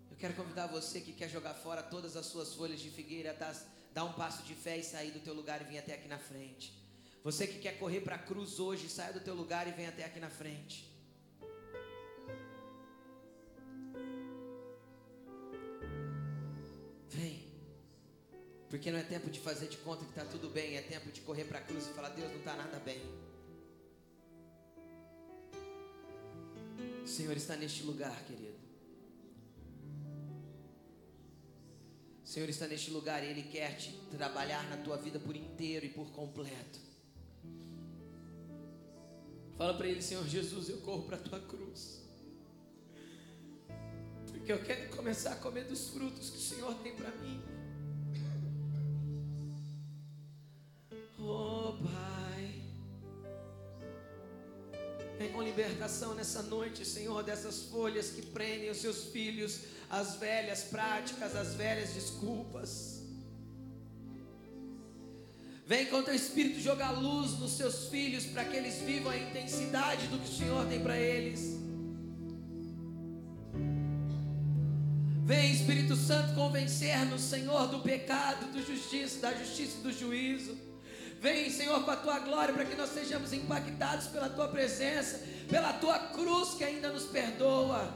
Eu 0.10 0.18
quero 0.18 0.34
convidar 0.34 0.68
você 0.68 1.02
que 1.02 1.12
quer 1.12 1.30
jogar 1.30 1.56
fora 1.56 1.84
todas 1.84 2.16
as 2.16 2.26
suas 2.26 2.54
folhas 2.54 2.80
de 2.80 2.90
figueira, 2.90 3.38
dar 3.94 4.06
um 4.06 4.14
passo 4.14 4.44
de 4.44 4.56
fé 4.56 4.78
e 4.78 4.84
sair 4.84 5.12
do 5.12 5.20
teu 5.20 5.34
lugar 5.34 5.62
e 5.62 5.66
vir 5.66 5.80
até 5.80 5.96
aqui 5.96 6.08
na 6.08 6.18
frente. 6.18 6.74
Você 7.22 7.46
que 7.46 7.60
quer 7.60 7.78
correr 7.78 8.00
para 8.00 8.16
a 8.16 8.20
cruz 8.20 8.60
hoje, 8.60 8.88
saia 8.90 9.12
do 9.12 9.20
teu 9.20 9.36
lugar 9.36 9.68
e 9.68 9.72
vem 9.72 9.88
até 9.88 10.06
aqui 10.06 10.22
na 10.22 10.30
frente. 10.30 10.93
Porque 18.84 18.92
não 18.92 19.00
é 19.00 19.04
tempo 19.04 19.30
de 19.30 19.40
fazer 19.40 19.70
de 19.70 19.78
conta 19.78 20.04
que 20.04 20.10
está 20.10 20.26
tudo 20.26 20.50
bem, 20.50 20.76
é 20.76 20.82
tempo 20.82 21.10
de 21.10 21.22
correr 21.22 21.46
para 21.46 21.60
a 21.60 21.62
cruz 21.62 21.88
e 21.88 21.94
falar: 21.94 22.10
Deus, 22.10 22.30
não 22.30 22.40
está 22.40 22.54
nada 22.54 22.78
bem. 22.80 23.02
O 27.02 27.08
Senhor 27.08 27.38
está 27.38 27.56
neste 27.56 27.84
lugar, 27.84 28.22
querido. 28.26 28.58
O 32.26 32.28
Senhor 32.28 32.50
está 32.50 32.68
neste 32.68 32.92
lugar 32.92 33.24
e 33.24 33.28
Ele 33.28 33.44
quer 33.44 33.78
te 33.78 33.94
trabalhar 34.12 34.70
na 34.70 34.76
tua 34.76 34.98
vida 34.98 35.18
por 35.18 35.34
inteiro 35.34 35.86
e 35.86 35.90
por 35.90 36.12
completo. 36.12 36.78
Fala 39.58 39.76
para 39.76 39.88
Ele, 39.88 40.02
Senhor 40.02 40.28
Jesus, 40.28 40.68
eu 40.68 40.82
corro 40.82 41.04
para 41.04 41.16
a 41.16 41.22
tua 41.22 41.40
cruz. 41.40 42.02
Porque 44.28 44.52
eu 44.52 44.62
quero 44.62 44.94
começar 44.94 45.32
a 45.32 45.36
comer 45.38 45.64
dos 45.64 45.88
frutos 45.88 46.30
que 46.32 46.36
o 46.36 46.42
Senhor 46.42 46.76
tem 46.84 46.94
para 46.98 47.12
mim. 47.12 47.63
Nessa 56.16 56.42
noite, 56.42 56.86
Senhor, 56.86 57.24
dessas 57.24 57.64
folhas 57.64 58.10
que 58.10 58.22
prendem 58.22 58.70
os 58.70 58.78
seus 58.78 59.06
filhos, 59.06 59.60
as 59.90 60.16
velhas 60.16 60.64
práticas, 60.64 61.36
as 61.36 61.56
velhas 61.56 61.90
desculpas. 61.94 63.02
Vem 65.66 65.86
com 65.88 66.02
teu 66.02 66.14
Espírito 66.14 66.60
jogar 66.60 66.92
luz 66.92 67.32
nos 67.40 67.52
seus 67.52 67.88
filhos 67.90 68.26
para 68.26 68.46
que 68.46 68.56
eles 68.56 68.76
vivam 68.82 69.12
a 69.12 69.18
intensidade 69.18 70.08
do 70.08 70.20
que 70.20 70.30
o 70.30 70.34
Senhor 70.34 70.66
tem 70.68 70.82
para 70.82 70.98
eles. 70.98 71.60
Vem, 75.26 75.54
Espírito 75.54 75.96
Santo, 75.96 76.34
convencer-nos, 76.34 77.22
Senhor, 77.22 77.68
do 77.68 77.80
pecado, 77.80 78.52
do 78.52 78.62
justiça, 78.62 79.20
da 79.20 79.34
justiça 79.34 79.78
e 79.80 79.84
do 79.84 79.92
juízo. 79.92 80.73
Vem, 81.24 81.50
Senhor, 81.50 81.82
com 81.86 81.90
a 81.90 81.96
tua 81.96 82.20
glória 82.20 82.54
para 82.54 82.66
que 82.66 82.76
nós 82.76 82.90
sejamos 82.90 83.32
impactados 83.32 84.08
pela 84.08 84.28
tua 84.28 84.50
presença, 84.50 85.22
pela 85.50 85.72
tua 85.72 85.98
cruz 85.98 86.56
que 86.56 86.66
ainda 86.66 86.92
nos 86.92 87.06
perdoa. 87.06 87.94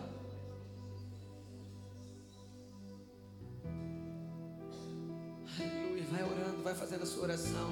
Aleluia. 5.59 6.05
Vai 6.09 6.23
orando, 6.23 6.63
vai 6.63 6.73
fazendo 6.73 7.03
a 7.03 7.05
sua 7.05 7.23
oração. 7.23 7.69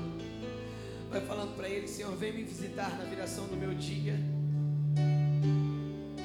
Vai 1.10 1.22
falando 1.22 1.56
para 1.56 1.70
Ele, 1.70 1.88
Senhor, 1.88 2.14
vem 2.18 2.34
me 2.34 2.44
visitar 2.44 2.90
na 2.98 3.06
viração 3.06 3.48
do 3.48 3.56
meu 3.56 3.74
dia. 3.76 4.20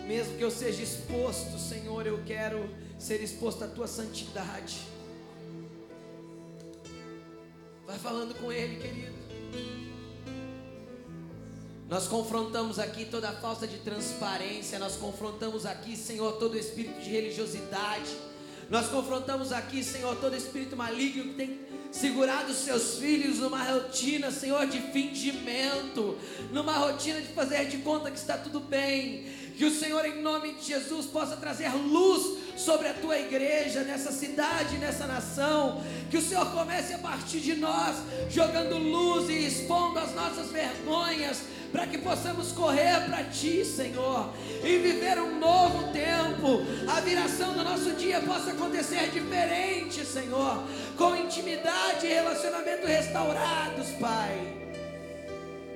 Mesmo 0.08 0.36
que 0.38 0.42
eu 0.42 0.50
seja 0.50 0.82
exposto, 0.82 1.56
Senhor, 1.56 2.04
eu 2.04 2.20
quero 2.24 2.68
ser 2.98 3.22
exposto 3.22 3.62
à 3.62 3.68
tua 3.68 3.86
santidade. 3.86 4.80
Vai 7.86 7.96
falando 7.96 8.34
com 8.34 8.50
Ele, 8.50 8.74
querido. 8.80 9.19
Nós 11.90 12.06
confrontamos 12.06 12.78
aqui 12.78 13.04
toda 13.04 13.30
a 13.30 13.32
falta 13.32 13.66
de 13.66 13.78
transparência, 13.78 14.78
nós 14.78 14.94
confrontamos 14.94 15.66
aqui, 15.66 15.96
Senhor, 15.96 16.34
todo 16.34 16.56
espírito 16.56 17.00
de 17.00 17.10
religiosidade. 17.10 18.16
Nós 18.70 18.86
confrontamos 18.86 19.50
aqui, 19.50 19.82
Senhor, 19.82 20.14
todo 20.20 20.36
espírito 20.36 20.76
maligno 20.76 21.24
que 21.24 21.34
tem 21.34 21.58
segurado 21.90 22.54
seus 22.54 22.98
filhos 22.98 23.40
numa 23.40 23.64
rotina, 23.64 24.30
Senhor, 24.30 24.68
de 24.68 24.78
fingimento, 24.92 26.16
numa 26.52 26.74
rotina 26.74 27.20
de 27.20 27.26
fazer 27.32 27.66
de 27.66 27.78
conta 27.78 28.08
que 28.08 28.18
está 28.18 28.38
tudo 28.38 28.60
bem. 28.60 29.26
Que 29.56 29.64
o 29.64 29.74
Senhor, 29.74 30.06
em 30.06 30.22
nome 30.22 30.52
de 30.52 30.66
Jesus, 30.66 31.06
possa 31.06 31.36
trazer 31.36 31.74
luz 31.74 32.38
sobre 32.56 32.86
a 32.86 32.94
tua 32.94 33.18
igreja, 33.18 33.82
nessa 33.82 34.12
cidade, 34.12 34.78
nessa 34.78 35.08
nação. 35.08 35.82
Que 36.08 36.18
o 36.18 36.22
Senhor 36.22 36.52
comece 36.52 36.94
a 36.94 36.98
partir 36.98 37.40
de 37.40 37.56
nós, 37.56 37.96
jogando 38.30 38.78
luz 38.78 39.28
e 39.28 39.44
expondo 39.44 39.98
as 39.98 40.14
nossas 40.14 40.52
vergonhas 40.52 41.42
para 41.72 41.86
que 41.86 41.98
possamos 41.98 42.52
correr 42.52 43.04
para 43.06 43.24
Ti, 43.24 43.64
Senhor, 43.64 44.32
e 44.62 44.78
viver 44.78 45.18
um 45.18 45.38
novo 45.38 45.92
tempo. 45.92 46.62
A 46.88 47.00
viração 47.00 47.54
do 47.54 47.64
nosso 47.64 47.92
dia 47.92 48.20
possa 48.20 48.52
acontecer 48.52 49.10
diferente, 49.10 50.04
Senhor, 50.04 50.62
com 50.96 51.16
intimidade 51.16 52.06
e 52.06 52.12
relacionamento 52.14 52.86
restaurados, 52.86 53.88
Pai. 54.00 54.60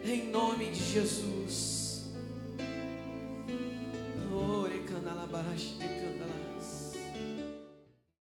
Em 0.04 0.24
nome 0.30 0.66
de 0.66 0.84
Jesus. 0.84 2.04
Ore 4.32 4.80
candala 4.80 5.26
barashi 5.26 5.78
candala 5.78 6.33